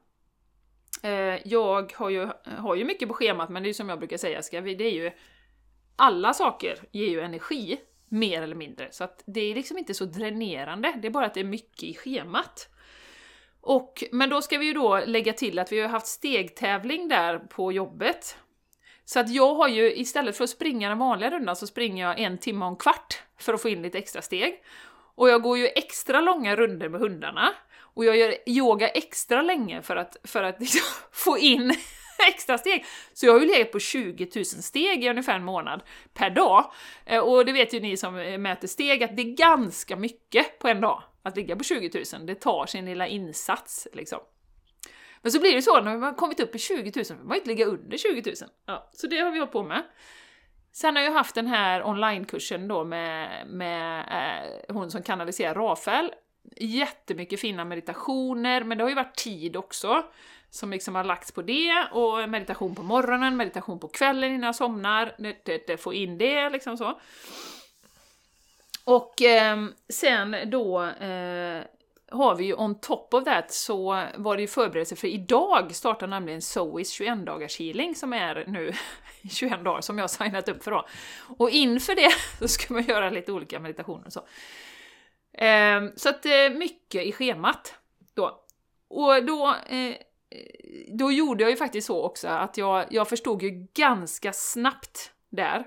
Eh, 1.03 1.47
jag 1.47 1.93
har 1.95 2.09
ju, 2.09 2.29
har 2.45 2.75
ju 2.75 2.85
mycket 2.85 3.07
på 3.07 3.13
schemat, 3.13 3.49
men 3.49 3.63
det 3.63 3.67
är 3.67 3.69
ju 3.69 3.73
som 3.73 3.89
jag 3.89 3.99
brukar 3.99 4.17
säga, 4.17 4.41
ska 4.41 4.61
vi, 4.61 4.75
det 4.75 4.83
är 4.83 4.91
ju 4.91 5.11
alla 5.95 6.33
saker 6.33 6.79
ger 6.91 7.09
ju 7.09 7.21
energi 7.21 7.79
mer 8.09 8.41
eller 8.41 8.55
mindre. 8.55 8.91
Så 8.91 9.03
att 9.03 9.23
det 9.25 9.41
är 9.41 9.55
liksom 9.55 9.77
inte 9.77 9.93
så 9.93 10.05
dränerande, 10.05 10.93
det 11.01 11.07
är 11.07 11.11
bara 11.11 11.25
att 11.25 11.33
det 11.33 11.39
är 11.39 11.43
mycket 11.43 11.83
i 11.83 11.93
schemat. 11.93 12.69
Och, 13.65 14.03
men 14.11 14.29
då 14.29 14.41
ska 14.41 14.57
vi 14.57 14.65
ju 14.65 14.73
då 14.73 15.01
lägga 15.05 15.33
till 15.33 15.59
att 15.59 15.71
vi 15.71 15.81
har 15.81 15.87
haft 15.87 16.07
stegtävling 16.07 17.07
där 17.07 17.39
på 17.39 17.71
jobbet. 17.71 18.37
Så 19.05 19.19
att 19.19 19.29
jag 19.29 19.55
har 19.55 19.67
ju, 19.67 19.95
istället 19.95 20.37
för 20.37 20.43
att 20.43 20.49
springa 20.49 20.89
den 20.89 20.97
vanliga 20.97 21.29
rundan, 21.29 21.55
så 21.55 21.67
springer 21.67 22.07
jag 22.07 22.19
en 22.19 22.37
timme 22.37 22.65
och 22.65 22.71
en 22.71 22.77
kvart 22.77 23.23
för 23.39 23.53
att 23.53 23.61
få 23.61 23.69
in 23.69 23.81
lite 23.81 23.97
extra 23.97 24.21
steg. 24.21 24.63
Och 25.15 25.29
jag 25.29 25.41
går 25.41 25.57
ju 25.57 25.67
extra 25.67 26.21
långa 26.21 26.55
runder 26.55 26.89
med 26.89 26.99
hundarna. 26.99 27.53
Och 27.79 28.05
jag 28.05 28.17
gör 28.17 28.35
yoga 28.45 28.87
extra 28.87 29.41
länge 29.41 29.81
för 29.81 29.95
att, 29.95 30.17
för 30.23 30.43
att 30.43 30.59
liksom 30.59 30.81
få 31.11 31.37
in 31.37 31.75
extra 32.27 32.57
steg. 32.57 32.85
Så 33.13 33.25
jag 33.25 33.33
har 33.33 33.39
ju 33.39 33.47
legat 33.47 33.71
på 33.71 33.79
20 33.79 34.29
000 34.35 34.45
steg 34.45 35.03
i 35.03 35.09
ungefär 35.09 35.35
en 35.35 35.45
månad 35.45 35.83
per 36.13 36.29
dag. 36.29 36.71
Eh, 37.05 37.19
och 37.19 37.45
det 37.45 37.51
vet 37.51 37.73
ju 37.73 37.79
ni 37.79 37.97
som 37.97 38.13
mäter 38.41 38.67
steg 38.67 39.03
att 39.03 39.15
det 39.15 39.21
är 39.21 39.35
ganska 39.35 39.95
mycket 39.95 40.59
på 40.59 40.67
en 40.67 40.81
dag 40.81 41.03
att 41.25 41.35
ligga 41.37 41.55
på 41.55 41.63
20 41.63 42.05
000. 42.13 42.25
Det 42.25 42.35
tar 42.35 42.65
sin 42.65 42.85
lilla 42.85 43.07
insats 43.07 43.87
liksom. 43.93 44.19
Men 45.21 45.31
så 45.31 45.39
blir 45.39 45.55
det 45.55 45.61
så 45.61 45.81
när 45.81 45.97
man 45.97 46.15
kommit 46.15 46.39
upp 46.39 46.55
i 46.55 46.59
20 46.59 46.91
000, 46.95 47.05
man 47.09 47.27
man 47.27 47.37
inte 47.37 47.49
ligga 47.49 47.65
under 47.65 47.97
20 47.97 48.21
000. 48.41 48.49
Ja, 48.65 48.89
så 48.93 49.07
det 49.07 49.19
har 49.19 49.31
vi 49.31 49.39
hållit 49.39 49.51
på 49.51 49.63
med. 49.63 49.83
Sen 50.71 50.95
har 50.95 51.03
jag 51.03 51.11
haft 51.11 51.35
den 51.35 51.47
här 51.47 51.87
onlinekursen 51.87 52.67
då 52.67 52.83
med, 52.83 53.47
med 53.47 53.99
eh, 53.99 54.75
hon 54.75 54.91
som 54.91 55.03
kanaliserar 55.03 55.55
Rafael. 55.55 56.11
Jättemycket 56.57 57.39
fina 57.39 57.65
meditationer, 57.65 58.63
men 58.63 58.77
det 58.77 58.83
har 58.83 58.89
ju 58.89 58.95
varit 58.95 59.15
tid 59.15 59.55
också 59.55 60.03
som 60.49 60.71
liksom 60.71 60.95
har 60.95 61.03
lagts 61.03 61.31
på 61.31 61.41
det, 61.41 61.87
och 61.91 62.29
meditation 62.29 62.75
på 62.75 62.83
morgonen, 62.83 63.37
meditation 63.37 63.79
på 63.79 63.87
kvällen 63.87 64.31
innan 64.31 64.45
jag 64.45 64.55
somnar, 64.55 65.15
det, 65.17 65.45
det, 65.45 65.67
det, 65.67 65.77
få 65.77 65.93
in 65.93 66.17
det 66.17 66.49
liksom 66.49 66.77
så. 66.77 66.99
Och 68.85 69.21
eh, 69.21 69.65
sen 69.89 70.35
då 70.45 70.81
eh, 70.83 71.63
har 72.11 72.35
vi 72.35 72.45
ju 72.45 72.53
on 72.53 72.79
top 72.79 73.13
of 73.13 73.23
that 73.23 73.51
så 73.51 74.03
var 74.15 74.35
det 74.35 74.41
ju 74.41 74.47
förberedelse 74.47 74.95
för 74.95 75.07
idag 75.07 75.75
startar 75.75 76.07
nämligen 76.07 76.41
Zoes 76.41 76.91
21 76.91 77.25
dagars 77.25 77.59
healing 77.59 77.95
som 77.95 78.13
är 78.13 78.43
nu 78.47 78.73
21 79.31 79.63
dagar 79.63 79.81
som 79.81 79.97
jag 79.97 80.03
har 80.03 80.07
signat 80.07 80.49
upp 80.49 80.63
för 80.63 80.71
då. 80.71 80.85
Och 81.37 81.49
inför 81.49 81.95
det 81.95 82.11
så 82.39 82.47
ska 82.47 82.73
man 82.73 82.83
göra 82.83 83.09
lite 83.09 83.31
olika 83.31 83.59
meditationer 83.59 84.05
och 84.05 84.13
så. 84.13 84.27
Eh, 85.37 85.83
så 85.95 86.09
att 86.09 86.25
eh, 86.25 86.49
mycket 86.55 87.05
i 87.05 87.11
schemat 87.11 87.75
då. 88.13 88.41
Och 88.87 89.25
då 89.25 89.55
eh, 89.69 89.95
då 90.87 91.11
gjorde 91.11 91.43
jag 91.43 91.51
ju 91.51 91.57
faktiskt 91.57 91.87
så 91.87 92.03
också 92.03 92.27
att 92.27 92.57
jag, 92.57 92.85
jag 92.89 93.09
förstod 93.09 93.43
ju 93.43 93.67
ganska 93.73 94.33
snabbt 94.33 95.11
där 95.29 95.65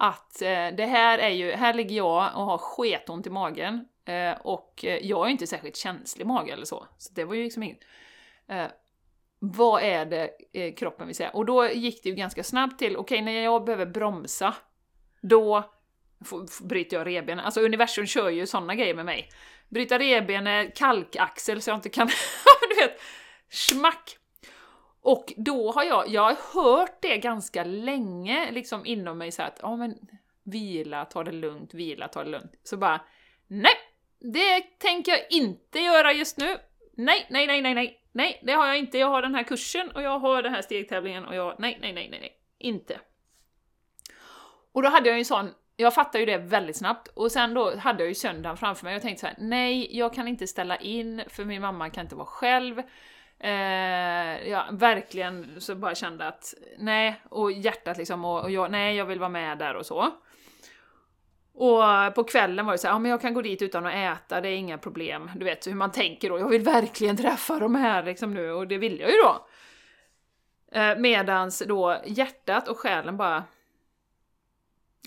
att 0.00 0.42
eh, 0.42 0.68
det 0.76 0.86
här 0.86 1.18
är 1.18 1.28
ju, 1.28 1.52
här 1.52 1.74
ligger 1.74 1.96
jag 1.96 2.36
och 2.36 2.44
har 2.44 2.58
sketont 2.58 3.26
i 3.26 3.30
magen 3.30 3.88
eh, 4.04 4.32
och 4.40 4.84
eh, 4.84 5.06
jag 5.06 5.22
är 5.22 5.26
ju 5.26 5.32
inte 5.32 5.46
särskilt 5.46 5.76
känslig 5.76 6.26
mage 6.26 6.52
eller 6.52 6.64
så, 6.64 6.86
så 6.98 7.12
det 7.14 7.24
var 7.24 7.34
ju 7.34 7.44
liksom 7.44 7.62
inget. 7.62 7.80
Eh, 8.48 8.66
vad 9.38 9.82
är 9.82 10.06
det 10.06 10.30
eh, 10.52 10.74
kroppen 10.74 11.06
vill 11.06 11.16
säga? 11.16 11.30
Och 11.30 11.46
då 11.46 11.68
gick 11.70 12.02
det 12.02 12.08
ju 12.08 12.14
ganska 12.14 12.44
snabbt 12.44 12.78
till, 12.78 12.96
okej 12.96 13.16
okay, 13.16 13.24
när 13.24 13.42
jag 13.42 13.64
behöver 13.64 13.86
bromsa, 13.86 14.54
då 15.20 15.70
bryter 16.62 16.96
jag 16.96 17.06
revbenen. 17.06 17.44
Alltså 17.44 17.60
universum 17.60 18.06
kör 18.06 18.28
ju 18.28 18.46
sådana 18.46 18.74
grejer 18.74 18.94
med 18.94 19.04
mig. 19.04 19.28
Bryta 19.68 19.98
revbenet, 19.98 20.76
kalkaxel 20.76 21.62
så 21.62 21.70
jag 21.70 21.76
inte 21.76 21.88
kan, 21.88 22.06
du 22.70 22.80
vet, 22.80 23.00
smack! 23.50 24.17
Och 25.00 25.32
då 25.36 25.72
har 25.72 25.84
jag, 25.84 26.08
jag 26.08 26.22
har 26.22 26.36
hört 26.54 27.02
det 27.02 27.16
ganska 27.16 27.64
länge 27.64 28.50
liksom 28.50 28.86
inom 28.86 29.18
mig 29.18 29.32
så 29.32 29.42
att, 29.42 29.58
ja 29.62 29.76
men 29.76 29.98
vila, 30.42 31.04
ta 31.04 31.24
det 31.24 31.32
lugnt, 31.32 31.74
vila, 31.74 32.08
ta 32.08 32.24
det 32.24 32.30
lugnt. 32.30 32.52
Så 32.62 32.76
bara, 32.76 33.00
nej! 33.46 33.74
Det 34.20 34.60
tänker 34.60 35.12
jag 35.12 35.20
inte 35.30 35.78
göra 35.78 36.12
just 36.12 36.38
nu. 36.38 36.56
Nej, 36.92 37.26
nej, 37.30 37.46
nej, 37.46 37.62
nej, 37.62 37.74
nej, 37.74 38.00
nej, 38.12 38.40
det 38.42 38.52
har 38.52 38.66
jag 38.66 38.78
inte. 38.78 38.98
Jag 38.98 39.08
har 39.08 39.22
den 39.22 39.34
här 39.34 39.42
kursen 39.42 39.90
och 39.90 40.02
jag 40.02 40.18
har 40.18 40.42
den 40.42 40.54
här 40.54 40.62
stegtävlingen 40.62 41.26
och 41.26 41.34
jag, 41.34 41.54
nej, 41.58 41.78
nej, 41.80 41.92
nej, 41.92 42.08
nej, 42.10 42.20
nej, 42.20 42.36
inte. 42.58 43.00
Och 44.72 44.82
då 44.82 44.88
hade 44.88 45.08
jag 45.08 45.16
ju 45.16 45.18
en 45.18 45.24
sån, 45.24 45.50
jag 45.76 45.94
fattade 45.94 46.18
ju 46.18 46.26
det 46.26 46.38
väldigt 46.38 46.76
snabbt 46.76 47.08
och 47.08 47.32
sen 47.32 47.54
då 47.54 47.76
hade 47.76 48.02
jag 48.02 48.08
ju 48.08 48.14
söndagen 48.14 48.56
framför 48.56 48.84
mig 48.84 48.96
och 48.96 49.02
tänkte 49.02 49.20
så 49.20 49.26
här: 49.26 49.36
nej, 49.38 49.96
jag 49.98 50.14
kan 50.14 50.28
inte 50.28 50.46
ställa 50.46 50.76
in 50.76 51.22
för 51.28 51.44
min 51.44 51.62
mamma 51.62 51.90
kan 51.90 52.04
inte 52.04 52.16
vara 52.16 52.26
själv. 52.26 52.82
Eh, 53.40 54.48
ja, 54.48 54.64
verkligen 54.72 55.60
så 55.60 55.74
bara 55.74 55.94
kände 55.94 56.28
att 56.28 56.54
nej, 56.78 57.20
och 57.28 57.52
hjärtat 57.52 57.98
liksom, 57.98 58.24
och, 58.24 58.42
och 58.42 58.50
jag, 58.50 58.70
nej, 58.70 58.96
jag 58.96 59.06
vill 59.06 59.18
vara 59.18 59.28
med 59.28 59.58
där 59.58 59.74
och 59.74 59.86
så. 59.86 60.12
Och 61.52 62.14
på 62.14 62.24
kvällen 62.24 62.66
var 62.66 62.72
det 62.72 62.78
så 62.78 62.86
här, 62.86 62.94
ja 62.94 62.98
men 62.98 63.10
jag 63.10 63.20
kan 63.20 63.34
gå 63.34 63.42
dit 63.42 63.62
utan 63.62 63.86
att 63.86 63.94
äta, 63.94 64.40
det 64.40 64.48
är 64.48 64.56
inga 64.56 64.78
problem. 64.78 65.30
Du 65.36 65.44
vet 65.44 65.66
hur 65.66 65.74
man 65.74 65.92
tänker 65.92 66.30
då, 66.30 66.38
jag 66.38 66.48
vill 66.48 66.62
verkligen 66.62 67.16
träffa 67.22 67.58
de 67.58 67.74
här 67.74 68.02
liksom 68.02 68.34
nu, 68.34 68.52
och 68.52 68.68
det 68.68 68.78
vill 68.78 69.00
jag 69.00 69.10
ju 69.10 69.16
då. 69.16 69.46
Eh, 70.72 70.98
medans 70.98 71.62
då 71.66 72.02
hjärtat 72.04 72.68
och 72.68 72.78
själen 72.78 73.16
bara, 73.16 73.44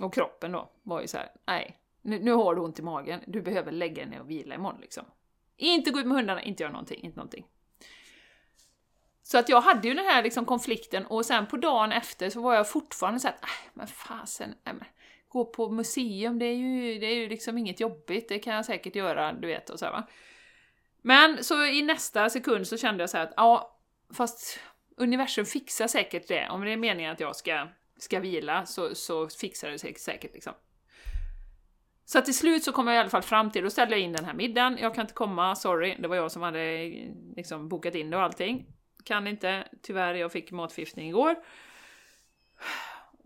och 0.01 0.13
kroppen 0.13 0.51
då, 0.51 0.71
var 0.83 1.01
ju 1.01 1.07
så 1.07 1.17
här, 1.17 1.29
nej, 1.47 1.77
nu, 2.01 2.19
nu 2.19 2.31
har 2.31 2.55
du 2.55 2.61
ont 2.61 2.79
i 2.79 2.81
magen, 2.81 3.19
du 3.27 3.41
behöver 3.41 3.71
lägga 3.71 3.95
dig 3.95 4.05
ner 4.05 4.19
och 4.19 4.29
vila 4.29 4.55
imorgon 4.55 4.81
liksom. 4.81 5.03
Inte 5.57 5.91
gå 5.91 5.99
ut 5.99 6.05
med 6.05 6.17
hundarna, 6.17 6.41
inte 6.41 6.63
göra 6.63 6.71
någonting, 6.71 7.03
inte 7.03 7.17
någonting. 7.17 7.45
Så 9.23 9.37
att 9.37 9.49
jag 9.49 9.61
hade 9.61 9.87
ju 9.87 9.93
den 9.93 10.05
här 10.05 10.23
liksom 10.23 10.45
konflikten 10.45 11.05
och 11.05 11.25
sen 11.25 11.47
på 11.47 11.57
dagen 11.57 11.91
efter 11.91 12.29
så 12.29 12.41
var 12.41 12.55
jag 12.55 12.69
fortfarande 12.69 13.19
såhär, 13.19 13.35
äh, 13.41 13.71
men 13.73 13.87
fasen, 13.87 14.49
äh, 14.49 14.73
men, 14.73 14.85
gå 15.27 15.45
på 15.45 15.69
museum, 15.69 16.39
det 16.39 16.45
är, 16.45 16.55
ju, 16.55 16.99
det 16.99 17.05
är 17.05 17.15
ju 17.15 17.29
liksom 17.29 17.57
inget 17.57 17.79
jobbigt, 17.79 18.29
det 18.29 18.39
kan 18.39 18.53
jag 18.53 18.65
säkert 18.65 18.95
göra, 18.95 19.33
du 19.33 19.47
vet 19.47 19.69
och 19.69 19.79
så 19.79 19.85
här, 19.85 19.91
va. 19.91 20.07
Men 21.01 21.43
så 21.43 21.65
i 21.65 21.81
nästa 21.81 22.29
sekund 22.29 22.67
så 22.67 22.77
kände 22.77 23.03
jag 23.03 23.09
så 23.09 23.17
att 23.17 23.33
ja, 23.37 23.79
fast 24.13 24.59
universum 24.97 25.45
fixar 25.45 25.87
säkert 25.87 26.27
det. 26.27 26.49
Om 26.49 26.61
det 26.61 26.71
är 26.71 26.77
meningen 26.77 27.11
att 27.11 27.19
jag 27.19 27.35
ska, 27.35 27.67
ska 27.97 28.19
vila 28.19 28.65
så, 28.65 28.95
så 28.95 29.29
fixar 29.29 29.69
det 29.69 29.79
sig 29.79 29.95
säkert 29.95 30.33
liksom. 30.33 30.53
Så 32.05 32.21
till 32.21 32.37
slut 32.37 32.63
så 32.63 32.71
kom 32.71 32.87
jag 32.87 32.95
i 32.95 32.99
alla 32.99 33.09
fall 33.09 33.21
fram 33.21 33.51
till, 33.51 33.63
då 33.63 33.69
ställde 33.69 33.95
jag 33.95 34.01
in 34.01 34.13
den 34.13 34.25
här 34.25 34.33
middagen, 34.33 34.77
jag 34.81 34.95
kan 34.95 35.01
inte 35.01 35.13
komma, 35.13 35.55
sorry, 35.55 35.95
det 35.99 36.07
var 36.07 36.15
jag 36.15 36.31
som 36.31 36.41
hade 36.41 36.89
liksom 37.35 37.69
bokat 37.69 37.95
in 37.95 38.09
det 38.09 38.17
och 38.17 38.23
allting. 38.23 38.65
Kan 39.05 39.27
inte, 39.27 39.67
tyvärr, 39.81 40.13
jag 40.13 40.31
fick 40.31 40.51
matförgiftning 40.51 41.09
igår. 41.09 41.35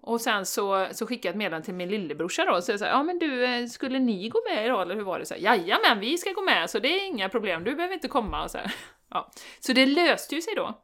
Och 0.02 0.22
sen 0.22 0.46
så, 0.46 0.88
så 0.92 1.08
skickade 1.08 1.28
jag 1.28 1.34
ett 1.34 1.38
meddelande 1.38 1.66
till 1.66 1.74
min 1.74 1.90
lillebrorsa 1.90 2.46
då, 2.46 2.62
så 2.62 2.72
jag 2.72 2.80
sa 2.80 2.86
ja 2.86 3.04
men 3.04 3.20
du, 3.20 3.46
eh, 3.46 3.66
skulle 3.66 4.00
ni 4.00 4.30
gå 4.30 4.42
med 4.50 4.66
idag 4.66 4.82
eller 4.82 4.96
hur 4.96 5.04
var 5.04 5.20
det? 5.20 5.26
Så 5.26 5.36
Jajamän, 5.38 6.00
vi 6.00 6.18
ska 6.18 6.32
gå 6.32 6.42
med, 6.42 6.70
så 6.70 6.80
det 6.80 6.88
är 6.88 7.08
inga 7.08 7.30
problem, 7.30 7.64
du 7.64 7.76
behöver 7.76 7.94
inte 7.94 8.08
komma 8.08 8.44
och 8.44 8.52
så 8.52 8.58
här. 8.58 8.74
Ja. 9.10 9.32
Så 9.60 9.74
det 9.74 9.86
löste 9.86 10.36
ju 10.36 10.42
sig 10.42 10.56
då. 10.56 10.82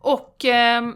Och 0.00 0.44
eh, 0.44 0.92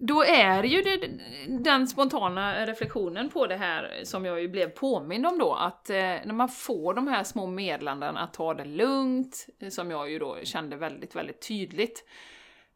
då 0.00 0.24
är 0.24 0.62
ju 0.62 0.82
det, 0.82 1.10
den 1.48 1.88
spontana 1.88 2.66
reflektionen 2.66 3.30
på 3.30 3.46
det 3.46 3.56
här 3.56 4.00
som 4.02 4.24
jag 4.24 4.40
ju 4.40 4.48
blev 4.48 4.68
påmind 4.68 5.26
om 5.26 5.38
då, 5.38 5.54
att 5.54 5.90
eh, 5.90 5.96
när 5.96 6.32
man 6.32 6.48
får 6.48 6.94
de 6.94 7.08
här 7.08 7.24
små 7.24 7.46
meddelanden 7.46 8.16
att 8.16 8.34
ta 8.34 8.54
det 8.54 8.64
lugnt, 8.64 9.46
eh, 9.58 9.68
som 9.68 9.90
jag 9.90 10.10
ju 10.10 10.18
då 10.18 10.38
kände 10.42 10.76
väldigt, 10.76 11.16
väldigt 11.16 11.48
tydligt. 11.48 12.04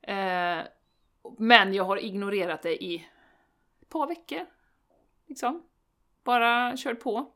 Eh, 0.02 0.58
men 1.38 1.74
jag 1.74 1.84
har 1.84 2.04
ignorerat 2.04 2.62
det 2.62 2.84
i 2.84 3.06
ett 3.82 3.88
par 3.88 4.06
veckor. 4.06 4.46
Liksom. 5.26 5.62
Bara 6.24 6.72
kört 6.76 7.00
på. 7.00 7.32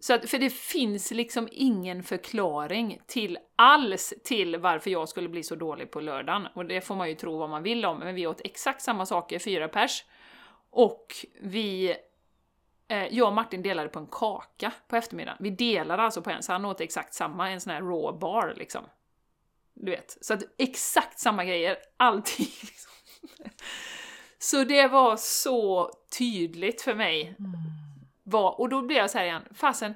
Så 0.00 0.14
att, 0.14 0.30
för 0.30 0.38
det 0.38 0.50
finns 0.50 1.10
liksom 1.10 1.48
ingen 1.52 2.02
förklaring 2.02 3.00
till 3.06 3.38
alls 3.56 4.14
till 4.24 4.56
varför 4.56 4.90
jag 4.90 5.08
skulle 5.08 5.28
bli 5.28 5.42
så 5.42 5.54
dålig 5.54 5.90
på 5.90 6.00
lördagen. 6.00 6.46
Och 6.54 6.66
det 6.66 6.80
får 6.80 6.96
man 6.96 7.08
ju 7.08 7.14
tro 7.14 7.38
vad 7.38 7.50
man 7.50 7.62
vill 7.62 7.84
om, 7.84 7.98
men 7.98 8.14
vi 8.14 8.26
åt 8.26 8.40
exakt 8.44 8.82
samma 8.82 9.06
saker, 9.06 9.38
fyra 9.38 9.68
pers. 9.68 10.04
Och 10.70 11.06
vi... 11.40 11.96
Eh, 12.88 13.06
jag 13.06 13.28
och 13.28 13.34
Martin 13.34 13.62
delade 13.62 13.88
på 13.88 13.98
en 13.98 14.06
kaka 14.06 14.72
på 14.88 14.96
eftermiddagen. 14.96 15.38
Vi 15.40 15.50
delade 15.50 16.02
alltså 16.02 16.22
på 16.22 16.30
en, 16.30 16.42
så 16.42 16.52
han 16.52 16.64
åt 16.64 16.80
exakt 16.80 17.14
samma, 17.14 17.50
en 17.50 17.60
sån 17.60 17.72
här 17.72 17.80
raw 17.80 18.18
bar 18.18 18.54
liksom. 18.56 18.84
Du 19.74 19.90
vet, 19.90 20.18
så 20.20 20.34
att 20.34 20.42
exakt 20.58 21.18
samma 21.18 21.44
grejer, 21.44 21.76
allting 21.96 22.46
liksom. 22.60 22.92
Så 24.38 24.64
det 24.64 24.88
var 24.88 25.16
så 25.16 25.90
tydligt 26.18 26.82
för 26.82 26.94
mig. 26.94 27.22
Mm. 27.38 27.87
Vad, 28.30 28.54
och 28.54 28.68
då 28.68 28.82
blir 28.82 28.96
jag 28.96 29.10
så 29.10 29.18
här 29.18 29.24
igen, 29.24 29.42
fasen, 29.54 29.94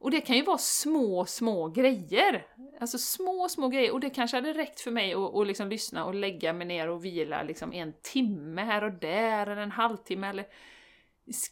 och 0.00 0.10
det 0.10 0.20
kan 0.20 0.36
ju 0.36 0.42
vara 0.42 0.58
små, 0.58 1.26
små 1.26 1.68
grejer. 1.68 2.46
Alltså 2.80 2.98
små, 2.98 3.48
små 3.48 3.68
grejer. 3.68 3.92
Och 3.92 4.00
det 4.00 4.10
kanske 4.10 4.36
hade 4.36 4.52
räckt 4.52 4.80
för 4.80 4.90
mig 4.90 5.14
att, 5.14 5.34
att 5.34 5.46
liksom 5.46 5.68
lyssna 5.68 6.04
och 6.04 6.14
lägga 6.14 6.52
mig 6.52 6.66
ner 6.66 6.88
och 6.88 7.04
vila 7.04 7.42
liksom 7.42 7.72
en 7.72 7.92
timme 8.02 8.62
här 8.62 8.84
och 8.84 8.92
där, 8.92 9.46
eller 9.46 9.62
en 9.62 9.70
halvtimme, 9.70 10.28
eller 10.28 10.46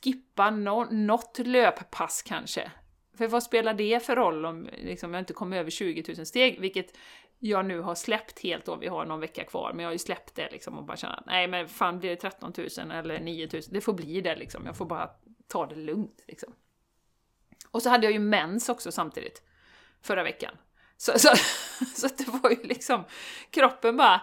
skippa 0.03 0.51
no, 0.51 0.86
något 0.90 1.38
löppass 1.38 2.22
kanske. 2.22 2.70
För 3.18 3.26
vad 3.26 3.42
spelar 3.42 3.74
det 3.74 4.07
för 4.07 4.16
roll 4.16 4.46
om 4.46 4.68
liksom, 4.78 5.14
jag 5.14 5.20
inte 5.20 5.32
kommer 5.32 5.57
över 5.57 5.70
20 5.70 6.14
000 6.16 6.26
steg, 6.26 6.61
vilket 6.61 6.96
jag 7.38 7.66
nu 7.66 7.80
har 7.80 7.94
släppt 7.94 8.42
helt 8.42 8.64
då, 8.64 8.76
vi 8.76 8.86
har 8.86 9.07
någon 9.07 9.20
vecka 9.20 9.44
kvar, 9.44 9.72
men 9.72 9.82
jag 9.82 9.88
har 9.88 9.92
ju 9.92 9.99
släppt 9.99 10.34
det 10.34 10.49
liksom 10.53 10.78
och 10.78 10.84
bara 10.84 10.96
känner 10.96 11.22
nej 11.26 11.49
men 11.49 11.68
fan 11.68 11.99
blir 11.99 12.11
det 12.11 12.16
13 12.16 12.53
000 12.57 12.90
eller 12.90 13.20
9 13.20 13.49
000, 13.53 13.62
det 13.70 13.80
får 13.80 13.92
bli 13.92 14.20
det 14.20 14.36
liksom, 14.36 14.66
jag 14.66 14.76
får 14.76 14.86
bara 14.86 15.11
ta 15.49 15.66
det 15.66 15.74
lugnt 15.74 16.24
liksom. 16.26 16.55
Och 17.70 17.82
så 17.82 17.90
hade 17.90 18.07
jag 18.07 18.12
ju 18.12 18.18
mens 18.18 18.68
också 18.68 18.92
samtidigt, 18.92 19.42
förra 20.03 20.22
veckan. 20.22 20.55
Så, 20.96 21.18
så, 21.18 21.28
så 21.94 22.09
det 22.18 22.28
var 22.28 22.51
ju 22.51 22.62
liksom, 22.62 23.05
kroppen 23.51 23.96
bara, 23.96 24.20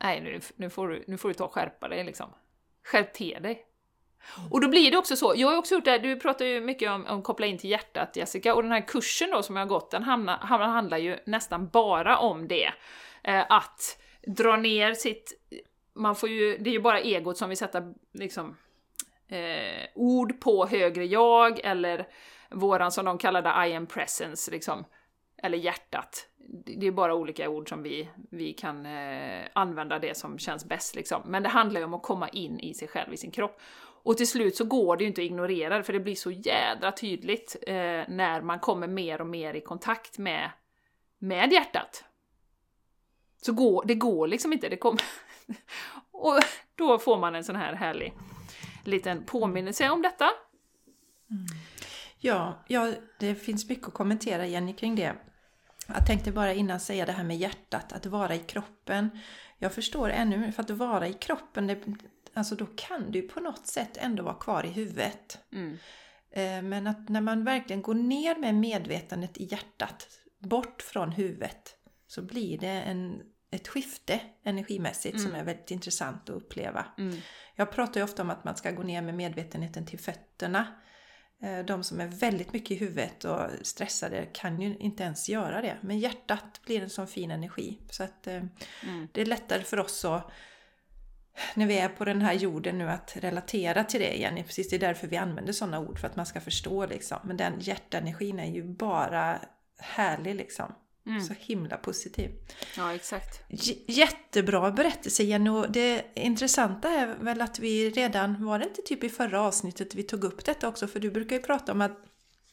nej 0.00 0.20
nu, 0.20 0.40
nu, 0.56 0.70
får 0.70 0.88
du, 0.88 1.04
nu 1.06 1.18
får 1.18 1.28
du 1.28 1.34
ta 1.34 1.44
och 1.44 1.52
skärpa 1.52 1.88
dig 1.88 2.04
liksom. 2.04 2.30
Skärp 2.84 3.12
till 3.12 3.42
dig. 3.42 3.66
Och 4.50 4.60
då 4.60 4.68
blir 4.68 4.90
det 4.90 4.96
också 4.96 5.16
så, 5.16 5.32
jag 5.36 5.48
har 5.48 5.56
också 5.56 5.74
gjort 5.74 5.84
det, 5.84 5.98
du 5.98 6.20
pratar 6.20 6.44
ju 6.44 6.60
mycket 6.60 6.90
om, 6.90 7.06
att 7.06 7.24
koppla 7.24 7.46
in 7.46 7.58
till 7.58 7.70
hjärtat 7.70 8.16
Jessica, 8.16 8.54
och 8.54 8.62
den 8.62 8.72
här 8.72 8.88
kursen 8.88 9.30
då 9.30 9.42
som 9.42 9.56
jag 9.56 9.62
har 9.64 9.68
gått, 9.68 9.90
den 9.90 10.02
hamnar, 10.02 10.36
handlar 10.38 10.98
ju 10.98 11.18
nästan 11.26 11.68
bara 11.68 12.18
om 12.18 12.48
det. 12.48 12.72
Eh, 13.22 13.44
att 13.48 14.02
dra 14.26 14.56
ner 14.56 14.94
sitt, 14.94 15.32
man 15.94 16.16
får 16.16 16.28
ju, 16.28 16.58
det 16.58 16.70
är 16.70 16.72
ju 16.72 16.80
bara 16.80 17.00
egot 17.00 17.36
som 17.36 17.48
vill 17.48 17.58
sätta 17.58 17.82
liksom, 18.12 18.56
eh, 19.34 19.86
ord 19.94 20.40
på 20.40 20.66
högre 20.66 21.04
jag, 21.04 21.60
eller 21.64 22.06
våran 22.50 22.92
som 22.92 23.04
de 23.04 23.18
kallade 23.18 23.68
I 23.68 23.74
am 23.74 23.86
presence, 23.86 24.50
liksom, 24.50 24.84
eller 25.42 25.58
hjärtat. 25.58 26.28
Det 26.64 26.86
är 26.86 26.92
bara 26.92 27.14
olika 27.14 27.48
ord 27.48 27.68
som 27.68 27.82
vi, 27.82 28.08
vi 28.30 28.52
kan 28.52 28.86
eh, 28.86 29.46
använda 29.52 29.98
det 29.98 30.16
som 30.16 30.38
känns 30.38 30.64
bäst 30.64 30.94
liksom. 30.94 31.22
Men 31.26 31.42
det 31.42 31.48
handlar 31.48 31.80
ju 31.80 31.84
om 31.84 31.94
att 31.94 32.02
komma 32.02 32.28
in 32.28 32.60
i 32.60 32.74
sig 32.74 32.88
själv, 32.88 33.12
i 33.12 33.16
sin 33.16 33.30
kropp. 33.30 33.60
Och 34.04 34.16
till 34.16 34.28
slut 34.28 34.56
så 34.56 34.64
går 34.64 34.96
det 34.96 35.04
ju 35.04 35.08
inte 35.08 35.20
att 35.20 35.26
ignorera 35.26 35.76
det, 35.76 35.84
för 35.84 35.92
det 35.92 36.00
blir 36.00 36.14
så 36.14 36.30
jädra 36.30 36.92
tydligt 36.92 37.56
eh, 37.66 37.74
när 38.08 38.40
man 38.40 38.58
kommer 38.58 38.86
mer 38.86 39.20
och 39.20 39.26
mer 39.26 39.54
i 39.54 39.60
kontakt 39.60 40.18
med, 40.18 40.50
med 41.18 41.52
hjärtat. 41.52 42.04
Så 43.42 43.52
går, 43.52 43.84
det 43.86 43.94
går 43.94 44.28
liksom 44.28 44.52
inte, 44.52 44.68
det 44.68 44.76
kommer... 44.76 45.02
och 46.10 46.40
då 46.74 46.98
får 46.98 47.18
man 47.18 47.34
en 47.34 47.44
sån 47.44 47.56
här 47.56 47.72
härlig 47.74 48.12
liten 48.88 49.24
påminnelse 49.24 49.90
om 49.90 50.02
detta. 50.02 50.30
Mm. 51.30 51.46
Ja, 52.18 52.64
ja, 52.68 52.92
det 53.18 53.34
finns 53.34 53.68
mycket 53.68 53.88
att 53.88 53.94
kommentera 53.94 54.46
Jenny 54.46 54.72
kring 54.72 54.96
det. 54.96 55.14
Jag 55.86 56.06
tänkte 56.06 56.32
bara 56.32 56.52
innan 56.52 56.80
säga 56.80 57.06
det 57.06 57.12
här 57.12 57.24
med 57.24 57.36
hjärtat, 57.36 57.92
att 57.92 58.06
vara 58.06 58.34
i 58.34 58.38
kroppen. 58.38 59.10
Jag 59.58 59.72
förstår 59.72 60.10
ännu, 60.10 60.52
för 60.52 60.62
att 60.62 60.70
vara 60.70 61.08
i 61.08 61.12
kroppen, 61.12 61.66
det, 61.66 61.78
alltså 62.34 62.54
då 62.54 62.66
kan 62.76 63.10
du 63.10 63.22
på 63.22 63.40
något 63.40 63.66
sätt 63.66 63.96
ändå 63.96 64.22
vara 64.22 64.34
kvar 64.34 64.66
i 64.66 64.68
huvudet. 64.68 65.38
Mm. 65.52 65.78
Eh, 66.30 66.62
men 66.62 66.86
att 66.86 67.08
när 67.08 67.20
man 67.20 67.44
verkligen 67.44 67.82
går 67.82 67.94
ner 67.94 68.36
med 68.36 68.54
medvetandet 68.54 69.38
i 69.38 69.44
hjärtat, 69.44 70.08
bort 70.38 70.82
från 70.82 71.12
huvudet, 71.12 71.76
så 72.06 72.22
blir 72.22 72.58
det 72.58 72.82
en, 72.82 73.22
ett 73.54 73.68
skifte 73.68 74.20
energimässigt 74.44 75.16
mm. 75.16 75.26
som 75.26 75.40
är 75.40 75.44
väldigt 75.44 75.70
intressant 75.70 76.30
att 76.30 76.36
uppleva. 76.36 76.86
Mm. 76.98 77.16
Jag 77.56 77.72
pratar 77.72 78.00
ju 78.00 78.04
ofta 78.04 78.22
om 78.22 78.30
att 78.30 78.44
man 78.44 78.56
ska 78.56 78.70
gå 78.70 78.82
ner 78.82 79.02
med 79.02 79.14
medvetenheten 79.14 79.86
till 79.86 79.98
fötterna. 79.98 80.66
Eh, 81.42 81.58
de 81.58 81.84
som 81.84 82.00
är 82.00 82.06
väldigt 82.06 82.52
mycket 82.52 82.70
i 82.70 82.74
huvudet 82.74 83.24
och 83.24 83.40
stressade 83.62 84.26
kan 84.32 84.60
ju 84.60 84.76
inte 84.76 85.02
ens 85.02 85.28
göra 85.28 85.60
det. 85.60 85.76
Men 85.80 85.98
hjärtat 85.98 86.60
blir 86.66 86.82
en 86.82 86.90
sån 86.90 87.06
fin 87.06 87.30
energi. 87.30 87.78
Så 87.90 88.02
att 88.04 88.26
eh, 88.26 88.42
mm. 88.82 89.08
det 89.12 89.20
är 89.20 89.26
lättare 89.26 89.62
för 89.62 89.80
oss 89.80 90.04
att 90.04 90.30
när 91.54 91.66
vi 91.66 91.78
är 91.78 91.88
på 91.88 92.04
den 92.04 92.22
här 92.22 92.32
jorden 92.32 92.78
nu 92.78 92.90
att 92.90 93.16
relatera 93.16 93.84
till 93.84 94.00
det 94.00 94.16
igen. 94.16 94.44
Precis 94.44 94.70
det 94.70 94.76
är 94.76 94.80
därför 94.80 95.06
vi 95.06 95.16
använder 95.16 95.52
sådana 95.52 95.80
ord, 95.80 95.98
för 95.98 96.08
att 96.08 96.16
man 96.16 96.26
ska 96.26 96.40
förstå 96.40 96.86
liksom. 96.86 97.18
Men 97.24 97.36
den 97.36 97.60
hjärtenergin 97.60 98.38
är 98.38 98.50
ju 98.50 98.64
bara 98.64 99.40
härlig 99.78 100.34
liksom. 100.34 100.74
Mm. 101.06 101.20
Så 101.20 101.34
himla 101.38 101.76
positiv. 101.76 102.30
Ja, 102.76 102.94
exakt. 102.94 103.44
J 103.48 103.84
jättebra 103.86 104.70
berättelse 104.70 105.22
Jenny. 105.22 105.50
Och 105.50 105.72
det 105.72 106.04
intressanta 106.14 106.88
är 106.88 107.06
väl 107.20 107.40
att 107.40 107.58
vi 107.58 107.90
redan, 107.90 108.44
var 108.44 108.58
det 108.58 108.64
inte 108.64 108.82
typ 108.82 109.04
i 109.04 109.08
förra 109.08 109.40
avsnittet 109.40 109.94
vi 109.94 110.02
tog 110.02 110.24
upp 110.24 110.44
detta 110.44 110.68
också? 110.68 110.86
För 110.88 111.00
du 111.00 111.10
brukar 111.10 111.36
ju 111.36 111.42
prata 111.42 111.72
om 111.72 111.80
att 111.80 111.98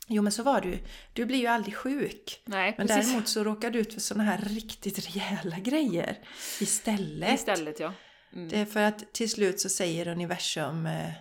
Jo 0.08 0.24
men 0.24 0.32
så 0.32 0.43
var 0.43 0.62
du 0.62 0.80
Du 1.14 1.26
blir 1.26 1.38
ju 1.38 1.47
aldrig 1.47 1.76
sjuk. 1.76 2.41
Nej, 2.45 2.76
men 2.78 2.88
precis. 2.88 3.06
däremot 3.06 3.28
så 3.28 3.43
råkar 3.43 3.72
du 3.72 3.80
ut 3.80 3.93
för 3.93 4.02
sådana 4.02 4.24
här 4.24 4.41
riktigt 4.41 4.99
rejäla 5.16 5.60
grejer 5.60 6.20
istället. 6.60 7.34
Istället 7.34 7.80
ja. 7.80 7.93
Mm. 8.34 8.49
Det 8.49 8.60
är 8.60 8.66
för 8.66 8.80
att 8.80 9.14
till 9.14 9.30
slut 9.30 9.60
så 9.60 9.70
säger 9.70 10.08
universum 10.08 10.86
eh, 10.86 11.12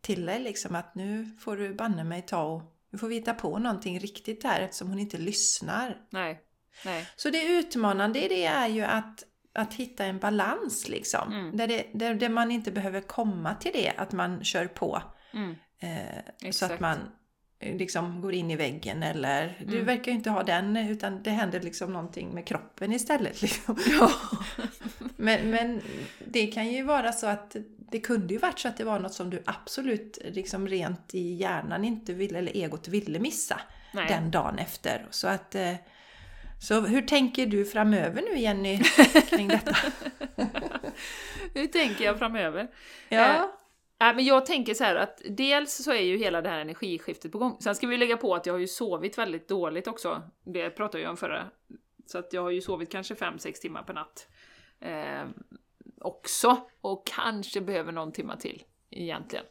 till 0.00 0.26
dig 0.26 0.40
liksom 0.40 0.74
att 0.74 0.94
nu 0.94 1.36
får 1.40 1.56
du 1.56 1.74
banne 1.74 2.04
mig 2.04 2.22
ta 2.22 2.42
och 2.42 2.62
du 2.92 2.98
får 2.98 3.08
vita 3.08 3.34
på 3.34 3.58
någonting 3.58 3.98
riktigt 3.98 4.44
här 4.44 4.60
eftersom 4.60 4.88
hon 4.88 4.98
inte 4.98 5.18
lyssnar. 5.18 5.96
Nej. 6.10 6.40
Nej. 6.84 7.08
Så 7.16 7.30
det 7.30 7.44
utmanande 7.44 8.24
i 8.24 8.28
det 8.28 8.44
är 8.44 8.68
ju 8.68 8.82
att, 8.82 9.24
att 9.52 9.74
hitta 9.74 10.04
en 10.04 10.18
balans 10.18 10.88
liksom. 10.88 11.32
Mm. 11.32 11.56
Där, 11.56 11.66
det, 11.66 11.86
där, 11.94 12.14
där, 12.14 12.28
man 12.28 12.50
inte 12.50 12.70
behöver 12.70 13.00
komma 13.00 13.54
till 13.54 13.70
det 13.74 13.92
att 13.96 14.12
man 14.12 14.44
kör 14.44 14.66
på. 14.66 15.02
Mm. 15.32 15.54
Eh, 15.78 16.50
så 16.50 16.64
att 16.64 16.80
man 16.80 16.98
eh, 17.58 17.76
liksom 17.76 18.20
går 18.20 18.34
in 18.34 18.50
i 18.50 18.56
väggen 18.56 19.02
eller 19.02 19.56
mm. 19.58 19.70
du 19.70 19.82
verkar 19.82 20.12
ju 20.12 20.16
inte 20.16 20.30
ha 20.30 20.42
den 20.42 20.76
utan 20.76 21.22
det 21.22 21.30
händer 21.30 21.60
liksom 21.60 21.92
någonting 21.92 22.34
med 22.34 22.46
kroppen 22.46 22.92
istället. 22.92 23.42
Liksom. 23.42 23.78
Ja. 23.86 24.12
men, 25.16 25.50
men 25.50 25.80
det 26.24 26.46
kan 26.46 26.72
ju 26.72 26.82
vara 26.82 27.12
så 27.12 27.26
att 27.26 27.56
det 27.92 28.00
kunde 28.00 28.34
ju 28.34 28.40
varit 28.40 28.58
så 28.58 28.68
att 28.68 28.76
det 28.76 28.84
var 28.84 28.98
något 28.98 29.14
som 29.14 29.30
du 29.30 29.42
absolut 29.46 30.18
liksom 30.24 30.68
rent 30.68 31.14
i 31.14 31.34
hjärnan 31.34 31.84
inte 31.84 32.12
ville, 32.12 32.38
eller 32.38 32.56
egot 32.56 32.88
ville 32.88 33.18
missa 33.18 33.60
Nej. 33.92 34.06
den 34.08 34.30
dagen 34.30 34.58
efter. 34.58 35.06
Så 35.10 35.28
att 35.28 35.54
eh, 35.54 35.74
så 36.60 36.80
hur 36.80 37.02
tänker 37.02 37.46
du 37.46 37.64
framöver 37.64 38.22
nu 38.22 38.38
Jenny 38.38 38.78
kring 39.28 39.48
detta? 39.48 39.76
hur 41.54 41.66
tänker 41.66 42.04
jag 42.04 42.18
framöver? 42.18 42.70
Ja. 43.08 43.52
Äh, 44.00 44.14
men 44.14 44.24
jag 44.24 44.46
tänker 44.46 44.74
så 44.74 44.84
här 44.84 44.96
att 44.96 45.22
dels 45.30 45.84
så 45.84 45.92
är 45.92 46.02
ju 46.02 46.16
hela 46.16 46.42
det 46.42 46.48
här 46.48 46.58
energiskiftet 46.58 47.32
på 47.32 47.38
gång. 47.38 47.56
Sen 47.60 47.74
ska 47.74 47.86
vi 47.86 47.96
lägga 47.96 48.16
på 48.16 48.34
att 48.34 48.46
jag 48.46 48.54
har 48.54 48.58
ju 48.58 48.68
sovit 48.68 49.18
väldigt 49.18 49.48
dåligt 49.48 49.86
också. 49.86 50.22
Det 50.44 50.70
pratade 50.70 51.02
jag 51.02 51.10
om 51.10 51.16
förra. 51.16 51.46
Så 52.06 52.18
att 52.18 52.32
jag 52.32 52.42
har 52.42 52.50
ju 52.50 52.60
sovit 52.60 52.92
kanske 52.92 53.14
5-6 53.14 53.52
timmar 53.52 53.82
per 53.82 53.94
natt. 53.94 54.28
Eh, 54.80 55.28
också. 56.02 56.56
Och 56.80 57.06
kanske 57.06 57.60
behöver 57.60 57.92
någon 57.92 58.12
timma 58.12 58.36
till 58.36 58.62
egentligen. 58.90 59.44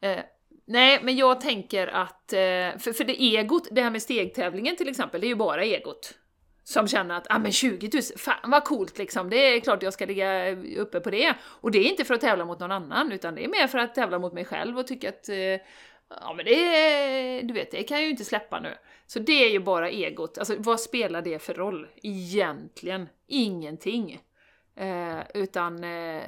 Eh, 0.00 0.18
nej, 0.64 1.00
men 1.02 1.16
jag 1.16 1.40
tänker 1.40 1.86
att, 1.86 2.32
eh, 2.32 2.78
för, 2.78 2.92
för 2.92 3.04
det 3.04 3.22
egot, 3.22 3.68
det 3.70 3.82
här 3.82 3.90
med 3.90 4.02
stegtävlingen 4.02 4.76
till 4.76 4.88
exempel, 4.88 5.20
det 5.20 5.26
är 5.26 5.28
ju 5.28 5.34
bara 5.34 5.64
egot. 5.64 6.14
Som 6.64 6.88
känner 6.88 7.14
att, 7.16 7.26
ah 7.30 7.38
men 7.38 7.52
20 7.52 7.90
000, 7.92 8.02
fan 8.16 8.50
vad 8.50 8.64
coolt 8.64 8.98
liksom, 8.98 9.30
det 9.30 9.36
är 9.36 9.60
klart 9.60 9.82
jag 9.82 9.92
ska 9.92 10.06
ligga 10.06 10.50
uppe 10.76 11.00
på 11.00 11.10
det. 11.10 11.34
Och 11.42 11.70
det 11.70 11.78
är 11.78 11.90
inte 11.90 12.04
för 12.04 12.14
att 12.14 12.20
tävla 12.20 12.44
mot 12.44 12.60
någon 12.60 12.72
annan, 12.72 13.12
utan 13.12 13.34
det 13.34 13.44
är 13.44 13.48
mer 13.48 13.66
för 13.66 13.78
att 13.78 13.94
tävla 13.94 14.18
mot 14.18 14.32
mig 14.32 14.44
själv 14.44 14.78
och 14.78 14.86
tycka 14.86 15.08
att, 15.08 15.28
eh, 15.28 15.36
ja 16.08 16.34
men 16.36 16.44
det, 16.44 17.40
du 17.42 17.54
vet, 17.54 17.70
det 17.70 17.82
kan 17.82 17.96
jag 17.96 18.04
ju 18.04 18.10
inte 18.10 18.24
släppa 18.24 18.60
nu. 18.60 18.74
Så 19.06 19.18
det 19.18 19.44
är 19.44 19.50
ju 19.50 19.60
bara 19.60 19.90
egot, 19.90 20.38
alltså 20.38 20.54
vad 20.58 20.80
spelar 20.80 21.22
det 21.22 21.38
för 21.38 21.54
roll? 21.54 21.88
Egentligen 22.02 23.08
ingenting. 23.26 24.20
Eh, 24.76 25.20
utan 25.34 25.84
eh, 25.84 26.22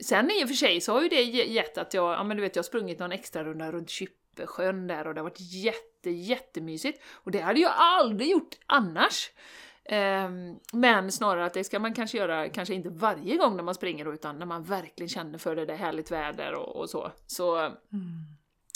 Sen 0.00 0.30
i 0.30 0.44
och 0.44 0.48
för 0.48 0.54
sig 0.54 0.80
så 0.80 0.92
har 0.92 1.02
ju 1.02 1.08
det 1.08 1.22
gett 1.22 1.78
att 1.78 1.94
jag, 1.94 2.12
ja 2.12 2.24
men 2.24 2.36
du 2.36 2.42
vet 2.42 2.56
jag 2.56 2.62
har 2.62 2.64
sprungit 2.64 2.98
någon 2.98 3.12
extra 3.12 3.44
runda 3.44 3.72
runt 3.72 3.90
Kyppesjön 3.90 4.86
där 4.86 5.06
och 5.06 5.14
det 5.14 5.20
har 5.20 5.24
varit 5.24 5.40
jätte, 5.40 6.10
jättemysigt. 6.10 7.02
Och 7.12 7.30
det 7.30 7.40
hade 7.40 7.60
jag 7.60 7.72
aldrig 7.76 8.30
gjort 8.30 8.54
annars. 8.66 9.30
Um, 9.90 10.60
men 10.72 11.12
snarare 11.12 11.44
att 11.44 11.54
det 11.54 11.64
ska 11.64 11.78
man 11.78 11.94
kanske 11.94 12.18
göra, 12.18 12.48
kanske 12.48 12.74
inte 12.74 12.88
varje 12.88 13.36
gång 13.36 13.56
när 13.56 13.62
man 13.62 13.74
springer 13.74 14.14
utan 14.14 14.38
när 14.38 14.46
man 14.46 14.62
verkligen 14.64 15.08
känner 15.08 15.38
för 15.38 15.56
det, 15.56 15.66
det 15.66 15.72
är 15.72 15.76
härligt 15.76 16.10
väder 16.10 16.54
och, 16.54 16.76
och 16.76 16.90
så. 16.90 17.12
Så 17.26 17.56
mm. 17.56 17.74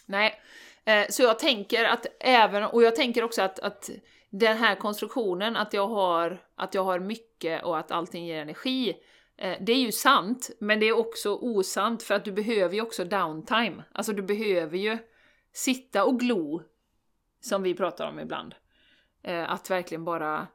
nej. 0.07 0.41
Uh, 0.89 1.11
så 1.11 1.23
jag 1.23 1.39
tänker 1.39 1.85
att 1.85 2.07
även, 2.21 2.65
och 2.65 2.83
jag 2.83 2.97
tänker 2.97 3.25
också 3.25 3.43
att, 3.43 3.59
att 3.59 3.91
den 4.31 4.57
här 4.57 4.75
konstruktionen, 4.75 5.57
att 5.57 5.73
jag, 5.73 5.89
har, 5.89 6.43
att 6.55 6.75
jag 6.75 6.85
har 6.85 6.99
mycket 6.99 7.65
och 7.65 7.79
att 7.79 7.91
allting 7.91 8.27
ger 8.27 8.43
energi, 8.43 8.97
Eh, 9.39 9.57
det 9.61 9.73
är 9.73 9.81
ju 9.81 9.93
sant, 9.93 10.51
men 10.61 10.81
det 10.81 10.87
är 10.87 10.97
också 10.97 11.35
osant 11.35 12.03
för 12.03 12.15
att 12.15 12.25
du 12.25 12.33
behöver 12.33 12.75
ju 12.75 12.81
också 12.81 13.05
downtime. 13.05 13.85
Alltså 13.93 14.13
du 14.13 14.23
behöver 14.23 14.79
ju 14.79 14.99
sitta 15.53 16.05
och 16.05 16.21
glo, 16.21 16.63
som 17.41 17.63
vi 17.63 17.75
pratar 17.75 18.09
om 18.09 18.21
ibland. 18.21 18.55
Eh, 19.23 19.51
att 19.51 19.71
verkligen 19.71 20.05
bara 20.05 20.47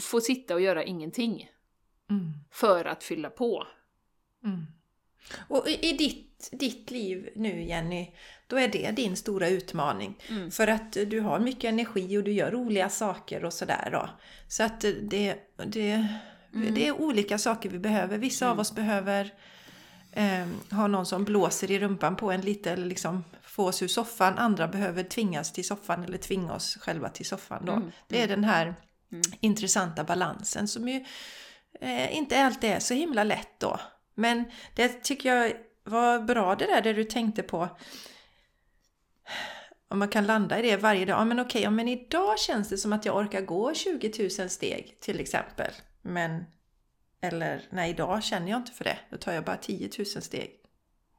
få 0.00 0.20
sitta 0.20 0.54
och 0.54 0.60
göra 0.60 0.84
ingenting. 0.84 1.50
Mm. 2.10 2.32
För 2.50 2.84
att 2.84 3.04
fylla 3.04 3.30
på. 3.30 3.66
Mm. 4.44 4.66
Och 5.48 5.68
i 5.68 5.92
ditt, 5.92 6.48
ditt 6.52 6.90
liv 6.90 7.32
nu 7.36 7.62
Jenny, 7.62 8.14
då 8.48 8.58
är 8.58 8.68
det 8.68 8.90
din 8.90 9.16
stora 9.16 9.48
utmaning. 9.48 10.18
Mm. 10.28 10.50
För 10.50 10.66
att 10.66 10.92
du 10.92 11.20
har 11.20 11.38
mycket 11.38 11.68
energi 11.68 12.18
och 12.18 12.24
du 12.24 12.32
gör 12.32 12.50
roliga 12.50 12.88
saker 12.88 13.44
och 13.44 13.52
sådär 13.52 13.88
då. 13.92 14.08
Så 14.48 14.62
att 14.62 14.80
det, 14.80 15.36
det 15.66 16.08
Mm. 16.54 16.74
Det 16.74 16.86
är 16.86 17.00
olika 17.00 17.38
saker 17.38 17.68
vi 17.68 17.78
behöver. 17.78 18.18
Vissa 18.18 18.44
mm. 18.44 18.52
av 18.52 18.60
oss 18.60 18.74
behöver 18.74 19.32
eh, 20.12 20.46
ha 20.70 20.86
någon 20.86 21.06
som 21.06 21.24
blåser 21.24 21.70
i 21.70 21.78
rumpan 21.78 22.16
på 22.16 22.30
en 22.30 22.40
lite 22.40 22.70
eller 22.70 22.86
liksom 22.86 23.24
få 23.42 23.66
oss 23.66 23.82
ur 23.82 23.88
soffan. 23.88 24.38
Andra 24.38 24.68
behöver 24.68 25.02
tvingas 25.02 25.52
till 25.52 25.66
soffan 25.66 26.04
eller 26.04 26.18
tvinga 26.18 26.52
oss 26.52 26.78
själva 26.80 27.08
till 27.08 27.26
soffan. 27.26 27.64
Då. 27.64 27.72
Mm. 27.72 27.92
Det 28.08 28.20
är 28.20 28.24
mm. 28.24 28.40
den 28.40 28.50
här 28.50 28.74
mm. 29.12 29.22
intressanta 29.40 30.04
balansen 30.04 30.68
som 30.68 30.88
ju 30.88 31.04
eh, 31.80 32.16
inte 32.16 32.44
alltid 32.44 32.70
är 32.70 32.80
så 32.80 32.94
himla 32.94 33.24
lätt 33.24 33.60
då. 33.60 33.80
Men 34.14 34.44
det 34.74 35.04
tycker 35.04 35.36
jag 35.36 35.52
var 35.84 36.20
bra 36.20 36.54
det 36.54 36.66
där, 36.66 36.82
det 36.82 36.92
du 36.92 37.04
tänkte 37.04 37.42
på 37.42 37.68
om 39.88 39.98
man 39.98 40.08
kan 40.08 40.26
landa 40.26 40.58
i 40.58 40.62
det 40.62 40.76
varje 40.76 41.04
dag. 41.04 41.20
Ja, 41.20 41.24
men 41.24 41.40
okej, 41.40 41.62
ja, 41.62 41.70
men 41.70 41.88
idag 41.88 42.38
känns 42.38 42.68
det 42.68 42.78
som 42.78 42.92
att 42.92 43.04
jag 43.04 43.16
orkar 43.16 43.40
gå 43.40 43.74
20 43.74 44.30
000 44.38 44.50
steg 44.50 45.00
till 45.00 45.20
exempel. 45.20 45.72
Men, 46.02 46.44
eller 47.20 47.62
nej, 47.70 47.90
idag 47.90 48.24
känner 48.24 48.50
jag 48.50 48.58
inte 48.58 48.72
för 48.72 48.84
det. 48.84 48.98
Då 49.10 49.16
tar 49.16 49.32
jag 49.32 49.44
bara 49.44 49.56
10 49.56 49.90
000 49.98 50.06
steg. 50.06 50.50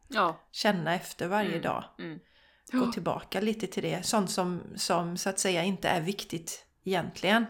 Ja. 0.07 0.39
Känna 0.51 0.95
efter 0.95 1.27
varje 1.27 1.49
mm. 1.49 1.61
dag. 1.61 1.83
Mm. 1.99 2.19
Gå 2.71 2.91
tillbaka 2.91 3.41
lite 3.41 3.67
till 3.67 3.83
det. 3.83 4.05
Sånt 4.05 4.31
som, 4.31 4.61
som 4.75 5.17
så 5.17 5.29
att 5.29 5.39
säga 5.39 5.63
inte 5.63 5.89
är 5.89 6.01
viktigt 6.01 6.65
egentligen. 6.83 7.45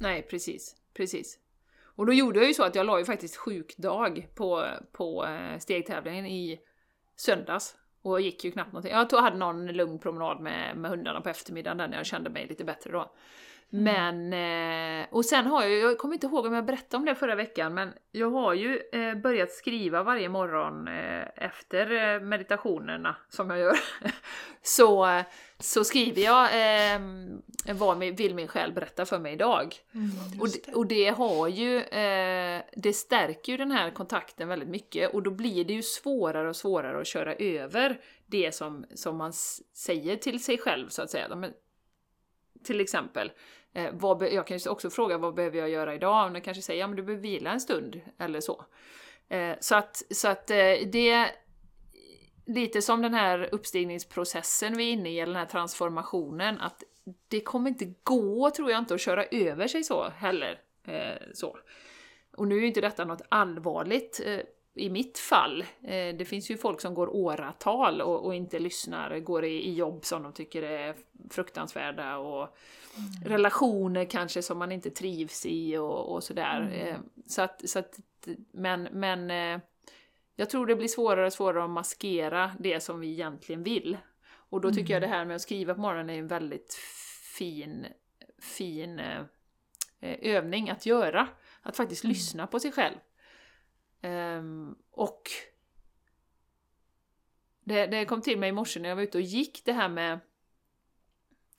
Nej, 0.00 0.22
precis. 0.22 0.76
Precis. 0.94 1.38
Och 1.82 2.06
då 2.06 2.12
gjorde 2.12 2.38
jag 2.38 2.48
ju 2.48 2.54
så 2.54 2.62
att 2.62 2.74
jag 2.74 2.86
la 2.86 2.98
ju 2.98 3.04
faktiskt 3.04 3.36
sjukdag 3.36 4.28
på, 4.34 4.66
på 4.92 5.26
eh, 5.26 5.58
stegtävlingen 5.58 6.26
i 6.26 6.60
söndags. 7.16 7.76
Och 8.02 8.20
gick 8.20 8.44
ju 8.44 8.50
knappt 8.50 8.72
någonting. 8.72 8.92
Jag 8.92 9.20
hade 9.20 9.36
någon 9.36 9.66
lugn 9.66 9.98
promenad 9.98 10.40
med, 10.40 10.76
med 10.76 10.90
hundarna 10.90 11.20
på 11.20 11.28
eftermiddagen 11.28 11.78
där 11.78 11.88
när 11.88 11.96
jag 11.96 12.06
kände 12.06 12.30
mig 12.30 12.46
lite 12.46 12.64
bättre 12.64 12.90
då. 12.90 13.12
Mm. 13.72 13.84
Men, 13.84 15.02
eh, 15.02 15.06
och 15.10 15.24
sen 15.24 15.46
har 15.46 15.62
jag, 15.62 15.78
jag 15.78 15.98
kommer 15.98 16.14
inte 16.14 16.26
ihåg 16.26 16.46
om 16.46 16.54
jag 16.54 16.64
berättade 16.64 16.96
om 16.96 17.04
det 17.04 17.14
förra 17.14 17.34
veckan, 17.34 17.74
men 17.74 17.92
jag 18.12 18.30
har 18.30 18.54
ju 18.54 18.80
eh, 18.92 19.14
börjat 19.14 19.50
skriva 19.50 20.02
varje 20.02 20.28
morgon 20.28 20.88
eh, 20.88 21.24
efter 21.36 22.20
meditationerna 22.20 23.16
som 23.28 23.50
jag 23.50 23.58
gör. 23.58 23.76
så, 24.62 25.22
så 25.58 25.84
skriver 25.84 26.22
jag 26.22 26.48
vad 27.74 27.98
vill 27.98 28.34
min 28.34 28.48
själ 28.48 28.72
berätta 28.72 29.06
för 29.06 29.18
mig 29.18 29.32
idag. 29.32 29.76
Mm, 29.94 30.10
och, 30.40 30.48
det. 30.48 30.72
och 30.74 30.86
det 30.86 31.08
har 31.08 31.48
ju, 31.48 31.78
det 32.72 32.92
stärker 32.92 33.52
ju 33.52 33.58
den 33.58 33.70
här 33.70 33.90
kontakten 33.90 34.48
väldigt 34.48 34.68
mycket 34.68 35.14
och 35.14 35.22
då 35.22 35.30
blir 35.30 35.64
det 35.64 35.72
ju 35.72 35.82
svårare 35.82 36.48
och 36.48 36.56
svårare 36.56 37.00
att 37.00 37.06
köra 37.06 37.34
över 37.34 38.00
det 38.26 38.54
som, 38.54 38.86
som 38.94 39.16
man 39.16 39.32
säger 39.74 40.16
till 40.16 40.44
sig 40.44 40.58
själv 40.58 40.88
så 40.88 41.02
att 41.02 41.10
säga. 41.10 41.36
Men, 41.36 41.52
till 42.64 42.80
exempel, 42.80 43.32
Eh, 43.72 43.90
vad 43.92 44.22
jag 44.22 44.46
kan 44.46 44.58
ju 44.58 44.70
också 44.70 44.90
fråga 44.90 45.18
vad 45.18 45.34
behöver 45.34 45.58
jag 45.58 45.70
göra 45.70 45.94
idag? 45.94 46.26
Och 46.26 46.32
den 46.32 46.42
kanske 46.42 46.62
säger 46.62 46.80
ja 46.80 46.86
men 46.86 46.96
du 46.96 47.02
behöver 47.02 47.22
vila 47.22 47.52
en 47.52 47.60
stund 47.60 48.00
eller 48.18 48.40
så. 48.40 48.64
Eh, 49.28 49.56
så 49.60 49.74
att, 49.74 50.02
så 50.10 50.28
att 50.28 50.50
eh, 50.50 50.56
det 50.92 51.30
lite 52.46 52.82
som 52.82 53.02
den 53.02 53.14
här 53.14 53.48
uppstigningsprocessen 53.52 54.76
vi 54.76 54.88
är 54.88 54.92
inne 54.92 55.10
i, 55.10 55.20
eller 55.20 55.32
den 55.32 55.40
här 55.40 55.46
transformationen, 55.46 56.60
att 56.60 56.82
det 57.28 57.40
kommer 57.40 57.70
inte 57.70 57.94
gå, 58.02 58.50
tror 58.50 58.70
jag 58.70 58.78
inte, 58.78 58.94
att 58.94 59.00
köra 59.00 59.24
över 59.24 59.68
sig 59.68 59.84
så 59.84 60.08
heller. 60.08 60.60
Eh, 60.86 61.22
så. 61.34 61.56
Och 62.36 62.48
nu 62.48 62.56
är 62.56 62.60
ju 62.60 62.66
inte 62.66 62.80
detta 62.80 63.04
något 63.04 63.22
allvarligt 63.28 64.20
eh, 64.24 64.40
i 64.74 64.90
mitt 64.90 65.18
fall. 65.18 65.60
Eh, 65.82 66.16
det 66.16 66.28
finns 66.28 66.50
ju 66.50 66.56
folk 66.56 66.80
som 66.80 66.94
går 66.94 67.16
åratal 67.16 68.00
och, 68.00 68.24
och 68.24 68.34
inte 68.34 68.58
lyssnar, 68.58 69.18
går 69.18 69.44
i, 69.44 69.68
i, 69.68 69.74
jobb 69.74 70.04
som 70.04 70.22
de 70.22 70.32
tycker 70.32 70.62
är 70.62 70.94
fruktansvärda 71.30 72.16
och 72.16 72.56
Mm. 72.96 73.32
relationer 73.32 74.04
kanske 74.04 74.42
som 74.42 74.58
man 74.58 74.72
inte 74.72 74.90
trivs 74.90 75.46
i 75.46 75.76
och, 75.76 76.14
och 76.14 76.24
sådär. 76.24 76.60
Mm. 76.60 76.72
Eh, 76.72 76.98
så 77.26 77.42
att, 77.42 77.68
så 77.68 77.78
att, 77.78 77.98
men, 78.52 78.82
men 78.82 79.30
eh, 79.30 79.60
jag 80.36 80.50
tror 80.50 80.66
det 80.66 80.76
blir 80.76 80.88
svårare 80.88 81.26
och 81.26 81.32
svårare 81.32 81.64
att 81.64 81.70
maskera 81.70 82.52
det 82.58 82.80
som 82.80 83.00
vi 83.00 83.10
egentligen 83.10 83.62
vill. 83.62 83.98
Och 84.32 84.60
då 84.60 84.70
tycker 84.70 84.80
mm. 84.80 84.92
jag 84.92 85.02
det 85.02 85.16
här 85.16 85.24
med 85.24 85.36
att 85.36 85.42
skriva 85.42 85.74
på 85.74 85.80
morgonen 85.80 86.10
är 86.10 86.18
en 86.18 86.28
väldigt 86.28 86.74
fin, 87.38 87.86
fin 88.38 89.00
övning 90.00 90.70
att 90.70 90.86
göra. 90.86 91.28
Att 91.62 91.76
faktiskt 91.76 92.04
mm. 92.04 92.12
lyssna 92.12 92.46
på 92.46 92.60
sig 92.60 92.72
själv. 92.72 92.96
Um, 94.02 94.78
och 94.90 95.30
det, 97.64 97.86
det 97.86 98.04
kom 98.04 98.22
till 98.22 98.38
mig 98.38 98.48
i 98.48 98.52
morse 98.52 98.80
när 98.80 98.88
jag 98.88 98.96
var 98.96 99.02
ute 99.02 99.18
och 99.18 99.22
gick 99.22 99.64
det 99.64 99.72
här 99.72 99.88
med 99.88 100.20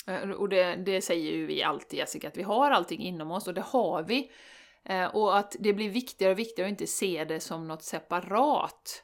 eh, 0.08 0.30
och 0.30 0.50
det, 0.50 0.76
det, 0.76 1.02
säger 1.02 1.32
ju 1.32 1.46
vi 1.46 1.64
alltid 1.64 2.00
Jessica, 2.00 2.28
att 2.28 2.38
vi 2.38 2.44
har 2.44 2.72
allting 2.72 3.02
inom 3.02 3.32
oss 3.32 3.48
och 3.48 3.54
det 3.54 3.62
har 3.62 4.04
vi. 4.04 4.32
Eh, 4.84 5.06
och 5.06 5.38
att 5.38 5.56
det 5.60 5.74
blir 5.74 5.90
viktigare 5.90 6.32
och 6.32 6.40
viktigare 6.40 6.68
att 6.68 6.72
inte 6.72 6.88
se 6.88 7.24
det 7.24 7.40
som 7.40 7.68
något 7.68 7.84
separat. 7.84 9.04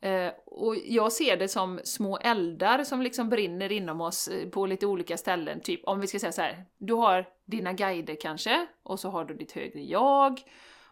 Eh, 0.00 0.32
och 0.46 0.76
jag 0.76 1.12
ser 1.12 1.36
det 1.36 1.48
som 1.48 1.80
små 1.84 2.18
eldar 2.18 2.84
som 2.84 3.02
liksom 3.02 3.28
brinner 3.28 3.72
inom 3.72 4.00
oss 4.00 4.28
eh, 4.28 4.48
på 4.48 4.66
lite 4.66 4.86
olika 4.86 5.16
ställen. 5.16 5.60
Typ 5.60 5.84
om 5.84 6.00
vi 6.00 6.06
ska 6.06 6.18
säga 6.18 6.32
så 6.32 6.42
här, 6.42 6.64
du 6.78 6.94
har 6.94 7.28
dina 7.44 7.72
guider 7.72 8.16
kanske, 8.20 8.66
och 8.82 9.00
så 9.00 9.08
har 9.08 9.24
du 9.24 9.34
ditt 9.34 9.52
högre 9.52 9.80
jag, 9.80 10.40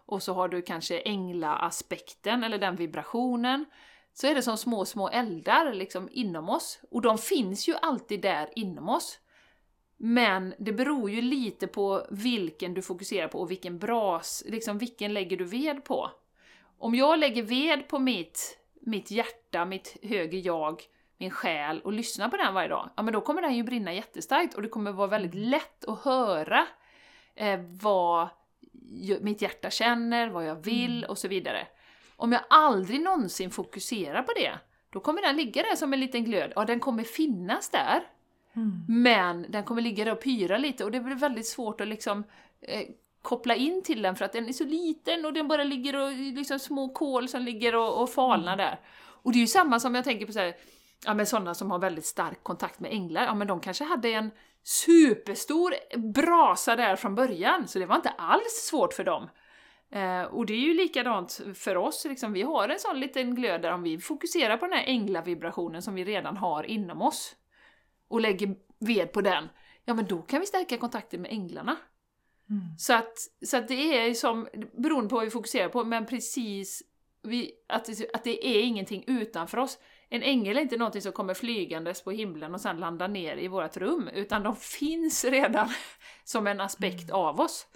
och 0.07 0.23
så 0.23 0.35
har 0.35 0.49
du 0.49 0.63
kanske 0.63 1.01
ängla-aspekten, 1.01 2.45
eller 2.45 2.59
den 2.59 2.77
vibrationen 2.77 3.65
så 4.13 4.27
är 4.27 4.35
det 4.35 4.43
som 4.43 4.57
små, 4.57 4.85
små 4.85 5.09
eldar 5.09 5.75
liksom 5.75 6.09
inom 6.13 6.49
oss. 6.49 6.81
Och 6.91 7.03
de 7.03 7.19
finns 7.19 7.69
ju 7.69 7.75
alltid 7.83 8.21
där 8.21 8.49
inom 8.57 8.89
oss. 8.89 9.19
Men 9.97 10.55
det 10.59 10.73
beror 10.73 11.11
ju 11.11 11.21
lite 11.21 11.67
på 11.67 12.07
vilken 12.11 12.75
du 12.75 12.83
fokuserar 12.83 13.29
på 13.29 13.41
och 13.41 13.51
vilken 13.51 13.79
bras, 13.79 14.45
liksom 14.47 14.79
vilken 14.79 15.15
lägger 15.15 15.37
du 15.37 15.45
ved 15.45 15.85
på. 15.85 16.11
Om 16.79 16.95
jag 16.95 17.19
lägger 17.19 17.43
ved 17.43 17.89
på 17.89 17.99
mitt, 17.99 18.59
mitt 18.81 19.11
hjärta, 19.11 19.65
mitt 19.65 19.97
högre 20.03 20.39
jag, 20.39 20.83
min 21.19 21.31
själ 21.31 21.81
och 21.81 21.93
lyssnar 21.93 22.29
på 22.29 22.37
den 22.37 22.55
varje 22.55 22.69
dag, 22.69 22.91
ja 22.97 23.03
men 23.03 23.13
då 23.13 23.21
kommer 23.21 23.43
den 23.43 23.55
ju 23.55 23.63
brinna 23.63 23.95
jättestarkt 23.95 24.55
och 24.55 24.63
det 24.63 24.69
kommer 24.69 24.93
vara 24.93 25.07
väldigt 25.07 25.35
lätt 25.35 25.85
att 25.85 26.05
höra 26.05 26.67
eh, 27.35 27.61
vad 27.81 28.29
mitt 29.21 29.43
hjärta 29.43 29.71
känner, 29.71 30.29
vad 30.29 30.47
jag 30.47 30.65
vill 30.65 30.99
mm. 30.99 31.11
och 31.11 31.19
så 31.19 31.29
vidare. 31.29 31.67
Om 32.17 32.33
jag 32.33 32.41
aldrig 32.51 33.01
någonsin 33.01 33.51
fokuserar 33.51 34.23
på 34.23 34.33
det, 34.37 34.59
då 34.91 35.01
kommer 35.01 35.23
den 35.23 35.37
ligga 35.37 35.63
där 35.63 35.77
som 35.77 35.93
en 35.93 36.01
liten 36.01 36.25
glöd. 36.25 36.53
Ja, 36.57 36.65
den 36.65 36.81
kommer 36.81 37.03
finnas 37.03 37.71
där, 37.71 38.03
mm. 38.57 38.85
men 38.89 39.47
den 39.49 39.65
kommer 39.65 39.83
ligga 39.83 40.05
där 40.05 40.13
och 40.13 40.23
pyra 40.23 40.59
lite 40.59 40.85
och 40.85 40.91
det 40.91 41.01
blir 41.01 41.15
väldigt 41.15 41.47
svårt 41.47 41.81
att 41.81 41.89
liksom 41.89 42.25
eh, 42.61 42.89
koppla 43.23 43.55
in 43.55 43.83
till 43.83 44.03
den 44.03 44.17
för 44.17 44.25
att 44.25 44.33
den 44.33 44.49
är 44.49 44.53
så 44.53 44.65
liten 44.65 45.25
och 45.25 45.33
den 45.33 45.49
bara 45.49 45.65
ligger 45.65 45.97
och 45.97 46.13
liksom 46.13 46.59
små 46.59 46.89
kol 46.89 47.29
som 47.29 47.43
ligger 47.43 47.75
och, 47.75 48.03
och 48.03 48.11
falnar 48.11 48.57
där. 48.57 48.81
Och 48.97 49.33
det 49.33 49.39
är 49.39 49.41
ju 49.41 49.47
samma 49.47 49.81
som 49.81 49.95
jag 49.95 50.05
tänker 50.05 50.27
på 50.27 50.33
så 50.33 50.39
här, 50.39 50.55
ja 51.05 51.15
men 51.15 51.27
sådana 51.27 51.55
som 51.55 51.71
har 51.71 51.79
väldigt 51.79 52.07
stark 52.07 52.43
kontakt 52.43 52.81
med 52.81 52.93
änglar, 52.93 53.25
ja 53.25 53.35
men 53.35 53.47
de 53.47 53.61
kanske 53.61 53.85
hade 53.85 54.09
en 54.09 54.31
superstor 54.65 55.75
brasa 56.13 56.77
där 56.77 56.97
från 56.97 57.15
början, 57.15 57.69
så 57.69 57.79
det 57.79 57.87
var 57.87 57.97
inte 57.97 58.09
alls 58.11 58.69
svårt 58.71 58.93
för 58.93 59.05
dem. 59.05 59.29
Eh, 59.91 60.23
och 60.23 60.47
det 60.47 60.55
är 60.55 60.59
ju 60.59 60.75
likadant 60.75 61.41
för 61.55 61.77
oss, 61.77 62.05
liksom, 62.05 62.33
vi 62.33 62.43
har 62.43 62.69
en 62.69 62.79
sån 62.79 63.01
liten 63.01 63.35
glöd 63.35 63.63
där 63.63 63.73
om 63.73 63.83
vi 63.83 63.99
fokuserar 63.99 64.57
på 64.57 64.67
den 64.67 64.79
här 64.79 64.85
änglavibrationen 64.87 65.83
som 65.83 65.95
vi 65.95 66.05
redan 66.05 66.37
har 66.37 66.65
inom 66.65 67.03
oss 67.03 67.37
och 68.09 68.21
lägger 68.21 68.57
ved 68.79 69.13
på 69.13 69.21
den, 69.21 69.49
ja 69.85 69.95
men 69.95 70.07
då 70.07 70.23
kan 70.23 70.41
vi 70.41 70.47
stärka 70.47 70.79
kontakten 70.79 71.23
med 71.23 71.31
änglarna. 71.31 71.77
Mm. 72.51 72.79
Så, 72.79 72.95
att, 72.95 73.19
så 73.47 73.57
att 73.57 73.69
det 73.69 73.99
är 73.99 74.15
som, 74.15 74.49
beroende 74.73 75.09
på 75.09 75.17
vad 75.17 75.25
vi 75.25 75.31
fokuserar 75.31 75.69
på, 75.69 75.85
men 75.85 76.07
precis 76.07 76.83
vi, 77.23 77.53
att, 77.69 77.89
att 78.15 78.25
det 78.25 78.47
är 78.47 78.63
ingenting 78.63 79.05
utanför 79.07 79.59
oss. 79.59 79.79
En 80.15 80.23
ängel 80.23 80.57
är 80.57 80.61
inte 80.61 80.77
någonting 80.77 81.03
som 81.03 81.13
kommer 81.13 81.35
flygandes 81.35 82.05
på 82.05 82.11
himlen 82.11 82.55
och 82.55 82.61
sen 82.61 82.77
landar 82.77 83.09
ner 83.09 83.37
i 83.37 83.49
vårt 83.49 83.77
rum, 83.77 84.09
utan 84.09 84.43
de 84.43 84.57
finns 84.57 85.25
redan 85.25 85.69
som 86.25 86.47
en 86.47 86.61
aspekt 86.61 87.11
av 87.11 87.41
oss. 87.41 87.67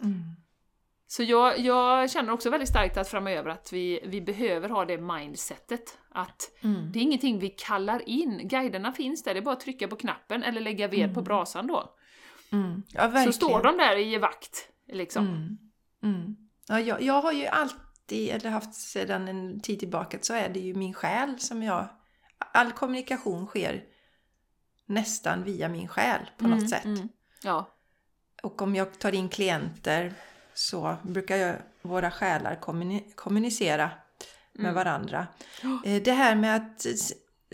Mm. 0.00 0.22
Så 1.06 1.22
jag, 1.22 1.58
jag 1.58 2.10
känner 2.10 2.32
också 2.32 2.50
väldigt 2.50 2.68
starkt 2.68 2.96
att 2.96 3.08
framöver 3.08 3.50
att 3.50 3.72
vi, 3.72 4.00
vi 4.04 4.20
behöver 4.20 4.68
ha 4.68 4.84
det 4.84 4.98
mindsetet. 4.98 5.98
Att 6.10 6.50
Mm. 6.60 6.92
det 6.92 6.98
är 6.98 7.02
ingenting 7.02 7.38
vi 7.38 7.48
kallar 7.48 8.08
in, 8.08 8.48
guiderna 8.48 8.92
finns 8.92 9.22
där, 9.22 9.34
det 9.34 9.40
är 9.40 9.44
bara 9.44 9.54
att 9.54 9.60
trycka 9.60 9.88
på 9.88 9.96
knappen 9.96 10.42
eller 10.42 10.60
lägga 10.60 10.88
ved 10.88 11.14
på 11.14 11.22
brasan 11.22 11.66
då. 11.66 11.94
Mm. 12.52 12.82
Ja. 12.88 13.24
Så 13.24 13.32
står 13.32 13.62
de 13.62 13.76
där 13.76 13.98
i 13.98 14.18
vakt, 14.18 14.68
liksom. 14.92 15.26
Mm. 15.26 15.58
Mm. 16.02 16.36
Ja, 16.68 16.80
jag, 16.80 17.02
jag 17.02 17.22
har 17.22 17.32
ju 17.32 17.46
alltid, 17.46 17.80
eller 18.12 18.50
haft 18.50 18.74
sedan 18.74 19.28
en 19.28 19.60
tid 19.60 19.78
tillbaka, 19.78 20.18
så 20.20 20.34
är 20.34 20.48
det 20.48 20.60
ju 20.60 20.74
min 20.74 20.94
själ 20.94 21.38
som 21.38 21.62
jag... 21.62 21.88
All 22.52 22.72
kommunikation 22.72 23.46
sker 23.46 23.84
nästan 24.86 25.44
via 25.44 25.68
min 25.68 25.88
själ 25.88 26.30
på 26.38 26.44
något 26.48 26.58
Mm, 26.58 26.68
sätt. 26.68 26.84
mm. 26.84 27.08
Ja. 27.42 27.74
Och 28.42 28.62
om 28.62 28.74
jag 28.74 28.98
tar 28.98 29.14
in 29.14 29.28
klienter 29.28 30.14
så 30.54 30.96
brukar 31.02 31.36
jag, 31.36 31.56
våra 31.82 32.10
själar 32.10 32.58
kommuni- 32.62 33.12
kommunicera 33.14 33.90
med 34.52 34.62
Mm. 34.64 34.74
varandra. 34.74 35.26
Eh, 35.84 36.02
Det 36.02 36.12
här 36.12 36.34
med 36.34 36.56
att, 36.56 36.86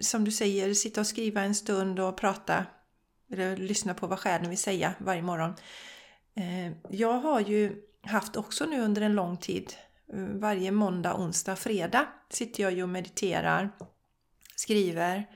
som 0.00 0.24
du 0.24 0.30
säger, 0.32 0.74
sitta 0.74 1.00
och 1.00 1.06
skriva 1.06 1.40
en 1.42 1.54
stund 1.54 2.00
och 2.00 2.16
prata 2.16 2.66
eller 3.32 3.56
lyssna 3.56 3.94
på 3.94 4.06
vad 4.06 4.18
själen 4.18 4.48
vill 4.48 4.58
säga 4.58 4.94
varje 4.98 5.22
morgon. 5.22 5.54
Eh, 6.36 6.72
Jag 6.90 7.12
har 7.12 7.40
ju 7.40 7.82
haft 8.02 8.36
också 8.36 8.64
nu 8.66 8.80
under 8.80 9.02
en 9.02 9.14
lång 9.14 9.36
tid, 9.36 9.72
varje 10.16 10.70
måndag, 10.70 11.14
onsdag, 11.14 11.56
fredag 11.56 12.06
sitter 12.30 12.62
jag 12.62 12.72
ju 12.72 12.82
och 12.82 12.88
mediterar, 12.88 13.70
skriver 14.56 15.26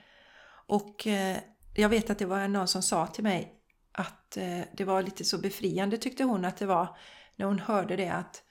och 0.67 1.07
eh, 1.07 1.37
jag 1.77 1.89
vet 1.89 2.11
att 2.11 2.19
det 2.19 2.27
var 2.27 2.49
någon 2.49 2.69
som 2.69 2.83
sa 2.83 3.07
till 3.07 3.25
mig 3.25 3.55
att 3.93 4.37
eh, 4.37 4.61
det 4.73 4.85
var 4.85 5.03
lite 5.03 5.25
så 5.25 5.39
befriande 5.39 5.97
tyckte 5.99 6.25
hon 6.25 6.45
att 6.45 6.57
det 6.57 6.67
var 6.67 6.97
när 7.37 7.47
hon 7.47 7.59
hörde 7.59 7.97
det 7.97 8.09
att, 8.09 8.43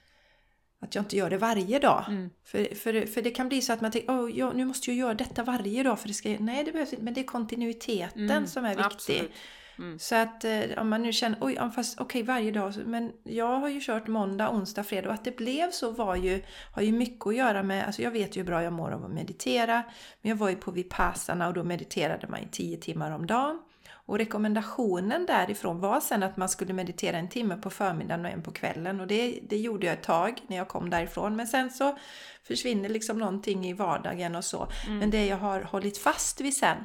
att 0.79 0.95
jag 0.95 1.01
inte 1.01 1.17
gör 1.17 1.29
det 1.29 1.37
varje 1.37 1.79
dag. 1.79 2.05
Mm. 2.07 2.29
För, 2.45 2.75
för, 2.75 3.05
för 3.05 3.21
det 3.21 3.31
kan 3.31 3.47
bli 3.49 3.61
så 3.61 3.73
att 3.73 3.81
man 3.81 3.91
tänker 3.91 4.11
oh, 4.11 4.37
ja, 4.37 4.53
nu 4.53 4.65
måste 4.65 4.91
jag 4.91 4.97
göra 4.97 5.13
detta 5.13 5.43
varje 5.43 5.83
dag 5.83 5.99
för 5.99 6.07
det 6.07 6.13
ska... 6.13 6.35
Nej, 6.39 6.63
det 6.63 6.71
behövs 6.71 6.93
inte, 6.93 7.03
men 7.03 7.13
det 7.13 7.21
är 7.21 7.25
kontinuiteten 7.25 8.29
Mm, 8.29 8.47
som 8.47 8.65
är 8.65 8.69
viktig. 8.69 8.85
absolut. 8.85 9.31
Mm. 9.79 9.99
Så 9.99 10.15
att 10.15 10.43
eh, 10.43 10.61
om 10.77 10.89
man 10.89 11.01
nu 11.01 11.13
känner, 11.13 11.37
oj, 11.41 11.59
fast 11.75 12.01
okej 12.01 12.23
varje 12.23 12.51
dag, 12.51 12.73
men 12.85 13.11
jag 13.23 13.59
har 13.59 13.69
ju 13.69 13.81
kört 13.81 14.07
måndag, 14.07 14.49
onsdag, 14.49 14.83
fredag 14.83 15.09
och 15.09 15.13
att 15.13 15.25
det 15.25 15.37
blev 15.37 15.71
så 15.71 15.91
var 15.91 16.15
ju, 16.15 16.43
har 16.73 16.81
ju 16.81 16.91
mycket 16.91 17.27
att 17.27 17.35
göra 17.35 17.63
med, 17.63 17.85
alltså 17.85 18.01
jag 18.01 18.11
vet 18.11 18.35
ju 18.35 18.41
hur 18.41 18.47
bra 18.47 18.63
jag 18.63 18.73
mår 18.73 18.91
av 18.91 19.05
att 19.05 19.11
meditera, 19.11 19.83
men 20.21 20.29
jag 20.29 20.35
var 20.35 20.49
ju 20.49 20.55
på 20.55 20.71
Vipassana 20.71 21.47
och 21.47 21.53
då 21.53 21.63
mediterade 21.63 22.27
man 22.27 22.39
i 22.39 22.47
10 22.51 22.77
timmar 22.77 23.11
om 23.11 23.27
dagen. 23.27 23.59
Och 24.07 24.17
rekommendationen 24.17 25.25
därifrån 25.25 25.79
var 25.79 25.99
sen 25.99 26.23
att 26.23 26.37
man 26.37 26.49
skulle 26.49 26.73
meditera 26.73 27.17
en 27.17 27.29
timme 27.29 27.57
på 27.57 27.69
förmiddagen 27.69 28.25
och 28.25 28.31
en 28.31 28.41
på 28.41 28.51
kvällen 28.51 28.99
och 28.99 29.07
det, 29.07 29.39
det 29.49 29.57
gjorde 29.57 29.85
jag 29.85 29.93
ett 29.93 30.03
tag 30.03 30.41
när 30.47 30.57
jag 30.57 30.67
kom 30.67 30.89
därifrån. 30.89 31.35
Men 31.35 31.47
sen 31.47 31.69
så 31.69 31.97
försvinner 32.43 32.89
liksom 32.89 33.17
någonting 33.17 33.67
i 33.67 33.73
vardagen 33.73 34.35
och 34.35 34.45
så. 34.45 34.67
Men 34.87 35.09
det 35.09 35.25
jag 35.25 35.37
har 35.37 35.61
hållit 35.61 35.97
fast 35.97 36.41
vid 36.41 36.57
sen, 36.57 36.77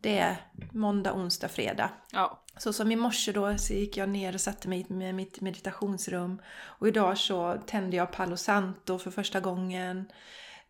det 0.00 0.18
är 0.18 0.36
måndag, 0.72 1.12
onsdag, 1.12 1.48
fredag. 1.48 1.90
Ja. 2.12 2.44
Så 2.56 2.72
som 2.72 2.92
i 2.92 2.96
morse 2.96 3.32
då 3.32 3.58
så 3.58 3.72
gick 3.72 3.96
jag 3.96 4.08
ner 4.08 4.34
och 4.34 4.40
satte 4.40 4.68
mig 4.68 4.86
med 4.88 5.14
mitt 5.14 5.40
meditationsrum. 5.40 6.42
Och 6.62 6.88
idag 6.88 7.18
så 7.18 7.58
tände 7.66 7.96
jag 7.96 8.12
Palo 8.12 8.36
Santo 8.36 8.98
för 8.98 9.10
första 9.10 9.40
gången. 9.40 10.12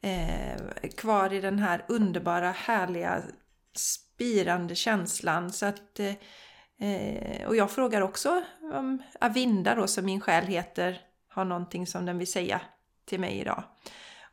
Eh, 0.01 0.89
kvar 0.97 1.33
i 1.33 1.41
den 1.41 1.59
här 1.59 1.85
underbara, 1.89 2.51
härliga, 2.51 3.23
spirande 3.77 4.75
känslan. 4.75 5.53
Så 5.53 5.67
att, 5.67 6.01
eh, 6.01 6.15
eh, 6.91 7.47
och 7.47 7.57
jag 7.57 7.71
frågar 7.71 8.01
också 8.01 8.43
om 8.73 9.03
Avinda 9.21 9.75
då, 9.75 9.87
som 9.87 10.05
min 10.05 10.21
själ 10.21 10.47
heter, 10.47 11.01
har 11.29 11.45
någonting 11.45 11.87
som 11.87 12.07
den 12.07 12.19
vill 12.19 12.33
säga 12.33 12.61
till 13.05 13.21
mig 13.21 13.39
idag. 13.39 13.65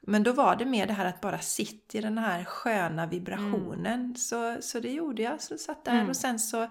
Men 0.02 0.24
då 0.24 0.32
var 0.32 0.56
det 0.56 0.66
mer 0.66 0.88
det 0.88 0.94
här 0.94 1.06
att 1.06 1.22
bara 1.22 1.40
sitta 1.40 1.98
i 1.98 2.02
den 2.02 2.18
här 2.18 2.44
sköna 2.44 3.06
vibrationen. 3.06 4.16
Så, 4.16 4.58
så 4.62 4.80
det 4.80 4.92
gjorde 4.92 5.22
jag. 5.22 5.42
Så 5.42 5.58
satt 5.58 5.86
där 5.86 5.92
Mm. 5.92 6.10
och 6.10 6.16
sen 6.16 6.40
så, 6.40 6.68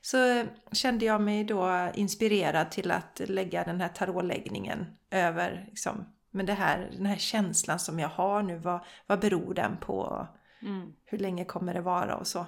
så 0.00 0.44
kände 0.72 1.04
jag 1.04 1.20
mig 1.20 1.44
då 1.44 1.90
inspirerad 1.94 2.70
till 2.70 2.90
att 2.90 3.20
lägga 3.24 3.64
den 3.64 3.80
här 3.80 3.88
tarotläggningen 3.88 4.86
över 5.10 5.64
liksom, 5.68 6.04
men 6.30 6.46
det 6.46 6.52
här, 6.52 6.90
den 6.96 7.06
här 7.06 7.16
känslan 7.16 7.78
som 7.78 7.98
jag 7.98 8.08
har 8.08 8.42
nu. 8.42 8.58
Vad, 8.58 8.80
vad 9.06 9.20
beror 9.20 9.54
den 9.54 9.76
på? 9.76 10.26
Mm. 10.62 10.92
Hur 11.04 11.18
länge 11.18 11.44
kommer 11.44 11.74
det 11.74 11.80
vara 11.80 12.16
och 12.16 12.26
så. 12.26 12.46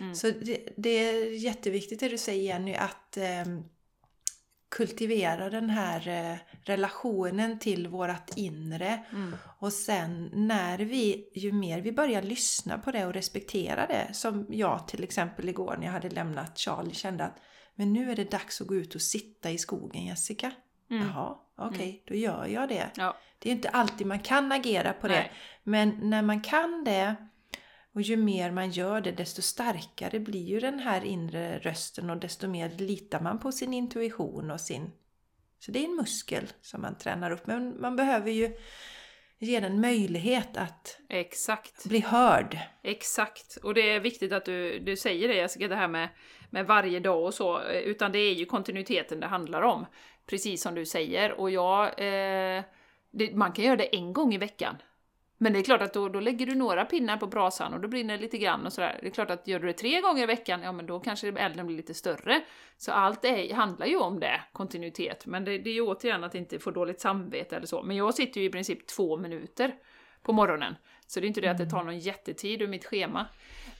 Mm. 0.00 0.14
Så 0.14 0.26
det, 0.26 0.68
det 0.76 0.90
är 0.90 1.44
jätteviktigt 1.44 2.00
det 2.00 2.08
du 2.08 2.18
säger 2.18 2.42
Jenny 2.42 2.74
att 2.74 3.16
eh, 3.16 3.44
kultivera 4.68 5.50
den 5.50 5.70
här 5.70 6.08
eh, 6.08 6.38
relationen 6.64 7.58
till 7.58 7.88
vårat 7.88 8.32
inre. 8.36 9.04
Mm. 9.12 9.36
Och 9.58 9.72
sen 9.72 10.30
när 10.32 10.78
vi, 10.78 11.28
ju 11.34 11.52
mer 11.52 11.80
vi 11.80 11.92
börjar 11.92 12.22
lyssna 12.22 12.78
på 12.78 12.90
det 12.90 13.06
och 13.06 13.14
respektera 13.14 13.86
det, 13.86 14.14
som 14.14 14.46
jag 14.50 14.88
till 14.88 15.04
exempel 15.04 15.48
igår 15.48 15.76
när 15.78 15.86
jag 15.86 15.92
hade 15.92 16.08
lämnat 16.08 16.58
Charlie 16.58 16.94
kände 16.94 17.24
att 17.24 17.38
men 17.74 17.92
nu 17.92 18.10
är 18.10 18.16
det 18.16 18.30
dags 18.30 18.60
att 18.60 18.66
gå 18.66 18.74
ut 18.74 18.94
och 18.94 19.02
sitta 19.02 19.50
i 19.50 19.58
skogen 19.58 20.06
Jessica. 20.06 20.52
Mm. 20.90 21.06
Jaha, 21.06 21.36
okej, 21.56 22.02
då 22.06 22.14
gör 22.14 22.46
jag 22.46 22.68
det. 22.68 22.90
Ja. 22.94 23.16
Det 23.38 23.50
är 23.50 23.52
inte 23.52 23.68
alltid 23.68 24.06
man 24.06 24.18
kan 24.18 24.52
agera 24.52 24.92
på 24.92 25.08
det. 25.08 25.14
Nej. 25.14 25.32
Men 25.62 26.10
när 26.10 26.22
man 26.22 26.40
kan 26.40 26.84
det 26.84 27.16
och 27.96 28.02
ju 28.02 28.16
mer 28.16 28.50
man 28.50 28.70
gör 28.70 29.00
det 29.00 29.12
desto 29.12 29.42
starkare 29.42 30.20
blir 30.20 30.44
ju 30.44 30.60
den 30.60 30.78
här 30.78 31.04
inre 31.04 31.58
rösten 31.58 32.10
och 32.10 32.16
desto 32.16 32.48
mer 32.48 32.68
litar 32.68 33.20
man 33.20 33.38
på 33.38 33.52
sin 33.52 33.74
intuition 33.74 34.50
och 34.50 34.60
sin... 34.60 34.90
Så 35.58 35.72
det 35.72 35.78
är 35.78 35.84
en 35.84 35.96
muskel 35.96 36.46
som 36.60 36.82
man 36.82 36.98
tränar 36.98 37.30
upp. 37.30 37.46
Men 37.46 37.80
man 37.80 37.96
behöver 37.96 38.30
ju 38.30 38.56
ge 39.38 39.60
den 39.60 39.80
möjlighet 39.80 40.56
att 40.56 40.98
Exakt. 41.08 41.84
bli 41.84 42.00
hörd. 42.00 42.58
Exakt, 42.82 43.56
och 43.62 43.74
det 43.74 43.90
är 43.90 44.00
viktigt 44.00 44.32
att 44.32 44.44
du, 44.44 44.78
du 44.78 44.96
säger 44.96 45.28
det 45.28 45.34
Jessica, 45.34 45.68
det 45.68 45.76
här 45.76 45.88
med, 45.88 46.08
med 46.50 46.66
varje 46.66 47.00
dag 47.00 47.24
och 47.24 47.34
så, 47.34 47.62
utan 47.62 48.12
det 48.12 48.18
är 48.18 48.34
ju 48.34 48.46
kontinuiteten 48.46 49.20
det 49.20 49.26
handlar 49.26 49.62
om. 49.62 49.86
Precis 50.26 50.62
som 50.62 50.74
du 50.74 50.86
säger, 50.86 51.32
och 51.32 51.50
jag, 51.50 51.84
eh, 51.86 52.64
det, 53.10 53.34
man 53.34 53.52
kan 53.52 53.64
göra 53.64 53.76
det 53.76 53.96
en 53.96 54.12
gång 54.12 54.34
i 54.34 54.38
veckan. 54.38 54.76
Men 55.38 55.52
det 55.52 55.58
är 55.58 55.62
klart 55.62 55.82
att 55.82 55.92
då, 55.92 56.08
då 56.08 56.20
lägger 56.20 56.46
du 56.46 56.54
några 56.54 56.84
pinnar 56.84 57.16
på 57.16 57.26
brasan 57.26 57.74
och 57.74 57.80
då 57.80 57.88
brinner 57.88 58.16
det 58.16 58.22
lite 58.22 58.38
grann 58.38 58.66
och 58.66 58.72
sådär. 58.72 58.98
Det 59.00 59.06
är 59.06 59.10
klart 59.10 59.30
att 59.30 59.48
gör 59.48 59.60
du 59.60 59.66
det 59.66 59.72
tre 59.72 60.00
gånger 60.00 60.22
i 60.22 60.26
veckan, 60.26 60.62
ja 60.62 60.72
men 60.72 60.86
då 60.86 61.00
kanske 61.00 61.28
elden 61.28 61.66
blir 61.66 61.76
lite 61.76 61.94
större. 61.94 62.44
Så 62.76 62.92
allt 62.92 63.24
är, 63.24 63.54
handlar 63.54 63.86
ju 63.86 63.96
om 63.96 64.20
det, 64.20 64.40
kontinuitet. 64.52 65.26
Men 65.26 65.44
det, 65.44 65.58
det 65.58 65.70
är 65.70 65.74
ju 65.74 65.82
återigen 65.82 66.24
att 66.24 66.34
inte 66.34 66.58
få 66.58 66.70
dåligt 66.70 67.00
samvete 67.00 67.56
eller 67.56 67.66
så. 67.66 67.82
Men 67.82 67.96
jag 67.96 68.14
sitter 68.14 68.40
ju 68.40 68.46
i 68.46 68.50
princip 68.50 68.86
två 68.86 69.16
minuter 69.16 69.74
på 70.22 70.32
morgonen. 70.32 70.74
Så 71.06 71.20
det 71.20 71.26
är 71.26 71.28
inte 71.28 71.40
det 71.40 71.48
att 71.48 71.58
det 71.58 71.70
tar 71.70 71.84
någon 71.84 71.98
jättetid 71.98 72.62
ur 72.62 72.68
mitt 72.68 72.84
schema. 72.84 73.26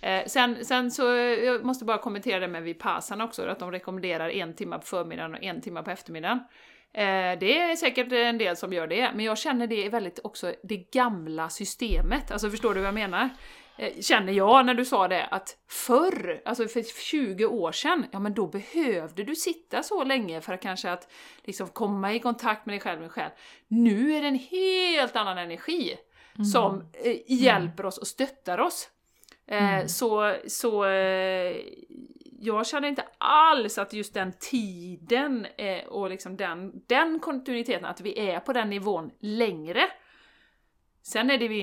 Eh, 0.00 0.24
sen, 0.26 0.64
sen 0.64 0.90
så, 0.90 1.02
jag 1.06 1.64
måste 1.64 1.84
bara 1.84 1.98
kommentera 1.98 2.40
det 2.40 2.48
med 2.48 2.62
Vipassana 2.62 3.24
också, 3.24 3.46
att 3.46 3.58
de 3.58 3.72
rekommenderar 3.72 4.30
en 4.30 4.54
timme 4.54 4.78
på 4.78 4.86
förmiddagen 4.86 5.34
och 5.34 5.42
en 5.42 5.60
timme 5.60 5.82
på 5.82 5.90
eftermiddagen. 5.90 6.40
Eh, 6.96 7.38
det 7.38 7.58
är 7.58 7.76
säkert 7.76 8.12
en 8.12 8.38
del 8.38 8.56
som 8.56 8.72
gör 8.72 8.86
det, 8.86 9.12
men 9.14 9.24
jag 9.24 9.38
känner 9.38 9.66
det 9.66 9.86
är 9.86 9.90
väldigt 9.90 10.20
också 10.24 10.54
det 10.62 10.76
gamla 10.76 11.48
systemet. 11.48 12.30
Alltså 12.30 12.50
förstår 12.50 12.74
du 12.74 12.80
vad 12.80 12.86
jag 12.86 12.94
menar? 12.94 13.30
Eh, 13.78 14.00
känner 14.00 14.32
jag 14.32 14.66
när 14.66 14.74
du 14.74 14.84
sa 14.84 15.08
det, 15.08 15.26
att 15.26 15.56
förr, 15.68 16.42
alltså 16.44 16.68
för 16.68 17.00
20 17.02 17.46
år 17.46 17.72
sedan, 17.72 18.06
ja 18.12 18.18
men 18.18 18.34
då 18.34 18.46
behövde 18.46 19.24
du 19.24 19.34
sitta 19.34 19.82
så 19.82 20.04
länge 20.04 20.40
för 20.40 20.52
att 20.52 20.62
kanske 20.62 20.90
att 20.90 21.12
liksom 21.44 21.68
komma 21.68 22.14
i 22.14 22.20
kontakt 22.20 22.66
med 22.66 22.72
dig 22.72 22.80
själv, 22.80 23.00
med 23.00 23.08
dig 23.08 23.12
själv. 23.12 23.30
Nu 23.68 24.12
är 24.12 24.22
det 24.22 24.28
en 24.28 24.38
helt 24.38 25.16
annan 25.16 25.38
energi 25.38 25.96
som 26.52 26.90
eh, 27.04 27.16
hjälper 27.26 27.86
oss 27.86 27.98
och 27.98 28.06
stöttar 28.06 28.58
oss. 28.58 28.88
Eh, 29.46 29.74
Mm. 29.74 29.88
Så, 29.88 30.34
så 30.46 30.84
eh, 30.84 31.56
jag 32.40 32.66
känner 32.66 32.88
inte 32.88 33.04
alls 33.18 33.78
att 33.78 33.92
just 33.92 34.14
den 34.14 34.32
tiden 34.32 35.46
eh, 35.58 35.84
och 35.84 36.10
liksom 36.10 36.36
den, 36.36 36.82
den 36.86 37.20
kontinuiteten, 37.20 37.84
att 37.84 38.00
vi 38.00 38.30
är 38.30 38.40
på 38.40 38.52
den 38.52 38.70
nivån 38.70 39.10
längre. 39.20 39.82
Sen 41.02 41.30
är 41.30 41.38
det 41.38 41.44
ju 41.44 41.60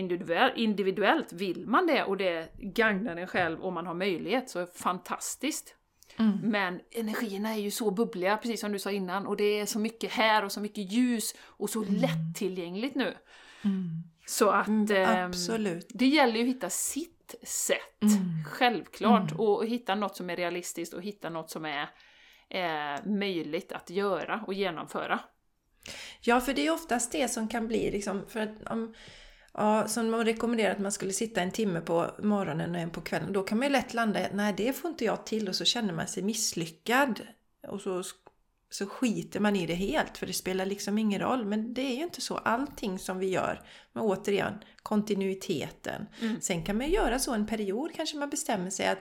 individuellt, 0.56 1.34
vill 1.34 1.68
man 1.68 1.88
det 1.88 2.04
och 2.04 2.18
det 2.18 2.50
gagnar 2.58 3.16
en 3.16 3.28
själv 3.28 3.60
och 3.60 3.74
man 3.74 3.88
har 3.88 3.94
möjlighet 3.94 4.50
så 4.50 4.60
är 4.60 4.66
det 4.66 4.78
fantastiskt. 4.78 5.76
Mm. 6.18 6.40
Men 6.44 6.80
energierna 6.92 7.50
är 7.50 7.60
ju 7.60 7.72
så 7.72 7.92
bubbliga, 7.92 8.38
precis 8.38 8.62
som 8.62 8.72
du 8.72 8.80
sa 8.80 8.92
innan, 8.92 9.28
och 9.28 9.38
det 9.38 9.60
är 9.60 9.66
så 9.66 9.80
mycket 9.80 10.12
här 10.12 10.46
och 10.46 10.52
så 10.52 10.60
mycket 10.60 10.92
ljus 10.92 11.36
och 11.40 11.70
så 11.70 11.84
mm. 11.84 11.96
lättillgängligt 11.96 12.96
nu. 12.96 13.14
Mm. 13.62 14.04
Så 14.26 14.50
att 14.50 14.90
eh, 14.90 15.26
Absolut. 15.26 15.88
det 15.94 16.08
gäller 16.08 16.36
ju 16.36 16.42
att 16.42 16.56
hitta 16.56 16.70
sitt 16.70 17.13
sätt, 17.44 18.02
mm. 18.02 18.44
självklart, 18.46 19.32
mm. 19.32 19.40
och 19.40 19.66
hitta 19.66 19.96
något 19.96 20.16
som 20.16 20.30
är 20.30 20.36
realistiskt 20.36 20.94
och 20.94 21.02
hitta 21.02 21.30
något 21.30 21.50
som 21.50 21.66
är 21.66 21.90
eh, 22.50 23.06
möjligt 23.06 23.72
att 23.72 23.90
göra 23.90 24.44
och 24.48 24.54
genomföra. 24.54 25.20
Ja, 26.22 26.42
för 26.42 26.54
det 26.54 26.68
är 26.68 26.72
oftast 26.72 27.12
det 27.12 27.28
som 27.28 27.48
kan 27.48 27.68
bli 27.68 27.92
liksom, 27.92 28.26
för 28.28 28.40
att 28.40 28.70
om, 28.70 28.94
Ja, 29.58 29.88
som 29.88 30.12
man 30.12 30.26
rekommenderar 30.26 30.72
att 30.72 30.80
man 30.80 30.92
skulle 30.92 31.14
sitta 31.14 31.42
en 31.42 31.52
timme 31.52 31.82
på 31.82 32.12
morgonen 32.20 32.76
och 32.76 32.82
en 32.82 32.90
på 32.90 33.02
kvällen. 33.02 33.34
Då 33.34 33.44
kan 33.44 33.58
man 33.58 33.68
ju 33.68 33.72
lätt 33.72 33.94
landa 33.94 34.22
i 34.22 34.26
att 34.26 34.34
nej 34.34 34.54
det 34.58 34.74
får 34.74 34.92
inte 34.92 35.06
jag 35.06 35.26
till 35.26 35.50
och 35.50 35.56
så 35.56 35.66
känner 35.66 35.94
man 35.94 36.08
sig 36.08 36.24
misslyckad. 36.24 37.22
Och 37.68 37.82
så, 37.82 38.04
så 38.74 38.86
skiter 38.86 39.40
man 39.40 39.56
i 39.56 39.66
det 39.66 39.74
helt 39.74 40.18
för 40.18 40.28
det 40.28 40.34
spelar 40.34 40.66
liksom 40.66 40.98
ingen 40.98 41.22
roll. 41.22 41.46
Men 41.46 41.74
det 41.74 41.82
är 41.82 41.96
ju 41.96 42.04
inte 42.04 42.22
så. 42.22 42.38
Allting 42.38 43.00
som 43.00 43.20
vi 43.20 43.30
gör, 43.30 43.62
men 43.94 44.04
återigen 44.04 44.54
kontinuiteten. 44.84 46.06
Mm. 46.22 46.42
Sen 46.42 46.64
kan 46.64 46.78
man 46.78 46.88
ju 46.88 46.94
göra 46.94 47.20
så 47.20 47.34
en 47.34 47.48
period 47.48 47.92
kanske 47.96 48.18
man 48.18 48.30
bestämmer 48.30 48.70
sig 48.70 48.88
att 48.88 48.98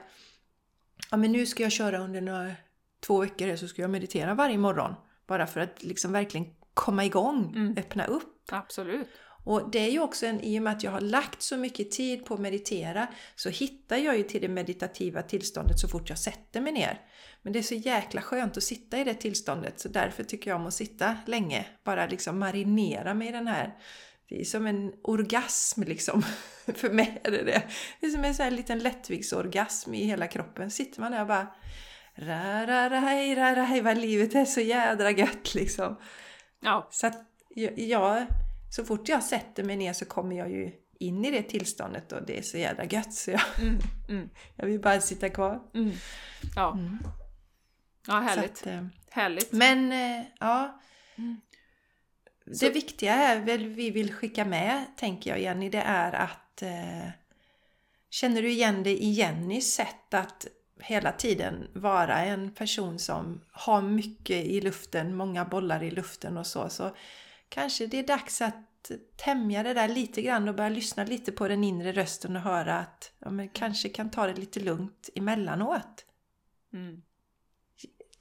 ja 1.11 1.17
men 1.17 1.31
nu 1.31 1.45
ska 1.45 1.63
jag 1.63 1.71
köra 1.71 1.97
under 1.97 2.21
några 2.21 2.51
två 2.99 3.19
veckor 3.21 3.55
så 3.55 3.67
ska 3.67 3.81
jag 3.81 3.91
meditera 3.91 4.33
varje 4.33 4.57
morgon. 4.57 4.93
Bara 5.27 5.47
för 5.47 5.59
att 5.59 5.83
liksom 5.83 6.11
verkligen 6.11 6.47
komma 6.73 7.05
igång, 7.05 7.53
mm. 7.55 7.75
öppna 7.77 8.05
upp. 8.05 8.51
Absolut. 8.51 9.07
Och 9.43 9.71
det 9.71 9.79
är 9.79 9.89
ju 9.89 9.99
också 9.99 10.25
en, 10.25 10.41
i 10.41 10.59
och 10.59 10.63
med 10.63 10.73
att 10.73 10.83
jag 10.83 10.91
har 10.91 11.01
lagt 11.01 11.41
så 11.41 11.57
mycket 11.57 11.91
tid 11.91 12.25
på 12.25 12.33
att 12.33 12.39
meditera 12.39 13.07
så 13.35 13.49
hittar 13.49 13.97
jag 13.97 14.17
ju 14.17 14.23
till 14.23 14.41
det 14.41 14.47
meditativa 14.47 15.21
tillståndet 15.21 15.79
så 15.79 15.87
fort 15.87 16.09
jag 16.09 16.19
sätter 16.19 16.61
mig 16.61 16.73
ner. 16.73 17.01
Men 17.41 17.53
det 17.53 17.59
är 17.59 17.63
så 17.63 17.75
jäkla 17.75 18.21
skönt 18.21 18.57
att 18.57 18.63
sitta 18.63 18.97
i 18.97 19.03
det 19.03 19.13
tillståndet 19.13 19.79
så 19.79 19.89
därför 19.89 20.23
tycker 20.23 20.51
jag 20.51 20.59
om 20.59 20.67
att 20.67 20.73
sitta 20.73 21.17
länge. 21.25 21.65
Bara 21.83 22.07
liksom 22.07 22.39
marinera 22.39 23.13
mig 23.13 23.27
i 23.27 23.31
den 23.31 23.47
här 23.47 23.73
det 24.29 24.41
är 24.41 24.45
som 24.45 24.67
en 24.67 24.93
orgasm 25.03 25.83
liksom. 25.83 26.21
För 26.75 26.89
mig 26.89 27.21
är 27.23 27.31
det 27.31 27.43
det. 27.43 27.63
Det 27.99 28.07
är 28.07 28.11
som 28.11 28.25
en 28.25 28.35
sån 28.35 28.43
här 28.43 28.51
liten 28.51 28.79
lättviktsorgasm 28.79 29.93
i 29.93 30.05
hela 30.05 30.27
kroppen. 30.27 30.71
Sitter 30.71 31.01
man 31.01 31.11
där 31.11 31.21
och 31.21 31.27
bara 31.27 31.47
ra 32.15 32.67
ra 32.67 32.89
ra 32.89 33.35
ra 33.35 33.55
ra 33.55 33.81
vad 33.81 33.97
livet 33.97 34.35
är 34.35 34.45
så 34.45 34.61
jädra 34.61 35.11
gött 35.11 35.55
liksom. 35.55 35.99
Ja. 36.59 36.87
Så 36.91 37.07
att 37.07 37.21
jag, 37.55 38.27
så 38.75 38.85
fort 38.85 39.09
jag 39.09 39.23
sätter 39.23 39.63
mig 39.63 39.75
ner 39.75 39.93
så 39.93 40.05
kommer 40.05 40.35
jag 40.35 40.51
ju 40.51 40.71
in 40.99 41.25
i 41.25 41.31
det 41.31 41.43
tillståndet 41.43 42.11
och 42.11 42.25
det 42.25 42.37
är 42.37 42.41
så 42.41 42.57
jävla 42.57 42.85
gött 42.85 43.13
så 43.13 43.31
jag, 43.31 43.41
mm, 43.59 43.79
mm. 44.09 44.29
jag 44.55 44.65
vill 44.65 44.79
bara 44.79 45.01
sitta 45.01 45.29
kvar. 45.29 45.61
Mm. 45.73 45.91
Ja. 46.55 46.73
Mm. 46.73 46.97
ja, 48.07 48.19
härligt. 48.19 48.61
Att, 48.61 48.67
eh, 48.67 48.85
härligt. 49.09 49.51
Men 49.51 49.91
eh, 49.91 50.25
ja, 50.39 50.81
mm. 51.15 51.41
det 52.45 52.55
så. 52.55 52.69
viktiga 52.69 53.13
är 53.13 53.39
väl 53.39 53.67
vi 53.67 53.89
vill 53.89 54.13
skicka 54.13 54.45
med, 54.45 54.85
tänker 54.97 55.29
jag 55.29 55.39
Jenny, 55.39 55.69
det 55.69 55.81
är 55.81 56.13
att 56.13 56.61
eh, 56.61 57.09
Känner 58.09 58.41
du 58.41 58.49
igen 58.49 58.83
dig 58.83 59.03
i 59.03 59.09
Jennys 59.09 59.73
sätt 59.73 60.13
att 60.13 60.47
hela 60.79 61.11
tiden 61.11 61.67
vara 61.73 62.17
en 62.17 62.53
person 62.53 62.99
som 62.99 63.41
har 63.51 63.81
mycket 63.81 64.45
i 64.45 64.61
luften, 64.61 65.15
många 65.15 65.45
bollar 65.45 65.83
i 65.83 65.91
luften 65.91 66.37
och 66.37 66.47
så, 66.47 66.69
så 66.69 66.95
kanske 67.53 67.87
det 67.87 67.99
är 67.99 68.07
dags 68.07 68.41
att 68.41 68.91
tämja 69.15 69.63
det 69.63 69.73
där 69.73 69.87
lite 69.87 70.21
grann 70.21 70.47
och 70.49 70.55
börja 70.55 70.69
lyssna 70.69 71.03
lite 71.03 71.31
på 71.31 71.47
den 71.47 71.63
inre 71.63 71.91
rösten 71.91 72.35
och 72.35 72.41
höra 72.41 72.79
att 72.79 73.11
ja, 73.19 73.29
men 73.29 73.49
kanske 73.49 73.89
kan 73.89 74.11
ta 74.11 74.27
det 74.27 74.33
lite 74.33 74.59
lugnt 74.59 75.09
emellanåt. 75.15 76.05
Mm. 76.73 77.01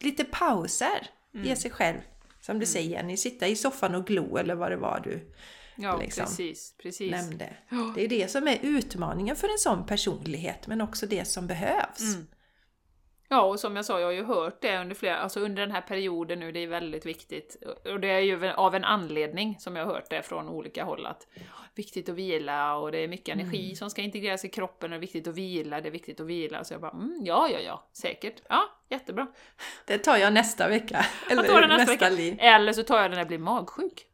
Lite 0.00 0.24
pauser, 0.24 1.10
mm. 1.34 1.46
ge 1.46 1.56
sig 1.56 1.70
själv. 1.70 1.98
Som 2.40 2.54
du 2.54 2.64
mm. 2.64 2.66
säger 2.66 2.90
Jenny, 2.90 3.16
sitta 3.16 3.48
i 3.48 3.56
soffan 3.56 3.94
och 3.94 4.06
glo 4.06 4.36
eller 4.36 4.54
vad 4.54 4.70
det 4.70 4.76
var 4.76 5.00
du 5.04 5.32
ja, 5.76 5.98
liksom 5.98 6.24
precis, 6.24 6.74
precis. 6.82 7.10
nämnde. 7.10 7.56
Det 7.94 8.04
är 8.04 8.08
det 8.08 8.30
som 8.30 8.48
är 8.48 8.58
utmaningen 8.62 9.36
för 9.36 9.48
en 9.48 9.58
sån 9.58 9.86
personlighet 9.86 10.66
men 10.66 10.80
också 10.80 11.06
det 11.06 11.24
som 11.24 11.46
behövs. 11.46 12.00
Mm. 12.00 12.26
Ja, 13.32 13.42
och 13.42 13.60
som 13.60 13.76
jag 13.76 13.84
sa, 13.84 14.00
jag 14.00 14.06
har 14.06 14.12
ju 14.12 14.24
hört 14.24 14.60
det 14.60 14.80
under 14.80 14.94
flera, 14.94 15.16
alltså 15.16 15.40
under 15.40 15.62
den 15.62 15.70
här 15.70 15.80
perioden 15.80 16.40
nu, 16.40 16.52
det 16.52 16.60
är 16.60 16.66
väldigt 16.66 17.06
viktigt. 17.06 17.56
Och 17.84 18.00
det 18.00 18.08
är 18.08 18.20
ju 18.20 18.50
av 18.50 18.74
en 18.74 18.84
anledning 18.84 19.56
som 19.60 19.76
jag 19.76 19.86
har 19.86 19.94
hört 19.94 20.10
det 20.10 20.22
från 20.22 20.48
olika 20.48 20.84
håll 20.84 21.06
att 21.06 21.26
viktigt 21.74 22.08
att 22.08 22.14
vila 22.14 22.76
och 22.76 22.92
det 22.92 22.98
är 22.98 23.08
mycket 23.08 23.34
energi 23.34 23.64
mm. 23.64 23.76
som 23.76 23.90
ska 23.90 24.02
integreras 24.02 24.44
i 24.44 24.48
kroppen 24.48 24.92
och 24.92 24.98
det 24.98 24.98
är 24.98 25.00
viktigt 25.00 25.28
att 25.28 25.34
vila, 25.34 25.80
det 25.80 25.88
är 25.88 25.90
viktigt 25.90 26.20
att 26.20 26.26
vila. 26.26 26.64
Så 26.64 26.74
jag 26.74 26.80
bara, 26.80 26.90
mm, 26.90 27.20
ja, 27.24 27.48
ja, 27.52 27.58
ja, 27.58 27.88
säkert. 27.92 28.42
Ja, 28.48 28.62
jättebra. 28.88 29.26
Det 29.86 29.98
tar 29.98 30.16
jag 30.16 30.32
nästa 30.32 30.68
vecka. 30.68 31.06
Eller 31.30 31.44
jag 31.44 31.60
nästa, 31.60 31.76
nästa 31.76 31.92
vecka. 31.92 32.08
liv. 32.08 32.36
Eller 32.38 32.72
så 32.72 32.82
tar 32.82 33.00
jag 33.00 33.10
det 33.10 33.14
när 33.14 33.20
jag 33.20 33.28
blir 33.28 33.38
magsjuk. 33.38 34.06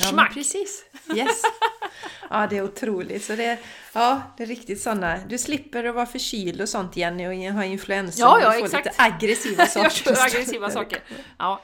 Ja, 0.00 0.28
precis. 0.34 0.84
Yes. 1.16 1.42
Ja, 2.30 2.46
det 2.46 2.56
är 2.56 2.62
otroligt. 2.62 3.24
Så 3.24 3.36
det, 3.36 3.58
ja, 3.92 4.22
det 4.36 4.42
är 4.42 4.46
riktigt 4.46 4.80
sådana. 4.80 5.18
Du 5.28 5.38
slipper 5.38 5.84
att 5.84 5.94
vara 5.94 6.06
förkyld 6.06 6.60
och 6.60 6.68
sånt 6.68 6.96
Jenny 6.96 7.26
och 7.26 7.54
ha 7.54 7.64
influensa. 7.64 8.20
Ja, 8.20 8.40
ja, 8.40 8.48
och 8.48 8.54
få 8.54 8.64
exakt. 8.64 8.86
lite 8.86 9.02
aggressiva 9.02 9.66
saker. 9.66 10.10
jag 10.10 10.18
aggressiva 10.18 10.70
saker. 10.70 11.00
Ja. 11.38 11.62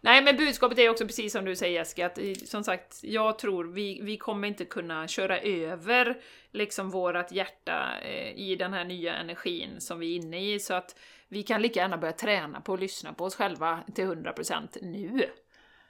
Nej, 0.00 0.22
men 0.22 0.36
budskapet 0.36 0.78
är 0.78 0.88
också 0.88 1.06
precis 1.06 1.32
som 1.32 1.44
du 1.44 1.56
säger 1.56 1.78
Jessica, 1.78 2.06
att 2.06 2.18
som 2.44 2.64
sagt, 2.64 2.98
jag 3.02 3.38
tror 3.38 3.64
vi, 3.64 4.00
vi 4.02 4.16
kommer 4.16 4.48
inte 4.48 4.64
kunna 4.64 5.08
köra 5.08 5.40
över 5.40 6.16
liksom 6.52 6.90
vårat 6.90 7.32
hjärta 7.32 7.88
eh, 8.02 8.38
i 8.38 8.56
den 8.56 8.72
här 8.72 8.84
nya 8.84 9.14
energin 9.14 9.80
som 9.80 9.98
vi 9.98 10.12
är 10.12 10.16
inne 10.16 10.52
i, 10.52 10.60
så 10.60 10.74
att 10.74 10.96
vi 11.28 11.42
kan 11.42 11.62
lika 11.62 11.80
gärna 11.80 11.98
börja 11.98 12.12
träna 12.12 12.60
på 12.60 12.74
att 12.74 12.80
lyssna 12.80 13.12
på 13.12 13.24
oss 13.24 13.34
själva 13.34 13.80
till 13.94 14.04
100% 14.04 14.68
nu. 14.82 15.28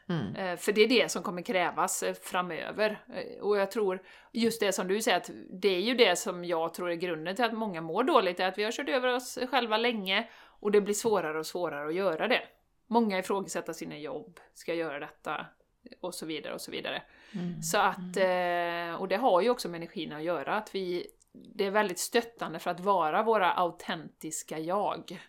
Mm. 0.08 0.34
Eh, 0.34 0.56
för 0.56 0.72
det 0.72 0.80
är 0.80 0.88
det 0.88 1.10
som 1.10 1.22
kommer 1.22 1.42
krävas 1.42 2.02
eh, 2.02 2.14
framöver. 2.14 2.98
Eh, 3.14 3.40
och 3.40 3.56
jag 3.56 3.70
tror, 3.70 4.02
just 4.32 4.60
det 4.60 4.72
som 4.72 4.88
du 4.88 5.02
säger, 5.02 5.16
att 5.16 5.30
det 5.50 5.68
är 5.68 5.80
ju 5.80 5.94
det 5.94 6.16
som 6.16 6.44
jag 6.44 6.74
tror 6.74 6.90
är 6.90 6.94
grunden 6.94 7.36
till 7.36 7.44
att 7.44 7.52
många 7.52 7.80
mår 7.80 8.04
dåligt, 8.04 8.40
är 8.40 8.48
att 8.48 8.58
vi 8.58 8.64
har 8.64 8.72
kört 8.72 8.88
över 8.88 9.14
oss 9.14 9.38
själva 9.50 9.76
länge 9.76 10.28
och 10.60 10.70
det 10.70 10.80
blir 10.80 10.94
svårare 10.94 11.38
och 11.38 11.46
svårare 11.46 11.88
att 11.88 11.94
göra 11.94 12.28
det. 12.28 12.42
Många 12.86 13.18
ifrågasätter 13.18 13.72
sina 13.72 13.98
jobb, 13.98 14.40
ska 14.54 14.72
jag 14.72 14.78
göra 14.78 14.98
detta? 14.98 15.46
Och 16.00 16.14
så 16.14 16.26
vidare 16.26 16.54
och 16.54 16.60
så 16.60 16.70
vidare. 16.70 17.02
Mm. 17.32 17.62
Så 17.62 17.78
att, 17.78 18.16
mm. 18.16 18.96
och 18.96 19.08
det 19.08 19.16
har 19.16 19.40
ju 19.40 19.50
också 19.50 19.68
med 19.68 19.78
energin 19.78 20.12
att 20.12 20.22
göra, 20.22 20.56
att 20.56 20.74
vi, 20.74 21.06
det 21.32 21.64
är 21.66 21.70
väldigt 21.70 21.98
stöttande 21.98 22.58
för 22.58 22.70
att 22.70 22.80
vara 22.80 23.22
våra 23.22 23.52
autentiska 23.52 24.58
jag. 24.58 25.20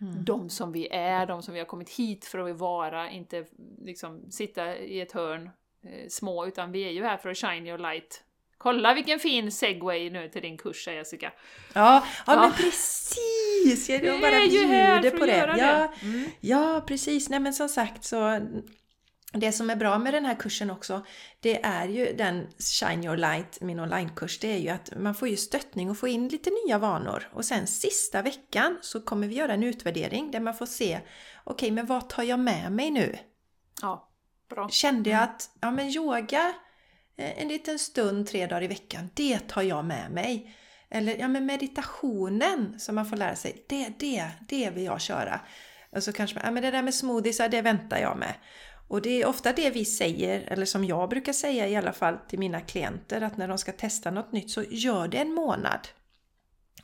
Mm. 0.00 0.24
De 0.24 0.50
som 0.50 0.72
vi 0.72 0.88
är, 0.88 1.26
de 1.26 1.42
som 1.42 1.54
vi 1.54 1.60
har 1.60 1.66
kommit 1.66 1.90
hit 1.90 2.24
för 2.24 2.38
att 2.38 2.58
vara, 2.58 3.10
inte 3.10 3.44
liksom 3.84 4.30
sitta 4.30 4.76
i 4.76 5.00
ett 5.00 5.12
hörn 5.12 5.50
eh, 5.82 6.08
små, 6.08 6.46
utan 6.46 6.72
vi 6.72 6.82
är 6.82 6.90
ju 6.90 7.04
här 7.04 7.16
för 7.16 7.28
att 7.28 7.36
shine 7.36 7.66
your 7.66 7.78
light. 7.78 8.22
Kolla 8.58 8.94
vilken 8.94 9.18
fin 9.18 9.52
segway 9.52 10.10
nu 10.10 10.28
till 10.28 10.42
din 10.42 10.58
kurs 10.58 10.88
Jessica! 10.88 11.32
Ja, 11.74 12.06
ja, 12.26 12.34
ja. 12.34 12.40
men 12.40 12.52
precis! 12.52 13.88
Jag 13.88 14.20
bara 14.20 14.46
bjuder 14.48 15.10
på 15.10 15.26
det. 15.26 15.36
Ja, 15.36 15.56
det. 15.56 16.06
Mm. 16.06 16.30
ja, 16.40 16.84
precis. 16.86 17.28
Nej 17.28 17.40
men 17.40 17.52
som 17.52 17.68
sagt 17.68 18.04
så 18.04 18.40
det 19.40 19.52
som 19.52 19.70
är 19.70 19.76
bra 19.76 19.98
med 19.98 20.14
den 20.14 20.24
här 20.24 20.34
kursen 20.34 20.70
också, 20.70 21.06
det 21.40 21.64
är 21.64 21.88
ju 21.88 22.12
den 22.12 22.46
Shine 22.58 23.04
Your 23.04 23.16
Light, 23.16 23.60
min 23.60 23.80
onlinekurs, 23.80 24.38
det 24.38 24.52
är 24.52 24.58
ju 24.58 24.68
att 24.68 24.92
man 24.96 25.14
får 25.14 25.28
ju 25.28 25.36
stöttning 25.36 25.90
och 25.90 25.98
få 25.98 26.08
in 26.08 26.28
lite 26.28 26.50
nya 26.66 26.78
vanor. 26.78 27.28
Och 27.32 27.44
sen 27.44 27.66
sista 27.66 28.22
veckan 28.22 28.78
så 28.82 29.00
kommer 29.00 29.26
vi 29.26 29.34
göra 29.34 29.54
en 29.54 29.62
utvärdering 29.62 30.30
där 30.30 30.40
man 30.40 30.54
får 30.54 30.66
se, 30.66 31.00
okej 31.44 31.54
okay, 31.54 31.70
men 31.70 31.86
vad 31.86 32.08
tar 32.08 32.22
jag 32.22 32.40
med 32.40 32.72
mig 32.72 32.90
nu? 32.90 33.18
Ja, 33.82 34.08
bra. 34.50 34.68
Kände 34.68 35.10
jag 35.10 35.22
att, 35.22 35.50
ja 35.60 35.70
men 35.70 35.88
yoga 35.88 36.54
eh, 37.16 37.42
en 37.42 37.48
liten 37.48 37.78
stund 37.78 38.26
tre 38.26 38.46
dagar 38.46 38.62
i 38.62 38.66
veckan, 38.66 39.10
det 39.14 39.38
tar 39.38 39.62
jag 39.62 39.84
med 39.84 40.10
mig. 40.10 40.56
Eller 40.90 41.16
ja 41.16 41.28
men 41.28 41.46
meditationen 41.46 42.80
som 42.80 42.94
man 42.94 43.06
får 43.06 43.16
lära 43.16 43.36
sig, 43.36 43.64
det, 43.68 43.88
det, 43.98 44.30
det 44.48 44.70
vill 44.70 44.84
jag 44.84 45.00
köra. 45.00 45.40
Och 45.92 46.02
så 46.02 46.12
kanske 46.12 46.36
man, 46.36 46.44
ja 46.44 46.50
men 46.50 46.62
det 46.62 46.70
där 46.70 46.82
med 46.82 46.94
smoothies, 46.94 47.38
det 47.50 47.62
väntar 47.62 47.98
jag 47.98 48.18
med. 48.18 48.34
Och 48.88 49.02
det 49.02 49.22
är 49.22 49.26
ofta 49.26 49.52
det 49.52 49.70
vi 49.70 49.84
säger, 49.84 50.40
eller 50.40 50.66
som 50.66 50.84
jag 50.84 51.08
brukar 51.08 51.32
säga 51.32 51.68
i 51.68 51.76
alla 51.76 51.92
fall 51.92 52.18
till 52.28 52.38
mina 52.38 52.60
klienter, 52.60 53.20
att 53.20 53.36
när 53.36 53.48
de 53.48 53.58
ska 53.58 53.72
testa 53.72 54.10
något 54.10 54.32
nytt 54.32 54.50
så 54.50 54.62
gör 54.70 55.08
det 55.08 55.18
en 55.18 55.34
månad. 55.34 55.88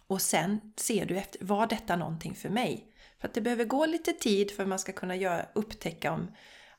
Och 0.06 0.22
sen 0.22 0.60
ser 0.76 1.06
du 1.06 1.18
efter, 1.18 1.44
var 1.44 1.66
detta 1.66 1.96
någonting 1.96 2.34
för 2.34 2.48
mig? 2.48 2.86
För 3.20 3.28
att 3.28 3.34
det 3.34 3.40
behöver 3.40 3.64
gå 3.64 3.86
lite 3.86 4.12
tid 4.12 4.50
för 4.50 4.62
att 4.62 4.68
man 4.68 4.78
ska 4.78 4.92
kunna 4.92 5.16
göra, 5.16 5.46
upptäcka 5.52 6.12
om 6.12 6.30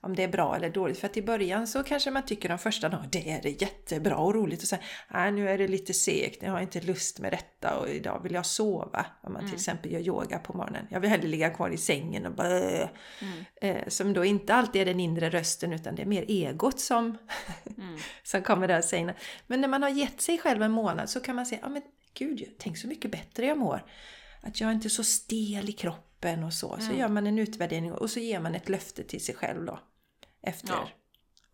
om 0.03 0.15
det 0.15 0.23
är 0.23 0.27
bra 0.27 0.55
eller 0.55 0.69
dåligt. 0.69 0.97
För 0.99 1.07
att 1.07 1.17
i 1.17 1.21
början 1.21 1.67
så 1.67 1.83
kanske 1.83 2.11
man 2.11 2.25
tycker 2.25 2.49
de 2.49 2.57
första 2.57 2.89
dagarna, 2.89 3.09
det 3.11 3.31
är 3.31 3.61
jättebra 3.61 4.17
och 4.17 4.33
roligt. 4.33 4.61
Och 4.61 4.67
sen, 4.67 4.79
nej 5.13 5.31
nu 5.31 5.49
är 5.49 5.57
det 5.57 5.67
lite 5.67 5.93
segt, 5.93 6.43
jag 6.43 6.51
har 6.51 6.61
inte 6.61 6.81
lust 6.81 7.19
med 7.19 7.31
detta 7.33 7.77
och 7.79 7.89
idag 7.89 8.19
vill 8.23 8.33
jag 8.33 8.45
sova. 8.45 9.05
Om 9.23 9.33
man 9.33 9.39
till 9.41 9.47
Mm. 9.47 9.55
exempel 9.55 9.91
gör 9.91 9.99
yoga 9.99 10.39
på 10.39 10.57
morgonen. 10.57 10.87
Jag 10.89 10.99
vill 10.99 11.09
hellre 11.09 11.27
ligga 11.27 11.49
kvar 11.49 11.69
i 11.69 11.77
sängen 11.77 12.25
och 12.25 12.33
bara... 12.35 12.57
Mm. 12.57 12.89
Eh, 13.61 13.87
som 13.87 14.13
då 14.13 14.25
inte 14.25 14.53
alltid 14.53 14.81
är 14.81 14.85
den 14.85 14.99
inre 14.99 15.29
rösten 15.29 15.73
utan 15.73 15.95
det 15.95 16.01
är 16.01 16.05
mer 16.05 16.25
egot 16.27 16.79
som, 16.79 17.17
Mm. 17.77 17.97
som 18.23 18.41
kommer 18.41 18.67
där 18.67 18.77
och 18.77 18.83
säger. 18.83 19.15
Men 19.47 19.61
när 19.61 19.67
man 19.67 19.83
har 19.83 19.89
gett 19.89 20.21
sig 20.21 20.37
själv 20.37 20.63
en 20.63 20.71
månad 20.71 21.09
så 21.09 21.19
kan 21.19 21.35
man 21.35 21.45
säga, 21.45 21.59
ja 21.63 21.69
men 21.69 21.81
gud, 22.13 22.43
tänk 22.59 22.77
så 22.77 22.87
mycket 22.87 23.11
bättre 23.11 23.45
jag 23.45 23.57
mår. 23.57 23.85
Att 24.41 24.61
jag 24.61 24.69
är 24.69 24.73
inte 24.73 24.87
är 24.87 24.89
så 24.89 25.03
stel 25.03 25.69
i 25.69 25.71
kroppen 25.71 26.43
och 26.43 26.53
så. 26.53 26.75
Så 26.79 26.85
Mm. 26.85 26.99
gör 26.99 27.07
man 27.07 27.27
en 27.27 27.39
utvärdering 27.39 27.91
och 27.91 28.09
så 28.09 28.19
ger 28.19 28.39
man 28.39 28.55
ett 28.55 28.69
löfte 28.69 29.03
till 29.03 29.25
sig 29.25 29.35
själv 29.35 29.65
då. 29.65 29.79
Efter. 30.43 30.73
Ja, 30.73 30.89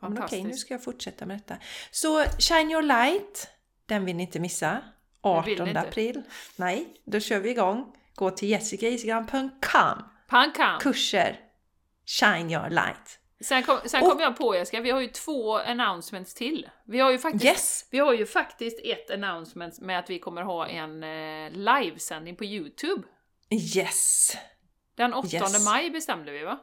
Men 0.10 0.24
okej, 0.24 0.44
nu 0.44 0.54
ska 0.54 0.74
jag 0.74 0.84
fortsätta 0.84 1.26
med 1.26 1.38
detta. 1.38 1.58
Så 1.92 2.24
Shine 2.40 2.72
Your 2.72 2.82
Light, 2.82 3.48
den 3.86 4.06
vill 4.06 4.16
ni 4.16 4.24
inte 4.24 4.40
missa. 4.40 4.68
Det 5.24 5.42
vill 5.46 5.54
18 5.62 5.64
ni 5.64 5.70
inte. 5.70 5.80
april. 5.82 6.22
Nej, 6.56 6.88
då 7.06 7.20
kör 7.20 7.40
vi 7.40 7.50
igång. 7.50 7.96
Gå 8.16 8.32
till 8.32 8.50
jessicaisigran.com. 8.50 10.04
Pankam! 10.28 10.80
Kurser. 10.80 11.40
Shine 12.06 12.52
Your 12.52 12.70
Light. 12.70 13.20
Sen 13.42 13.64
kom, 13.64 13.78
sen 13.86 14.02
kom 14.02 14.20
jag 14.20 14.38
på 14.38 14.56
Jessica, 14.56 14.82
vi 14.82 14.90
har 14.92 15.00
ju 15.00 15.08
två 15.08 15.58
announcements 15.58 16.34
till. 16.34 16.70
Vi 16.86 17.00
har 17.00 17.12
ju 17.12 17.18
faktiskt, 17.20 17.46
Yes! 17.46 17.86
vi 17.92 18.00
har 18.00 18.14
ju 18.14 18.26
faktiskt 18.26 18.80
ett 18.84 19.12
announcement 19.12 19.80
med 19.80 20.00
att 20.00 20.10
vi 20.10 20.20
kommer 20.20 20.42
ha 20.42 20.68
en 20.68 21.04
eh, 21.04 21.52
livesändning 21.52 22.36
på 22.36 22.46
Youtube. 22.46 23.04
Yes! 23.50 24.38
Den 24.96 25.14
8 25.14 25.28
Yes. 25.34 25.66
maj 25.66 25.90
bestämde 25.90 26.32
vi 26.32 26.44
va? 26.44 26.60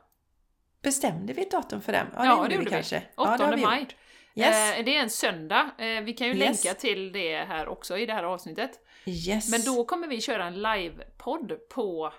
Bestämde 0.86 1.32
vi 1.32 1.42
ett 1.42 1.50
datum 1.50 1.80
för 1.82 1.92
den? 1.92 2.06
Ja, 2.16 2.24
Ja, 2.24 2.42
det 2.42 2.48
det 2.48 2.54
gjorde 2.54 2.64
vi. 2.64 2.70
kanske. 2.70 3.02
8 3.16 3.36
ja, 3.38 3.56
maj. 3.56 3.86
Yes! 4.34 4.76
Eh, 4.78 4.84
det 4.84 4.96
är 4.96 5.02
en 5.02 5.10
söndag. 5.10 5.70
Eh, 5.78 6.00
vi 6.02 6.12
kan 6.12 6.26
ju 6.26 6.34
Yes. 6.36 6.64
länka 6.64 6.80
till 6.80 7.12
det 7.12 7.36
här 7.44 7.68
också 7.68 7.98
i 7.98 8.06
det 8.06 8.12
här 8.12 8.22
avsnittet. 8.24 8.70
yes! 9.06 9.50
Men 9.50 9.60
då 9.76 9.84
kommer 9.84 10.06
vi 10.08 10.20
köra 10.20 10.44
en 10.44 10.62
livepodd 10.62 11.52
på 11.68 12.12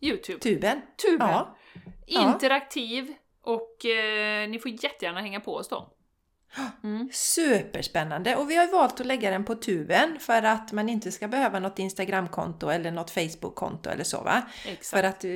Youtube. 0.00 0.38
Tuben. 0.38 0.80
Tuben. 1.10 1.28
Ja. 1.28 1.56
Interaktiv 2.06 3.14
och 3.42 3.84
eh, 3.86 4.48
ni 4.48 4.58
får 4.58 4.70
jättegärna 4.70 5.20
hänga 5.20 5.40
på 5.40 5.54
oss 5.54 5.68
då. 5.68 5.92
Mm. 6.84 7.08
Superspännande! 7.12 8.36
Och 8.36 8.50
vi 8.50 8.56
har 8.56 8.72
valt 8.72 9.00
att 9.00 9.06
lägga 9.06 9.30
den 9.30 9.44
på 9.44 9.54
tuben 9.54 10.16
för 10.20 10.42
att 10.42 10.72
man 10.72 10.88
inte 10.88 11.12
ska 11.12 11.28
behöva 11.28 11.58
något 11.60 11.78
Instagramkonto 11.78 12.68
eller 12.68 12.90
något 12.90 13.10
Facebookkonto 13.10 13.90
eller 13.90 14.04
så 14.04 14.20
va? 14.22 14.42
Exakt. 14.66 14.86
För 14.86 15.02
att 15.02 15.24
eh, 15.24 15.30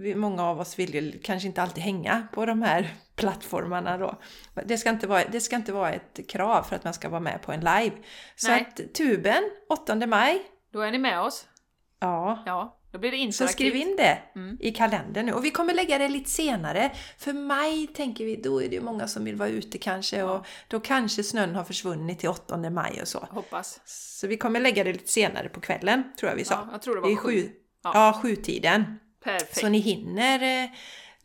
vi, 0.00 0.14
många 0.14 0.44
av 0.44 0.60
oss 0.60 0.78
vill 0.78 0.94
ju 0.94 1.20
kanske 1.22 1.46
inte 1.48 1.62
alltid 1.62 1.84
hänga 1.84 2.26
på 2.32 2.46
de 2.46 2.62
här 2.62 2.94
plattformarna 3.16 3.98
då. 3.98 4.18
Det 4.64 4.78
ska 4.78 4.90
inte 4.90 5.06
vara, 5.06 5.24
det 5.24 5.40
ska 5.40 5.56
inte 5.56 5.72
vara 5.72 5.92
ett 5.92 6.20
krav 6.28 6.62
för 6.62 6.76
att 6.76 6.84
man 6.84 6.94
ska 6.94 7.08
vara 7.08 7.20
med 7.20 7.42
på 7.42 7.52
en 7.52 7.60
live. 7.60 7.92
Så 8.36 8.48
Nej. 8.48 8.68
att 8.68 8.94
tuben, 8.94 9.42
8 9.68 10.06
maj, 10.06 10.42
Då 10.72 10.80
är 10.80 10.90
ni 10.90 10.98
med 10.98 11.20
oss. 11.20 11.46
ja, 12.00 12.42
Ja, 12.46 12.79
då 12.92 12.98
blir 12.98 13.10
det 13.10 13.16
Så 13.16 13.22
interaktivt. 13.22 13.50
skriv 13.56 13.76
in 13.76 13.96
det 13.96 14.18
Mm. 14.34 14.56
i 14.60 14.70
kalendern 14.72 15.26
nu. 15.26 15.32
Och 15.32 15.44
vi 15.44 15.50
kommer 15.50 15.74
lägga 15.74 15.98
det 15.98 16.08
lite 16.08 16.30
senare. 16.30 16.92
För 17.18 17.32
maj 17.32 17.86
tänker 17.86 18.24
vi, 18.24 18.36
då 18.36 18.62
är 18.62 18.68
det 18.68 18.74
ju 18.74 18.80
många 18.82 19.08
som 19.08 19.24
vill 19.24 19.36
vara 19.36 19.48
ute 19.48 19.78
kanske. 19.78 20.22
Och 20.22 20.46
då 20.68 20.80
kanske 20.80 21.22
snön 21.24 21.54
har 21.54 21.64
försvunnit 21.64 22.18
till 22.18 22.28
8 22.28 22.70
maj 22.70 22.98
och 23.02 23.08
så. 23.08 23.18
Hoppas. 23.18 23.80
Så 23.84 24.26
vi 24.26 24.36
kommer 24.36 24.60
lägga 24.60 24.84
det 24.84 24.92
lite 24.92 25.08
senare 25.12 25.48
på 25.48 25.60
kvällen, 25.60 26.02
tror 26.20 26.30
jag 26.30 26.36
vi 26.36 26.44
sa. 26.44 26.54
Ja, 26.54 26.68
jag 26.72 26.82
tror 26.82 26.94
det 26.96 27.00
det 27.00 27.06
är 27.12 27.16
var 27.16 27.22
sju. 27.22 27.42
sju, 27.42 27.50
Ja. 27.82 27.90
ja. 27.94 28.20
sjutiden. 28.22 29.00
Perfekt. 29.24 29.56
Så 29.56 29.68
ni 29.68 29.78
hinner 29.78 30.64
eh, 30.64 30.70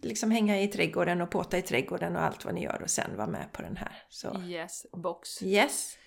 liksom 0.01 0.31
hänga 0.31 0.61
i 0.61 0.67
trädgården 0.67 1.21
och 1.21 1.29
påta 1.31 1.57
i 1.57 1.61
trädgården 1.61 2.15
och 2.15 2.21
allt 2.23 2.45
vad 2.45 2.53
ni 2.53 2.63
gör 2.63 2.81
och 2.83 2.89
sen 2.89 3.17
vara 3.17 3.27
med 3.27 3.51
på 3.51 3.61
den 3.61 3.77
här. 3.77 4.03
Så 4.09 4.41
Yes, 4.47 4.85
box. 4.91 5.43
yes, 5.43 5.97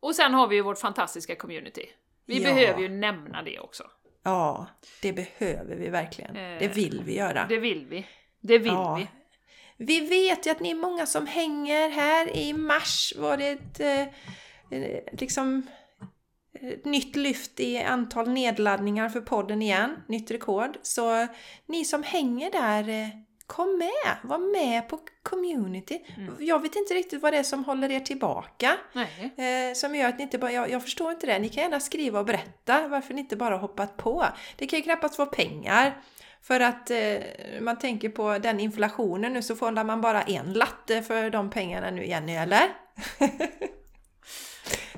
Och 0.00 0.14
sen 0.16 0.34
har 0.34 0.48
vi 0.48 0.56
ju 0.56 0.62
vårt 0.62 0.78
fantastiska 0.78 1.36
community. 1.36 1.86
Vi 2.26 2.42
Ja. 2.42 2.54
behöver 2.54 2.80
ju 2.80 2.88
nämna 2.88 3.42
det 3.42 3.58
också. 3.58 3.84
Ja, 4.28 4.66
det 5.02 5.12
behöver 5.12 5.76
vi 5.76 5.88
verkligen. 5.88 6.36
Eh, 6.36 6.58
Det 6.58 6.68
vill 6.68 7.02
vi 7.04 7.14
göra. 7.16 7.46
Det 7.48 7.58
vill 7.58 7.86
vi. 7.86 8.06
Det 8.40 8.58
vill 8.58 8.72
Ja. 8.72 8.94
vi. 8.94 9.06
Vi 9.84 10.00
vet 10.00 10.46
ju 10.46 10.50
att 10.50 10.60
ni 10.60 10.70
är 10.70 10.74
många 10.74 11.06
som 11.06 11.26
hänger 11.26 11.88
här. 11.88 12.36
I 12.36 12.52
mars 12.52 13.12
var 13.16 13.36
det 13.36 13.48
ett 13.48 13.80
eh, 13.80 14.00
eh, 14.80 15.00
liksom 15.12 15.66
ett 16.60 16.84
nytt 16.84 17.16
lyft 17.16 17.60
i 17.60 17.78
antal 17.78 18.28
nedladdningar 18.28 19.08
för 19.08 19.20
podden 19.20 19.62
igen. 19.62 19.96
Nytt 20.08 20.30
rekord. 20.30 20.78
Så 20.82 21.26
ni 21.66 21.84
som 21.84 22.02
hänger 22.02 22.50
där, 22.50 22.88
eh, 22.88 23.08
kom 23.48 23.78
med! 23.78 24.16
Var 24.22 24.38
med 24.38 24.88
på 24.88 24.98
community. 25.22 26.00
Mm. 26.16 26.34
Jag 26.40 26.62
vet 26.62 26.76
inte 26.76 26.94
riktigt 26.94 27.22
vad 27.22 27.32
det 27.32 27.38
är 27.38 27.42
som 27.42 27.64
håller 27.64 27.90
er 27.90 28.00
tillbaka. 28.00 28.76
Eh, 29.36 29.74
som 29.74 29.94
gör 29.94 30.08
att 30.08 30.16
ni 30.18 30.22
inte 30.22 30.38
bara, 30.38 30.52
jag, 30.52 30.70
jag 30.70 30.82
förstår 30.82 31.10
inte 31.10 31.26
det. 31.26 31.38
Ni 31.38 31.48
kan 31.48 31.62
gärna 31.62 31.80
skriva 31.80 32.18
och 32.18 32.24
berätta 32.26 32.88
varför 32.88 33.14
ni 33.14 33.20
inte 33.20 33.36
bara 33.36 33.56
hoppat 33.56 33.96
på. 33.96 34.26
Det 34.56 34.66
kan 34.66 34.78
ju 34.78 34.82
knappast 34.82 35.18
vara 35.18 35.28
pengar. 35.28 36.02
För 36.42 36.60
att 36.60 36.90
eh, 36.90 37.16
man 37.60 37.78
tänker 37.78 38.08
på 38.08 38.38
den 38.38 38.60
inflationen 38.60 39.32
nu 39.32 39.42
så 39.42 39.56
får 39.56 39.84
man 39.84 40.00
bara 40.00 40.22
en 40.22 40.52
latte 40.52 41.02
för 41.02 41.30
de 41.30 41.50
pengarna 41.50 41.90
nu 41.90 42.06
Jenny, 42.06 42.32
eller? 42.34 42.62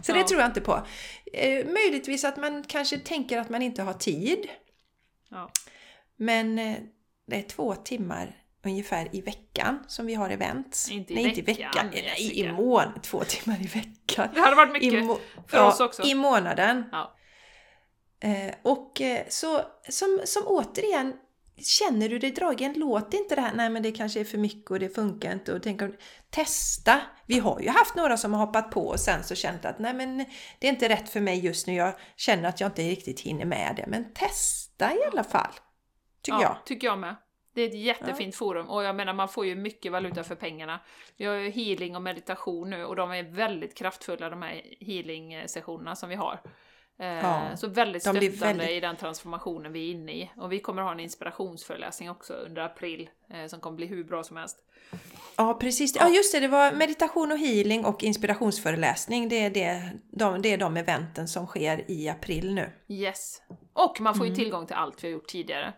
så 0.03 0.13
det 0.13 0.19
Ja. 0.19 0.27
tror 0.29 0.41
jag 0.41 0.49
inte 0.51 0.61
på. 0.61 0.87
Eh, 1.33 1.67
möjligtvis 1.67 2.25
att 2.25 2.37
man 2.37 2.63
kanske 2.63 2.99
tänker 2.99 3.39
att 3.39 3.49
man 3.51 3.63
inte 3.63 3.83
har 3.83 3.93
tid. 3.93 4.49
Ja. 5.29 5.51
Men 6.17 6.59
eh, 6.59 6.77
det 7.27 7.37
är 7.37 7.43
två 7.43 7.75
timmar 7.75 8.37
ungefär 8.65 9.09
i 9.17 9.21
veckan 9.21 9.85
som 9.87 10.07
vi 10.07 10.15
har 10.15 10.31
events. 10.31 10.91
Inte 10.91 11.13
i 11.13 11.17
Nej, 11.17 11.25
inte 11.25 11.41
i 11.41 11.43
veckan, 11.43 11.71
veckan. 11.73 11.89
Nej, 11.93 12.41
i 12.41 12.53
mån. 12.53 13.01
Två 13.03 13.25
timmar 13.25 13.63
i 13.63 13.67
veckan. 13.67 14.29
Det 14.35 14.41
hade 14.41 14.57
varit 14.57 14.73
mycket. 14.73 15.05
må- 15.05 15.19
för 15.47 15.67
oss 15.67 15.81
också. 15.81 16.03
I 16.03 16.15
månaden. 16.15 16.85
Ja. 16.93 17.17
Eh, 18.23 18.55
och 18.63 19.01
eh, 19.01 19.25
så 19.29 19.61
som, 19.89 20.21
som 20.25 20.43
återigen, 20.47 21.15
känner 21.63 22.09
du 22.09 22.19
dig 22.19 22.31
dragen, 22.31 22.73
låt 22.77 23.15
inte 23.15 23.35
det 23.35 23.41
här, 23.41 23.53
nej 23.55 23.71
men 23.71 23.83
det 23.83 23.93
kanske 23.93 24.21
är 24.21 24.25
för 24.25 24.39
mycket 24.39 24.71
och 24.71 24.79
det 24.79 24.89
funkar 24.89 25.33
inte. 25.33 25.53
Och 25.53 25.63
tänk 25.63 25.83
om, 25.83 25.97
testa! 26.31 27.01
Vi 27.27 27.39
har 27.39 27.61
ju 27.61 27.69
haft 27.69 27.95
några 27.95 28.17
som 28.17 28.33
har 28.33 28.47
hoppat 28.47 28.71
på 28.71 28.87
och 28.87 29.01
sen 29.01 29.25
så 29.25 29.35
känt 29.35 29.65
att 29.65 29.79
nej 29.79 29.95
men 29.95 30.19
det 30.59 30.67
är 30.67 30.73
inte 30.73 30.89
rätt 30.89 31.09
för 31.11 31.21
mig 31.21 31.39
just 31.39 31.67
nu, 31.67 31.75
jag 31.75 31.95
känner 32.17 32.49
att 32.49 32.61
jag 32.61 32.69
inte 32.69 32.83
riktigt 32.83 33.21
hinner 33.21 33.45
med 33.45 33.75
det. 33.77 33.85
Men 33.89 34.13
testa 34.13 34.95
i 34.95 34.99
alla 35.13 35.25
fall, 35.25 35.53
tycker 36.23 36.39
ja, 36.39 36.43
jag. 36.43 36.67
tycker 36.67 36.87
jag 36.87 36.99
med. 36.99 37.17
Det 37.61 37.65
är 37.65 37.69
ett 37.69 37.75
jättefint 38.01 38.37
forum 38.37 38.71
och 38.71 38.85
jag 38.85 38.97
menar 38.97 39.13
man 39.13 39.29
får 39.29 39.47
ju 39.47 39.55
mycket 39.55 39.93
valuta 39.93 40.25
för 40.25 40.35
pengarna. 40.35 40.81
Vi 41.17 41.25
har 41.25 41.35
ju 41.35 41.51
healing 41.51 41.97
och 41.97 42.03
meditation 42.03 42.71
nu 42.71 42.85
och 42.85 42.97
de 42.97 43.11
är 43.13 43.23
väldigt 43.23 43.75
kraftfulla 43.75 44.31
de 44.31 44.43
här 44.43 44.63
healing-sessionerna 44.81 45.97
som 45.97 46.09
vi 46.09 46.15
har. 46.15 46.41
Eh, 46.99 47.07
Ja, 47.07 47.57
så 47.57 47.69
väldigt 47.69 48.05
de 48.05 48.11
stöttande 48.11 48.37
väldigt- 48.47 48.71
i 48.71 48.81
den 48.81 48.97
transformationen 48.97 49.73
vi 49.73 49.89
är 49.89 49.93
inne 49.95 50.13
i. 50.13 50.31
Och 50.37 50.53
vi 50.53 50.61
kommer 50.61 50.83
ha 50.83 50.93
en 50.93 51.01
inspirationsföreläsning 51.01 52.11
också 52.11 52.33
under 52.33 52.63
april 52.63 53.11
eh, 53.35 53.47
som 53.47 53.61
kommer 53.61 53.77
bli 53.77 53.87
hur 53.87 54.05
bra 54.05 54.25
som 54.25 54.37
helst. 54.37 54.57
Ja, 55.37 55.55
precis. 55.61 55.97
Ja, 55.97 56.09
just 56.09 56.35
det. 56.35 56.41
Det 56.41 56.49
var 56.49 56.73
meditation 56.73 57.33
och 57.33 57.39
healing 57.39 57.85
och 57.85 58.03
inspirationsföreläsning. 58.05 59.29
Det 59.29 59.45
är, 59.45 59.51
det, 59.51 59.91
de, 60.13 60.43
det 60.43 60.53
är 60.53 60.59
de 60.59 60.77
eventen 60.77 61.29
som 61.29 61.47
sker 61.47 61.91
i 61.91 62.09
april 62.09 62.55
nu. 62.55 62.73
Yes. 62.89 63.43
Och 63.73 64.01
man 64.01 64.15
får 64.15 64.27
ju 64.27 64.31
Mm. 64.33 64.39
tillgång 64.39 64.67
till 64.67 64.77
allt 64.77 65.05
vi 65.05 65.09
har 65.09 65.13
gjort 65.13 65.29
tidigare. 65.29 65.73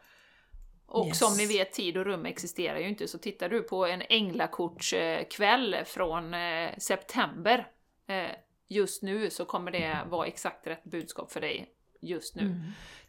Och 0.92 1.06
Yes. 1.06 1.18
som 1.18 1.36
ni 1.36 1.46
vet, 1.46 1.72
tid 1.72 1.96
och 1.96 2.04
rum 2.04 2.26
existerar 2.26 2.78
ju 2.78 2.88
inte, 2.88 3.08
så 3.08 3.18
tittar 3.18 3.48
du 3.48 3.62
på 3.62 3.86
en 3.86 4.02
änglakortskväll 4.08 5.76
från 5.86 6.34
eh, 6.34 6.70
september 6.78 7.68
eh, 8.06 8.30
just 8.68 9.02
nu 9.02 9.30
så 9.30 9.44
kommer 9.44 9.70
det 9.70 9.98
vara 10.08 10.26
exakt 10.26 10.66
rätt 10.66 10.84
budskap 10.84 11.32
för 11.32 11.40
dig 11.40 11.66
just 12.00 12.34
nu. 12.34 12.42
Mm. 12.42 12.60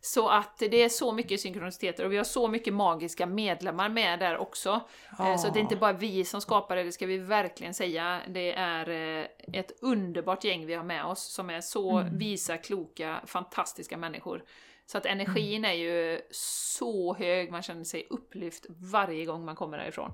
Så 0.02 0.30
att 0.30 0.58
det 0.60 0.84
är 0.84 0.90
så 0.90 1.12
mycket 1.12 1.42
synkroniciteter 1.42 2.06
och 2.06 2.12
vi 2.12 2.18
har 2.18 2.24
så 2.24 2.48
mycket 2.48 2.74
magiska 2.74 3.26
medlemmar 3.26 3.90
med 3.90 4.20
där 4.20 4.38
också. 4.38 4.82
Eh, 5.20 5.38
Så 5.38 5.50
det 5.50 5.60
är 5.60 5.62
inte 5.62 5.76
bara 5.76 5.94
vi 5.94 6.26
som 6.26 6.42
skapar 6.42 6.76
det, 6.76 6.84
det 6.84 6.92
ska 6.92 7.06
vi 7.06 7.18
verkligen 7.18 7.74
säga. 7.74 8.22
Det 8.28 8.54
är 8.54 8.90
eh, 8.90 9.26
ett 9.54 9.72
underbart 9.82 10.44
gäng 10.44 10.66
vi 10.66 10.74
har 10.74 10.84
med 10.84 11.06
oss 11.06 11.24
som 11.34 11.50
är 11.50 11.62
så 11.62 11.98
Mm. 11.98 12.18
visa, 12.18 12.58
kloka, 12.58 13.22
fantastiska 13.26 13.98
människor. 13.98 14.44
Så 14.86 14.98
att 14.98 15.06
energin 15.06 15.66
är 15.66 15.74
ju 15.74 16.22
så 16.32 17.14
hög, 17.16 17.52
man 17.52 17.62
känner 17.64 17.84
sig 17.84 18.08
upplyft 18.10 18.66
varje 18.92 19.26
gång 19.26 19.46
man 19.46 19.56
kommer 19.56 19.78
därifrån. 19.78 20.12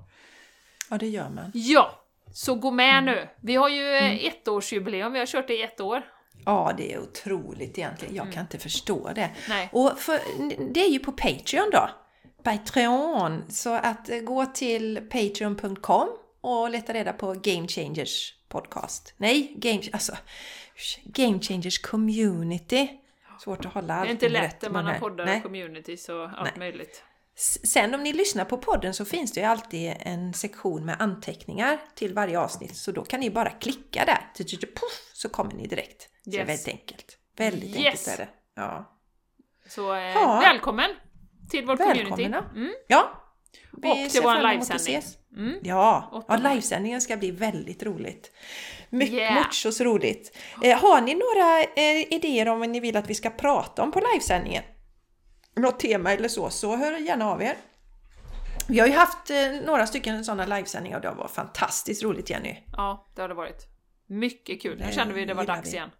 Ja, 0.90 0.98
det 0.98 1.08
gör 1.08 1.28
man. 1.28 1.50
Ja! 1.54 2.04
Så 2.34 2.54
gå 2.54 2.70
med 2.70 2.98
Mm. 2.98 3.04
nu! 3.04 3.28
Vi 3.40 3.54
har 3.54 3.68
ju 3.68 3.94
eh, 3.96 4.24
ettårsjubileum, 4.24 5.12
vi 5.12 5.18
har 5.18 5.26
kört 5.26 5.48
det 5.48 5.54
i 5.58 5.62
ett 5.62 5.80
år. 5.80 6.02
Ja, 6.44 6.74
det 6.76 6.92
är 6.92 6.98
otroligt 7.00 7.78
egentligen. 7.78 8.14
Jag 8.14 8.32
kan 8.32 8.42
inte 8.42 8.58
förstå 8.58 9.10
det. 9.14 9.30
Nej. 9.48 9.68
Och 9.72 9.98
för, 9.98 10.20
det 10.72 10.80
är 10.80 10.88
ju 10.90 10.98
på 10.98 11.12
Patreon 11.12 11.70
då. 11.72 11.90
Patreon. 12.42 13.44
Så 13.50 13.74
att 13.74 14.10
eh, 14.10 14.18
gå 14.18 14.46
till 14.46 14.96
patreon.com 15.10 16.08
och 16.40 16.70
leta 16.70 16.92
reda 16.94 17.12
på 17.12 17.32
Game 17.32 17.68
Changers 17.68 18.34
podcast. 18.48 19.14
Nej, 19.16 19.54
Game, 19.56 19.82
alltså, 19.92 20.12
Game 21.04 21.40
Changers 21.40 21.78
community. 21.78 22.99
Svårt 23.44 23.64
att 23.64 23.72
hålla 23.74 23.94
Det 23.94 24.00
allt 24.00 24.08
är 24.08 24.12
inte 24.12 24.28
lätt 24.28 24.62
när 24.62 24.70
man 24.70 24.86
har 24.86 24.98
poddar 24.98 25.24
Nej. 25.24 25.36
och 25.36 25.42
communities 25.42 26.08
och 26.08 26.22
allt 26.24 26.40
Nej. 26.40 26.52
möjligt. 26.58 27.04
Sen 27.64 27.94
om 27.94 28.02
ni 28.02 28.12
lyssnar 28.12 28.44
på 28.44 28.58
podden 28.58 28.94
så 28.94 29.04
finns 29.04 29.32
det 29.32 29.40
ju 29.40 29.46
alltid 29.46 29.94
en 30.00 30.34
sektion 30.34 30.84
med 30.86 30.96
anteckningar 30.98 31.78
till 31.94 32.14
varje 32.14 32.38
avsnitt. 32.40 32.76
Så 32.76 32.92
då 32.92 33.04
kan 33.04 33.20
ni 33.20 33.30
bara 33.30 33.50
klicka 33.50 34.04
där. 34.04 34.44
Puff, 34.60 35.10
så 35.14 35.28
kommer 35.28 35.52
ni 35.54 35.66
direkt. 35.66 36.02
Så 36.02 36.30
det 36.30 36.36
är 36.36 36.40
Yes. 36.40 36.48
väldigt 36.48 36.68
enkelt. 36.80 37.18
Väldigt 37.36 37.76
Yes. 37.76 37.76
enkelt 37.86 38.08
är 38.08 38.16
det. 38.16 38.28
Ja. 38.54 38.96
Så 39.68 39.94
eh, 39.94 40.00
Ja. 40.00 40.40
välkommen 40.40 40.90
till 41.50 41.66
vårt 41.66 41.78
community. 41.78 42.22
Välkomna. 42.22 42.50
Mm. 42.54 42.72
ja. 42.86 43.10
Och 43.72 43.78
Vi 43.84 43.94
till 43.94 44.10
ser 44.10 44.22
vår 44.22 44.52
livesändning. 44.52 45.02
Mm. 45.36 45.58
Ja, 45.62 46.24
ja 46.28 46.36
livesändningen 46.36 47.00
ska 47.00 47.16
bli 47.16 47.30
väldigt 47.30 47.82
roligt. 47.82 48.32
Mycket, 48.90 49.14
Yeah. 49.14 49.34
mucho 49.34 49.72
så 49.72 49.84
roligt. 49.84 50.36
Eh, 50.62 50.78
har 50.78 51.00
ni 51.00 51.14
några 51.14 51.60
eh, 51.62 52.14
idéer 52.14 52.48
om 52.48 52.58
vad 52.60 52.68
ni 52.68 52.80
vill 52.80 52.96
att 52.96 53.10
vi 53.10 53.14
ska 53.14 53.30
prata 53.30 53.82
om 53.82 53.92
på 53.92 54.00
livesändningen? 54.12 54.62
Något 55.56 55.80
tema 55.80 56.12
eller 56.12 56.28
så, 56.28 56.50
så 56.50 56.76
hör 56.76 56.98
gärna 56.98 57.26
av 57.30 57.42
er. 57.42 57.56
Vi 58.68 58.78
har 58.80 58.86
ju 58.86 58.92
haft 58.92 59.30
eh, 59.30 59.36
några 59.66 59.86
stycken 59.86 60.24
sådana 60.24 60.56
livesändningar 60.56 60.96
och 60.96 61.02
det 61.02 61.08
har 61.08 61.14
varit 61.14 61.30
fantastiskt 61.30 62.02
roligt 62.02 62.30
Jenny. 62.30 62.56
Ja, 62.76 63.10
det 63.16 63.20
har 63.22 63.28
det 63.28 63.34
varit. 63.34 63.66
Mycket 64.08 64.62
kul. 64.62 64.78
Nu 64.78 64.84
Det 64.86 64.92
kände 64.92 65.14
vi 65.14 65.24
det 65.24 65.34
var 65.34 65.44
dags 65.44 65.68
vi. 65.72 65.76
igen. 65.76 65.90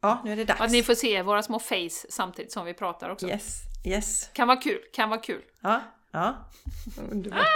Ja, 0.00 0.20
nu 0.24 0.32
är 0.32 0.36
det 0.36 0.44
dags. 0.44 0.60
Att 0.60 0.70
ni 0.70 0.82
får 0.82 0.94
se 0.94 1.22
våra 1.22 1.42
små 1.42 1.58
face 1.58 2.06
samtidigt 2.10 2.52
som 2.52 2.64
vi 2.66 2.74
pratar 2.74 3.10
också. 3.10 3.26
Yes, 3.28 3.56
yes. 3.86 4.30
Kan 4.32 4.48
vara 4.48 4.56
kul, 4.60 4.80
kan 4.92 5.08
vara 5.10 5.20
kul. 5.20 5.42
Ja, 5.62 5.80
ja. 6.10 6.50
Underbart. 7.10 7.46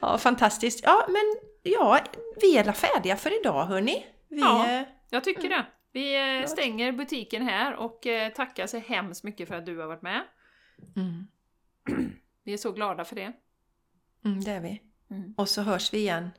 Ja, 0.00 0.18
fantastiskt. 0.18 0.80
Ja, 0.84 1.06
men 1.08 1.22
ja, 1.62 2.00
vi 2.40 2.56
är 2.56 2.62
alla 2.62 2.72
färdiga 2.72 3.16
för 3.16 3.40
idag 3.40 3.64
hörni. 3.66 4.06
Vi, 4.28 4.40
Ja. 4.40 4.68
eh, 4.68 4.82
Jag 5.10 5.24
tycker 5.24 5.48
det. 5.48 5.66
Vi 5.92 6.38
eh, 6.40 6.46
stänger 6.46 6.92
butiken 6.92 7.42
här 7.42 7.74
och 7.74 8.06
eh, 8.06 8.32
tackar 8.32 8.66
så 8.66 8.78
hemskt 8.78 9.24
mycket 9.24 9.48
för 9.48 9.54
att 9.54 9.66
du 9.66 9.78
har 9.78 9.86
varit 9.86 10.02
med. 10.02 10.22
mm, 10.96 11.26
Vi 12.44 12.52
är 12.52 12.56
så 12.56 12.72
glada 12.72 13.04
för 13.04 13.16
det. 13.16 13.32
mm, 14.24 14.44
det 14.44 14.50
är 14.50 14.60
vi. 14.60 14.82
Mm. 15.10 15.34
Och 15.36 15.48
så 15.48 15.62
hörs 15.62 15.92
vi 15.94 15.98
igen 15.98 16.30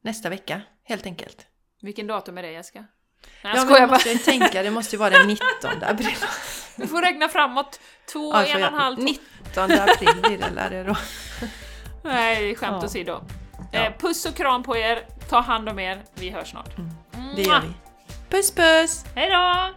nästa 0.00 0.28
vecka, 0.28 0.60
helt 0.82 1.06
enkelt. 1.06 1.46
Vilken 1.82 2.06
datum 2.06 2.38
är 2.38 2.42
det 2.42 2.50
Jessica? 2.52 2.78
Nej, 2.80 2.88
Ja, 3.42 3.48
jag 3.50 3.60
skojar 3.60 3.80
jag 3.80 3.88
bara. 3.88 3.94
måste 3.94 4.14
tänka, 4.18 4.62
det 4.62 4.70
måste 4.70 4.96
ju 4.96 5.00
vara 5.00 5.10
den 5.10 5.26
19 5.26 5.44
april. 5.82 6.16
Du 6.76 6.86
får 6.86 7.02
räkna 7.02 7.28
framåt. 7.28 7.80
Två, 8.12 8.32
Ja, 8.34 8.44
en 8.46 8.62
och 8.62 8.68
en 8.68 8.74
halv, 8.74 8.96
två. 8.96 9.02
19 9.02 9.70
april 9.72 10.22
blir 10.22 10.38
det 10.38 10.50
lär 10.50 10.70
det 10.70 10.82
då. 10.84 10.96
Nej, 12.02 12.54
skämt 12.56 12.76
Ja. 12.80 12.86
åsido. 12.86 13.20
Ja. 13.72 13.78
Eh, 13.80 13.92
puss 13.98 14.24
och 14.26 14.34
kram 14.36 14.62
på 14.62 14.76
er. 14.76 15.04
Ta 15.30 15.40
hand 15.40 15.68
om 15.68 15.78
er. 15.78 16.02
Vi 16.14 16.30
hörs 16.30 16.50
snart. 16.50 16.76
Det 17.36 17.42
gör 17.42 17.60
vi. 17.60 17.72
Puss 18.30 18.54
puss! 18.54 19.04
Hej 19.14 19.30
då! 19.30 19.74